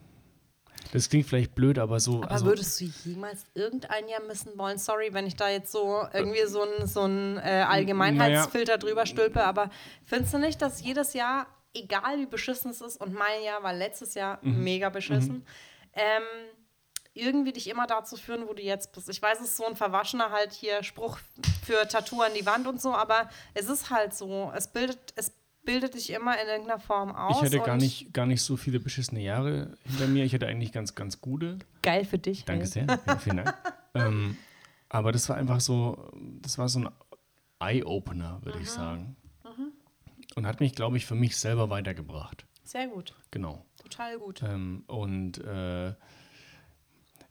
Das 0.92 1.08
klingt 1.08 1.26
vielleicht 1.26 1.54
blöd, 1.54 1.78
aber 1.78 1.98
so. 2.00 2.22
Aber 2.22 2.30
also, 2.30 2.44
würdest 2.46 2.78
du 2.80 2.84
jemals 3.04 3.46
irgendein 3.54 4.08
Jahr 4.08 4.22
missen 4.22 4.56
wollen? 4.58 4.76
Sorry, 4.76 5.12
wenn 5.14 5.26
ich 5.26 5.34
da 5.36 5.48
jetzt 5.48 5.72
so 5.72 6.06
irgendwie 6.12 6.44
so 6.46 6.62
ein, 6.62 6.86
so 6.86 7.00
ein 7.06 7.38
äh, 7.38 7.64
Allgemeinheitsfilter 7.66 8.76
drüber 8.78 9.06
stülpe, 9.06 9.42
aber 9.42 9.70
findest 10.04 10.34
du 10.34 10.38
nicht, 10.38 10.60
dass 10.60 10.82
jedes 10.82 11.14
Jahr, 11.14 11.46
egal 11.74 12.18
wie 12.18 12.26
beschissen 12.26 12.70
es 12.70 12.82
ist, 12.82 13.00
und 13.00 13.14
mein 13.14 13.42
Jahr 13.42 13.62
war 13.62 13.72
letztes 13.72 14.12
Jahr 14.14 14.38
Mhm. 14.42 14.62
mega 14.64 14.90
beschissen, 14.90 15.46
ähm, 15.94 16.22
irgendwie 17.14 17.52
dich 17.52 17.68
immer 17.68 17.86
dazu 17.86 18.16
führen, 18.16 18.46
wo 18.46 18.52
du 18.52 18.62
jetzt 18.62 18.92
bist. 18.92 19.08
Ich 19.08 19.20
weiß, 19.20 19.40
es 19.40 19.48
ist 19.48 19.56
so 19.56 19.66
ein 19.66 19.76
verwaschener 19.76 20.30
halt 20.30 20.52
hier 20.52 20.82
Spruch 20.82 21.18
für 21.64 21.88
Tattoo 21.88 22.20
an 22.20 22.32
die 22.34 22.44
Wand 22.46 22.66
und 22.66 22.80
so, 22.82 22.92
aber 22.94 23.30
es 23.54 23.68
ist 23.68 23.88
halt 23.90 24.14
so. 24.14 24.52
Es 24.54 24.68
bildet, 24.68 24.98
es 25.16 25.32
bildet 25.64 25.94
dich 25.94 26.10
immer 26.10 26.40
in 26.40 26.48
irgendeiner 26.48 26.80
Form 26.80 27.14
aus. 27.14 27.36
ich 27.36 27.44
hatte 27.44 27.60
gar 27.60 27.76
nicht, 27.76 28.12
gar 28.12 28.26
nicht 28.26 28.42
so 28.42 28.56
viele 28.56 28.80
beschissene 28.80 29.20
Jahre 29.20 29.76
hinter 29.84 30.08
mir. 30.08 30.24
Ich 30.24 30.34
hatte 30.34 30.46
eigentlich 30.46 30.72
ganz, 30.72 30.94
ganz 30.94 31.20
gute. 31.20 31.58
Geil 31.82 32.04
für 32.04 32.18
dich. 32.18 32.44
Danke 32.44 32.64
ey. 32.64 32.68
sehr. 32.68 32.86
Ja, 32.86 33.16
vielen 33.16 33.38
Dank. 33.38 33.54
ähm, 33.94 34.36
aber 34.88 35.12
das 35.12 35.28
war 35.28 35.36
einfach 35.36 35.60
so, 35.60 36.10
das 36.40 36.58
war 36.58 36.68
so 36.68 36.80
ein 36.80 36.88
Eye-Opener, 37.60 38.40
würde 38.42 38.58
ich 38.60 38.70
sagen. 38.70 39.16
Und 40.34 40.46
hat 40.46 40.60
mich, 40.60 40.74
glaube 40.74 40.96
ich, 40.96 41.06
für 41.06 41.14
mich 41.14 41.36
selber 41.36 41.70
weitergebracht. 41.70 42.46
Sehr 42.64 42.88
gut. 42.88 43.14
Genau. 43.30 43.66
Total 43.82 44.18
gut. 44.18 44.42
Ähm, 44.42 44.84
und 44.86 45.38
äh, 45.44 45.94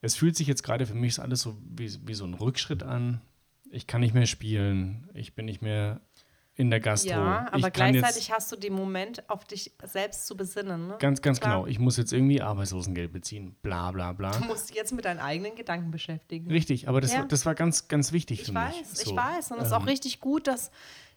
es 0.02 0.16
fühlt 0.16 0.36
sich 0.36 0.48
jetzt 0.48 0.64
gerade 0.64 0.86
für 0.86 0.94
mich 0.94 1.20
alles 1.20 1.42
so 1.42 1.58
wie, 1.64 1.92
wie 2.08 2.14
so 2.14 2.26
ein 2.26 2.34
Rückschritt 2.34 2.84
an. 2.84 3.22
Ich 3.72 3.88
kann 3.88 4.02
nicht 4.02 4.14
mehr 4.14 4.26
spielen. 4.26 5.10
Ich 5.14 5.34
bin 5.34 5.46
nicht 5.46 5.62
mehr 5.62 6.02
in 6.62 6.70
der 6.70 6.80
Gastro. 6.80 7.10
Ja, 7.10 7.48
aber 7.52 7.68
ich 7.68 7.74
gleichzeitig 7.74 8.32
hast 8.32 8.52
du 8.52 8.56
den 8.56 8.74
Moment, 8.74 9.28
auf 9.30 9.46
dich 9.46 9.72
selbst 9.84 10.28
zu 10.28 10.38
besinnen. 10.38 10.88
Ne? 10.88 10.96
ganz, 11.00 11.22
ganz 11.22 11.40
Klar. 11.40 11.56
genau. 11.56 11.68
Ich 11.68 11.80
muss 11.80 11.98
jetzt 11.98 12.14
irgendwie 12.14 12.42
Arbeitslosengeld 12.42 13.12
beziehen. 13.12 13.56
Bla, 13.64 13.92
bla, 13.92 14.14
bla. 14.14 14.32
Du 14.32 14.46
musst 14.46 14.70
dich 14.70 14.76
jetzt 14.78 14.94
mit 14.94 15.06
deinen 15.06 15.20
eigenen 15.20 15.56
Gedanken 15.56 15.90
beschäftigen. 15.92 16.50
Richtig, 16.52 16.88
aber 16.88 17.02
das, 17.02 17.14
Ja. 17.14 17.20
war- 17.22 17.28
das 17.28 17.46
war 17.46 17.56
ganz, 17.56 17.88
ganz 17.88 18.12
wichtig 18.12 18.42
Ich 18.42 18.48
für 18.48 18.54
weiß, 18.54 18.76
mich. 18.76 18.92
ich 18.94 18.98
So, 19.00 19.16
weiß. 19.16 19.52
Und 19.52 19.60
es 19.60 19.68
ist 19.68 19.74
auch 19.74 19.82
ähm, 19.82 19.88
richtig 19.88 20.20
gut, 20.20 20.46
dass, 20.48 20.70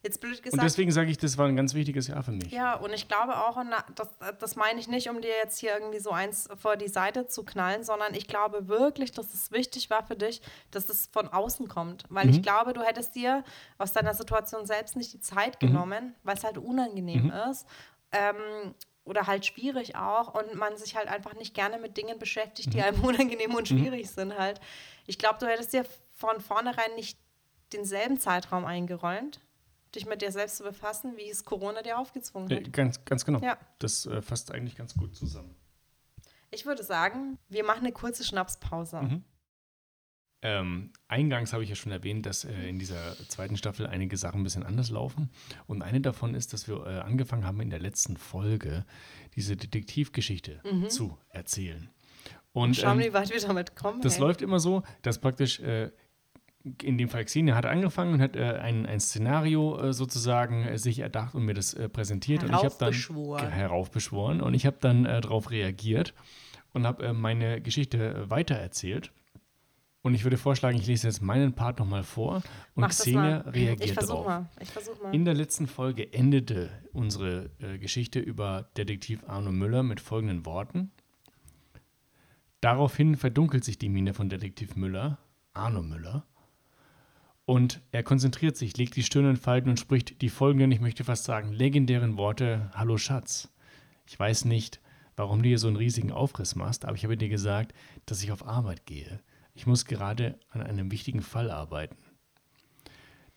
jetzt 0.05 0.21
blöd 0.21 0.37
Und 0.37 0.43
gesagt, 0.45 0.63
deswegen 0.63 0.93
sage 0.93 1.11
ich, 1.11 1.19
das 1.19 1.37
war 1.39 1.47
ein 1.49 1.57
ganz 1.57 1.75
wichtiges 1.75 2.07
Jahr 2.09 2.23
für 2.23 2.31
mich. 2.31 2.53
ja, 2.53 2.75
und 2.77 2.93
ich 2.93 3.09
glaube 3.09 3.37
auch, 3.37 3.57
und 3.57 3.73
das, 3.97 4.09
das 4.39 4.55
meine 4.55 4.79
ich 4.79 4.87
nicht, 4.87 5.09
um 5.11 5.21
dir 5.21 5.31
jetzt 5.43 5.59
hier 5.59 5.73
irgendwie 5.73 5.99
so 5.99 6.11
eins 6.11 6.49
vor 6.57 6.77
die 6.77 6.89
Seite 6.89 7.27
zu 7.27 7.45
knallen, 7.45 7.83
sondern 7.83 8.15
ich 8.15 8.29
glaube 8.29 8.69
wirklich, 8.69 9.11
dass 9.13 9.35
es 9.35 9.51
wichtig 9.51 9.91
war 9.91 10.07
für 10.07 10.15
dich, 10.17 10.41
dass 10.71 10.89
es 10.89 11.07
von 11.13 11.27
außen 11.29 11.67
kommt. 11.69 12.05
Weil 12.11 12.27
Mhm. 12.27 12.33
ich 12.35 12.43
glaube, 12.43 12.73
du 12.75 12.83
hättest 12.83 13.15
dir 13.17 13.43
aus 13.79 13.93
deiner 13.93 14.15
Situation 14.15 14.67
selbst 14.67 14.95
nicht 14.95 15.13
die 15.13 15.21
Zeit 15.21 15.61
Mhm. 15.61 15.67
genommen, 15.67 16.15
weil 16.23 16.37
es 16.37 16.45
halt 16.45 16.59
unangenehm 16.59 17.33
ist. 17.51 17.67
Ähm, 18.13 18.37
oder 19.07 19.27
halt 19.27 19.45
schwierig 19.45 19.97
auch 19.97 20.33
und 20.35 20.55
man 20.55 20.77
sich 20.79 20.97
halt 20.97 21.09
einfach 21.09 21.35
nicht 21.35 21.53
gerne 21.55 21.79
mit 21.79 21.97
Dingen 21.99 22.19
beschäftigt, 22.19 22.69
Mhm. 22.69 22.73
die 22.73 22.83
einem 22.83 23.05
unangenehm 23.05 23.55
und 23.55 23.69
schwierig 23.69 24.09
sind 24.11 24.39
halt. 24.39 24.61
Ich 25.07 25.19
glaube, 25.19 25.39
du 25.41 25.47
hättest 25.47 25.73
dir 25.75 25.85
von 26.13 26.41
vornherein 26.41 26.95
nicht 26.95 27.19
denselben 27.73 28.19
Zeitraum 28.21 28.65
eingeräumt, 28.65 29.41
dich 29.95 30.07
mit 30.07 30.23
dir 30.23 30.33
selbst 30.33 30.57
zu 30.57 30.65
befassen, 30.65 31.17
wie 31.17 31.29
es 31.29 31.45
Corona 31.45 31.83
dir 31.83 31.99
aufgezwungen 31.99 32.51
hat. 32.51 32.73
ganz, 32.73 33.05
ganz 33.05 33.25
genau. 33.25 33.41
Ja. 33.41 33.59
Das 33.79 34.07
äh, 34.07 34.23
fasst 34.23 34.53
eigentlich 34.53 34.77
ganz 34.77 34.95
gut 34.95 35.15
zusammen. 35.15 35.55
Ich 36.51 36.67
würde 36.67 36.83
sagen, 36.85 37.39
wir 37.49 37.65
machen 37.65 37.81
eine 37.81 37.93
kurze 37.93 38.25
Schnapspause. 38.25 39.03
Mhm. 39.03 39.25
Ähm, 40.43 40.93
eingangs 41.09 41.55
habe 41.55 41.65
ich 41.65 41.71
ja 41.71 41.75
schon 41.75 41.91
erwähnt, 41.91 42.27
dass 42.27 42.45
äh, 42.45 42.69
in 42.69 42.79
dieser 42.79 43.17
zweiten 43.29 43.57
Staffel 43.57 43.87
einige 43.87 44.19
Sachen 44.19 44.43
ein 44.43 44.45
bisschen 44.45 44.63
anders 44.63 44.91
laufen. 44.91 45.31
Und 45.67 45.81
eine 45.83 46.03
davon 46.03 46.35
ist, 46.35 46.53
dass 46.53 46.69
wir 46.69 46.87
äh, 46.87 47.01
angefangen 47.01 47.47
haben, 47.47 47.61
in 47.61 47.71
der 47.71 47.81
letzten 47.81 48.19
Folge 48.19 48.85
diese 49.37 49.57
Detektivgeschichte 49.57 50.61
zu 50.89 51.19
erzählen. 51.31 51.89
Und 52.53 52.71
Mhm. 52.71 52.75
Schauen, 52.75 53.01
ähm, 53.01 53.07
wie 53.07 53.13
weit 53.15 53.31
wir 53.31 53.41
damit 53.41 53.75
kommen. 53.75 54.01
das 54.03 54.15
hey. 54.15 54.21
läuft 54.21 54.43
immer 54.43 54.61
so, 54.61 54.83
dass 55.03 55.19
praktisch 55.19 55.61
äh, 55.61 55.91
in 56.83 56.97
dem 56.97 57.09
Fall 57.11 57.25
Xenia 57.27 57.55
hat 57.55 57.67
angefangen 57.67 58.15
und 58.15 58.21
hat 58.23 58.37
äh, 58.37 58.59
ein, 58.59 58.87
ein 58.87 58.99
Szenario 58.99 59.79
äh, 59.81 59.93
sozusagen 59.93 60.65
äh, 60.65 60.79
sich 60.79 61.01
erdacht 61.01 61.35
und 61.35 61.45
mir 61.45 61.53
das 61.55 61.75
äh, 61.75 61.89
präsentiert. 61.91 62.43
Und 62.43 62.51
ich 62.51 62.65
habe 62.65 62.75
dann 62.79 63.51
Heraufbeschworen. 63.51 64.41
und 64.41 64.55
ich 64.55 64.65
habe 64.65 64.79
dann 64.81 65.05
äh, 65.05 65.21
darauf 65.21 65.51
reagiert 65.51 66.15
und 66.73 66.87
habe 66.87 67.05
äh, 67.07 67.13
meine 67.13 67.61
Geschichte 67.61 68.15
äh, 68.15 68.31
weitererzählt. 68.31 69.13
Und 70.01 70.15
ich 70.15 70.25
würde 70.25 70.37
vorschlagen, 70.39 70.79
ich 70.79 70.87
lese 70.87 71.07
jetzt 71.07 71.21
meinen 71.23 71.55
Part 71.55 71.79
nochmal 71.79 72.03
vor 72.03 72.37
und 72.75 72.83
Mach 72.83 72.91
Xenia 72.91 73.21
mal. 73.21 73.39
reagiert 73.51 73.85
Ich 73.85 73.93
versuch 73.95 74.15
drauf. 74.17 74.27
mal. 74.27 74.51
Ich 74.61 74.71
versuch 74.71 75.03
mal. 75.03 75.15
In 75.15 75.25
der 75.25 75.35
letzten 75.35 75.67
Folge 75.67 76.13
endete 76.13 76.71
unsere 76.93 77.49
Geschichte 77.81 78.21
über 78.21 78.69
Detektiv 78.77 79.25
Arno 79.27 79.51
Müller 79.51 79.83
mit 79.83 80.01
folgenden 80.01 80.45
Worten. 80.45 80.91
Daraufhin 82.61 83.17
verdunkelt 83.17 83.65
sich 83.65 83.79
die 83.79 83.89
Miene 83.89 84.13
von 84.15 84.29
Detektiv 84.29 84.77
Müller, 84.77 85.19
Arno 85.55 85.83
Müller, 85.83 86.27
und 87.47 87.81
er 87.93 88.03
konzentriert 88.03 88.57
sich, 88.57 88.77
legt 88.77 88.97
die 88.97 89.03
Stirn 89.03 89.29
in 89.29 89.37
Falten 89.37 89.71
und 89.71 89.81
spricht 89.81 90.23
die 90.23 90.29
folgenden, 90.29 90.73
ich 90.73 90.81
möchte 90.81 91.05
fast 91.05 91.25
sagen, 91.25 91.53
legendären 91.53 92.17
Worte: 92.17 92.71
Hallo 92.75 92.97
Schatz. 92.97 93.49
Ich 94.07 94.19
weiß 94.19 94.45
nicht, 94.47 94.81
warum 95.17 95.43
du 95.43 95.49
hier 95.49 95.59
so 95.59 95.69
einen 95.69 95.77
riesigen 95.77 96.13
Aufriss 96.13 96.55
machst, 96.55 96.85
aber 96.85 96.97
ich 96.97 97.05
habe 97.05 97.17
dir 97.17 97.29
gesagt, 97.29 97.75
dass 98.07 98.23
ich 98.23 98.33
auf 98.33 98.47
Arbeit 98.47 98.87
gehe. 98.87 99.21
Ich 99.55 99.67
muss 99.67 99.85
gerade 99.85 100.39
an 100.51 100.63
einem 100.63 100.91
wichtigen 100.91 101.23
Fall 101.23 101.51
arbeiten. 101.51 101.97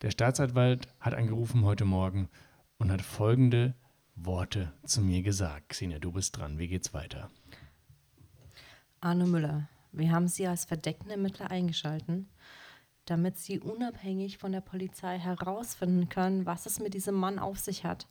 Der 0.01 0.11
Staatsanwalt 0.11 0.87
hat 0.99 1.13
angerufen 1.13 1.63
heute 1.63 1.85
Morgen 1.85 2.29
und 2.77 2.91
hat 2.91 3.01
folgende 3.01 3.75
Worte 4.15 4.73
zu 4.83 5.01
mir 5.01 5.21
gesagt. 5.21 5.69
Xenia, 5.69 5.99
du 5.99 6.11
bist 6.11 6.37
dran. 6.37 6.57
Wie 6.59 6.67
geht's 6.67 6.93
weiter? 6.93 7.29
Arne 8.99 9.25
Müller, 9.25 9.69
wir 9.91 10.11
haben 10.11 10.27
Sie 10.27 10.47
als 10.47 10.65
verdeckten 10.65 11.11
Ermittler 11.11 11.51
eingeschalten, 11.51 12.29
damit 13.09 13.37
Sie 13.37 13.59
unabhängig 13.59 14.37
von 14.37 14.51
der 14.51 14.61
Polizei 14.61 15.17
herausfinden 15.17 16.09
können, 16.09 16.45
was 16.45 16.65
es 16.65 16.79
mit 16.79 16.93
diesem 16.93 17.15
Mann 17.15 17.39
auf 17.39 17.57
sich 17.57 17.83
hat, 17.83 18.07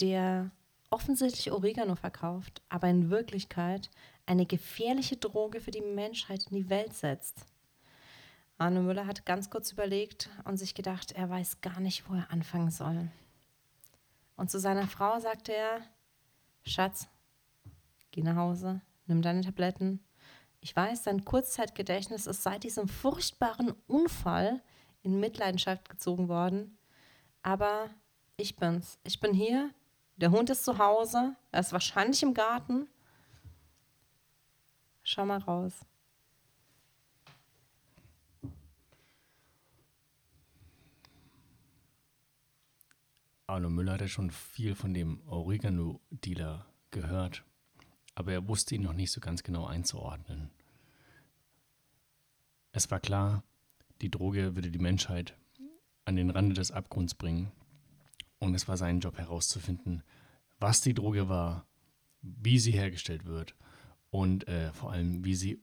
der 0.00 0.50
offensichtlich 0.90 1.52
Oregano 1.52 1.96
verkauft, 1.96 2.62
aber 2.68 2.88
in 2.88 3.10
Wirklichkeit 3.10 3.90
eine 4.26 4.46
gefährliche 4.46 5.16
Droge 5.16 5.60
für 5.60 5.70
die 5.70 5.80
Menschheit 5.80 6.46
in 6.50 6.56
die 6.56 6.70
Welt 6.70 6.94
setzt. 6.94 7.46
Arne 8.58 8.80
Müller 8.80 9.06
hat 9.06 9.24
ganz 9.24 9.50
kurz 9.50 9.72
überlegt 9.72 10.30
und 10.44 10.56
sich 10.56 10.74
gedacht, 10.74 11.12
er 11.12 11.30
weiß 11.30 11.60
gar 11.60 11.80
nicht, 11.80 12.08
wo 12.08 12.14
er 12.14 12.30
anfangen 12.30 12.70
soll. 12.70 13.08
Und 14.36 14.50
zu 14.50 14.58
seiner 14.58 14.86
Frau 14.86 15.18
sagte 15.20 15.54
er, 15.54 15.80
Schatz, 16.64 17.08
geh 18.10 18.22
nach 18.22 18.36
Hause, 18.36 18.80
nimm 19.06 19.22
deine 19.22 19.42
Tabletten. 19.42 20.00
Ich 20.60 20.74
weiß, 20.74 21.04
dein 21.04 21.24
Kurzzeitgedächtnis 21.24 22.26
ist 22.26 22.42
seit 22.42 22.64
diesem 22.64 22.88
furchtbaren 22.88 23.74
Unfall 23.86 24.62
in 25.02 25.20
Mitleidenschaft 25.20 25.88
gezogen 25.88 26.28
worden. 26.28 26.76
Aber 27.42 27.90
ich 28.36 28.56
bin's. 28.56 28.98
Ich 29.04 29.20
bin 29.20 29.32
hier. 29.32 29.70
Der 30.16 30.30
Hund 30.30 30.50
ist 30.50 30.64
zu 30.64 30.78
Hause. 30.78 31.36
Er 31.52 31.60
ist 31.60 31.72
wahrscheinlich 31.72 32.22
im 32.22 32.34
Garten. 32.34 32.88
Schau 35.04 35.24
mal 35.24 35.38
raus. 35.38 35.86
Arno 43.46 43.70
Müller 43.70 43.94
hatte 43.94 44.08
schon 44.08 44.30
viel 44.30 44.74
von 44.74 44.92
dem 44.92 45.22
Oregano-Dealer 45.26 46.66
gehört, 46.90 47.44
aber 48.18 48.32
er 48.32 48.48
wusste 48.48 48.74
ihn 48.74 48.82
noch 48.82 48.94
nicht 48.94 49.12
so 49.12 49.20
ganz 49.20 49.44
genau 49.44 49.66
einzuordnen. 49.66 50.50
Es 52.72 52.90
war 52.90 52.98
klar, 52.98 53.44
die 54.00 54.10
Droge 54.10 54.56
würde 54.56 54.72
die 54.72 54.80
Menschheit 54.80 55.36
an 56.04 56.16
den 56.16 56.30
Rande 56.30 56.56
des 56.56 56.72
Abgrunds 56.72 57.14
bringen. 57.14 57.52
Und 58.40 58.56
es 58.56 58.66
war 58.66 58.76
sein 58.76 58.98
Job 58.98 59.18
herauszufinden, 59.18 60.02
was 60.58 60.80
die 60.80 60.94
Droge 60.94 61.28
war, 61.28 61.68
wie 62.20 62.58
sie 62.58 62.72
hergestellt 62.72 63.24
wird 63.24 63.54
und 64.10 64.48
äh, 64.48 64.72
vor 64.72 64.90
allem, 64.90 65.24
wie 65.24 65.36
sie 65.36 65.62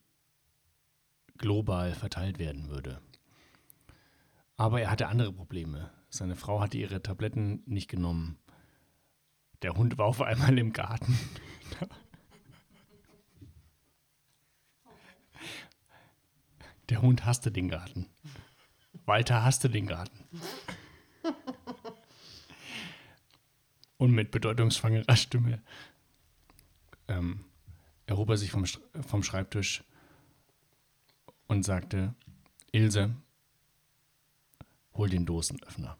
global 1.38 1.94
verteilt 1.94 2.40
werden 2.40 2.70
würde. 2.70 3.02
Aber 4.56 4.80
er 4.80 4.92
hatte 4.92 5.08
andere 5.08 5.34
Probleme. 5.34 5.92
Seine 6.10 6.38
Frau 6.38 6.62
hatte 6.62 6.78
ihre 6.78 7.04
Tabletten 7.04 7.64
nicht 7.66 7.90
genommen. 7.90 8.38
Der 9.62 9.74
Hund 9.74 9.98
war 9.98 10.06
auf 10.06 10.22
einmal 10.22 10.58
im 10.58 10.72
Garten. 10.72 11.20
Der 16.90 17.02
Hund 17.02 17.26
hasste 17.26 17.52
den 17.52 17.70
Garten. 17.70 18.08
Walter 19.06 19.44
hasste 19.44 19.70
den 19.70 19.88
Garten. 19.88 20.24
Und 23.98 24.12
mit 24.12 24.32
bedeutungsschwangerer 24.32 25.16
Stimme 25.16 25.62
ähm, 27.08 27.46
erhob 28.06 28.30
er 28.30 28.38
sich 28.38 28.52
vom, 28.52 28.66
vom 28.66 29.24
Schreibtisch 29.24 29.84
und 31.48 31.64
sagte, 31.64 32.14
Ilse, 32.72 33.16
hol 34.94 35.10
den 35.10 35.26
Dosenöffner. 35.26 35.98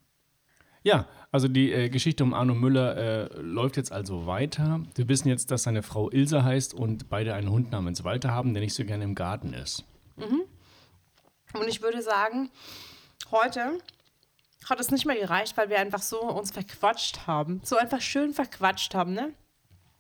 Ja, 0.84 1.08
also 1.32 1.48
die 1.48 1.72
äh, 1.72 1.90
Geschichte 1.90 2.24
um 2.24 2.34
Arno 2.34 2.54
Müller 2.54 2.96
äh, 2.96 3.42
läuft 3.42 3.78
jetzt 3.78 3.92
also 3.92 4.28
weiter. 4.28 4.82
Wir 4.94 5.08
wissen 5.08 5.30
jetzt, 5.30 5.50
dass 5.50 5.64
seine 5.64 5.82
Frau 5.82 6.12
Ilse 6.12 6.44
heißt 6.44 6.76
und 6.76 7.10
beide 7.10 7.34
einen 7.34 7.50
Hund 7.50 7.72
namens 7.72 8.04
Walter 8.04 8.32
haben, 8.32 8.54
der 8.54 8.62
nicht 8.62 8.76
so 8.76 8.86
gerne 8.86 9.04
im 9.04 9.16
Garten 9.16 9.54
ist. 9.54 9.84
Und 11.56 11.68
ich 11.68 11.82
würde 11.82 12.02
sagen, 12.02 12.50
heute 13.32 13.80
hat 14.70 14.80
es 14.80 14.92
nicht 14.92 15.06
mehr 15.06 15.16
gereicht, 15.16 15.58
weil 15.58 15.70
wir 15.70 15.80
einfach 15.80 16.02
so 16.02 16.22
uns 16.22 16.52
verquatscht 16.52 17.28
haben. 17.28 17.62
So 17.64 17.78
einfach 17.78 18.02
schön 18.02 18.34
verquatscht 18.34 18.96
haben, 18.96 19.14
ne? 19.14 19.34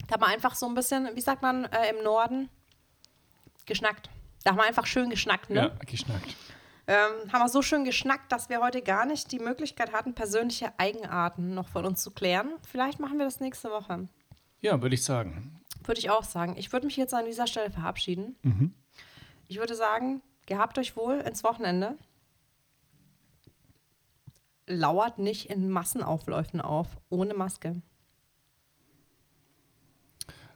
Da 0.08 0.16
haben 0.16 0.22
wir 0.22 0.28
einfach 0.28 0.56
so 0.56 0.68
ein 0.68 0.76
bisschen, 0.76 1.16
wie 1.16 1.22
sagt 1.22 1.42
man 1.42 1.66
äh, 1.66 1.90
im 1.90 2.04
Norden, 2.04 2.50
geschnackt. 3.66 4.10
Da 4.44 4.52
haben 4.52 4.58
wir 4.58 4.66
einfach 4.66 4.86
schön 4.86 5.10
geschnackt, 5.10 5.50
ne? 5.50 5.56
Ja, 5.56 5.86
geschnackt. 5.86 6.36
Ähm, 6.88 7.32
haben 7.34 7.42
wir 7.42 7.50
so 7.50 7.64
schön 7.64 7.84
geschnackt, 7.84 8.32
dass 8.32 8.50
wir 8.50 8.62
heute 8.62 8.84
gar 8.84 9.08
nicht 9.08 9.32
die 9.32 9.40
Möglichkeit 9.40 9.92
hatten, 9.92 10.14
persönliche 10.14 10.72
Eigenarten 10.78 11.56
noch 11.56 11.68
von 11.70 11.86
uns 11.86 12.04
zu 12.04 12.12
klären. 12.12 12.54
Vielleicht 12.70 13.00
machen 13.00 13.18
wir 13.18 13.26
das 13.26 13.40
nächste 13.40 13.72
Woche. 13.72 14.08
Ja, 14.62 14.80
würde 14.82 14.94
ich 14.94 15.04
sagen. 15.04 15.60
Würde 15.84 16.00
ich 16.00 16.12
auch 16.12 16.24
sagen. 16.24 16.56
Ich 16.58 16.72
würde 16.72 16.86
mich 16.86 16.96
jetzt 16.96 17.14
an 17.14 17.26
dieser 17.26 17.48
Stelle 17.48 17.72
verabschieden. 17.72 18.36
Ich 19.48 19.58
würde 19.58 19.76
sagen, 19.76 20.22
gehabt 20.46 20.78
euch 20.78 20.96
wohl 20.96 21.20
ins 21.20 21.44
Wochenende. 21.44 21.98
Lauert 24.68 25.20
nicht 25.20 25.50
in 25.50 25.70
Massenaufläufen 25.70 26.62
auf, 26.62 26.98
ohne 27.10 27.34
Maske. 27.34 27.82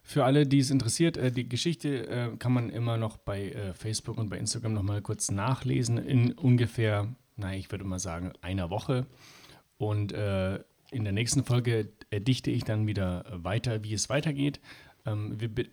Für 0.10 0.26
alle, 0.26 0.48
die 0.48 0.58
es 0.58 0.72
interessiert, 0.72 1.18
äh, 1.18 1.32
die 1.32 1.48
Geschichte 1.48 2.08
äh, 2.08 2.36
kann 2.38 2.52
man 2.52 2.72
immer 2.72 2.98
noch 2.98 3.18
bei 3.18 3.52
äh, 3.52 3.74
Facebook 3.76 4.18
und 4.18 4.30
bei 4.30 4.40
Instagram 4.40 4.74
noch 4.74 4.82
mal 4.82 5.04
kurz 5.04 5.30
nachlesen 5.30 6.00
in 6.00 6.34
ungefähr, 6.34 7.14
na, 7.36 7.54
ich 7.54 7.70
würde 7.70 7.84
mal 7.84 8.00
sagen, 8.00 8.34
einer 8.42 8.72
Woche. 8.72 9.06
Und 9.78 10.12
in 10.12 11.04
der 11.04 11.14
nächsten 11.14 11.46
Folge 11.46 11.94
erdichte 12.10 12.52
ich 12.52 12.66
dann 12.66 12.86
wieder 12.86 13.24
weiter, 13.32 13.84
wie 13.84 13.94
es 13.94 14.10
weitergeht. 14.10 14.60
Ähm, 15.06 15.40
wir, 15.40 15.68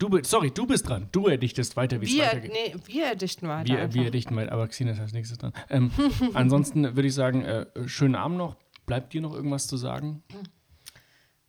du, 0.00 0.08
be- 0.08 0.24
sorry, 0.24 0.50
du 0.50 0.66
bist 0.66 0.88
dran. 0.88 1.08
Du 1.12 1.28
erdichtest 1.28 1.76
weiter, 1.76 2.00
wie 2.00 2.06
es 2.06 2.12
Wir, 2.12 2.24
weitergeht. 2.24 2.52
nee, 2.52 2.74
wir 2.86 3.14
dichten 3.14 3.46
weiter. 3.46 3.68
Wir, 3.68 3.78
einfach. 3.82 3.94
wir 3.94 4.04
erdichten 4.06 4.34
weiter, 4.34 4.50
aber 4.50 4.66
Xenia 4.66 4.92
ist 4.94 4.98
als 5.00 5.12
nächstes 5.12 5.38
dran. 5.38 5.52
Ähm, 5.68 5.92
ansonsten 6.34 6.82
würde 6.96 7.06
ich 7.06 7.14
sagen, 7.14 7.44
äh, 7.44 7.66
schönen 7.86 8.16
Abend 8.16 8.38
noch. 8.38 8.56
Bleibt 8.86 9.12
dir 9.12 9.20
noch 9.20 9.32
irgendwas 9.34 9.68
zu 9.68 9.76
sagen? 9.76 10.24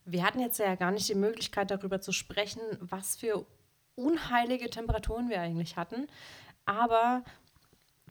Wir 0.05 0.23
hatten 0.23 0.39
jetzt 0.39 0.59
ja 0.59 0.75
gar 0.75 0.91
nicht 0.91 1.09
die 1.09 1.15
Möglichkeit, 1.15 1.71
darüber 1.71 1.99
zu 2.01 2.11
sprechen, 2.11 2.61
was 2.79 3.15
für 3.15 3.45
unheilige 3.95 4.69
Temperaturen 4.69 5.29
wir 5.29 5.41
eigentlich 5.41 5.75
hatten. 5.77 6.05
Aber 6.65 7.23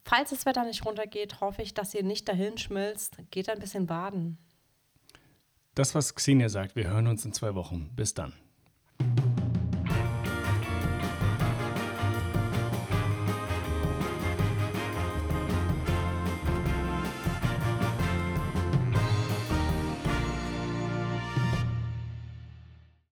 falls 0.05 0.31
das 0.31 0.47
Wetter 0.47 0.65
nicht 0.65 0.85
runtergeht, 0.85 1.41
hoffe 1.41 1.63
ich, 1.63 1.75
dass 1.75 1.95
ihr 1.95 2.03
nicht 2.03 2.29
dahin 2.29 2.59
schmilzt. 2.59 3.19
Geht 3.31 3.49
ein 3.49 3.59
bisschen 3.61 3.87
baden. 3.87 4.39
Das, 5.75 5.95
was 5.95 6.15
Xenia 6.15 6.49
sagt, 6.49 6.75
wir 6.75 6.89
hören 6.89 7.07
uns 7.07 7.25
in 7.25 7.33
zwei 7.33 7.55
Wochen. 7.55 7.91
Bis 7.95 8.15
dann. 8.15 8.33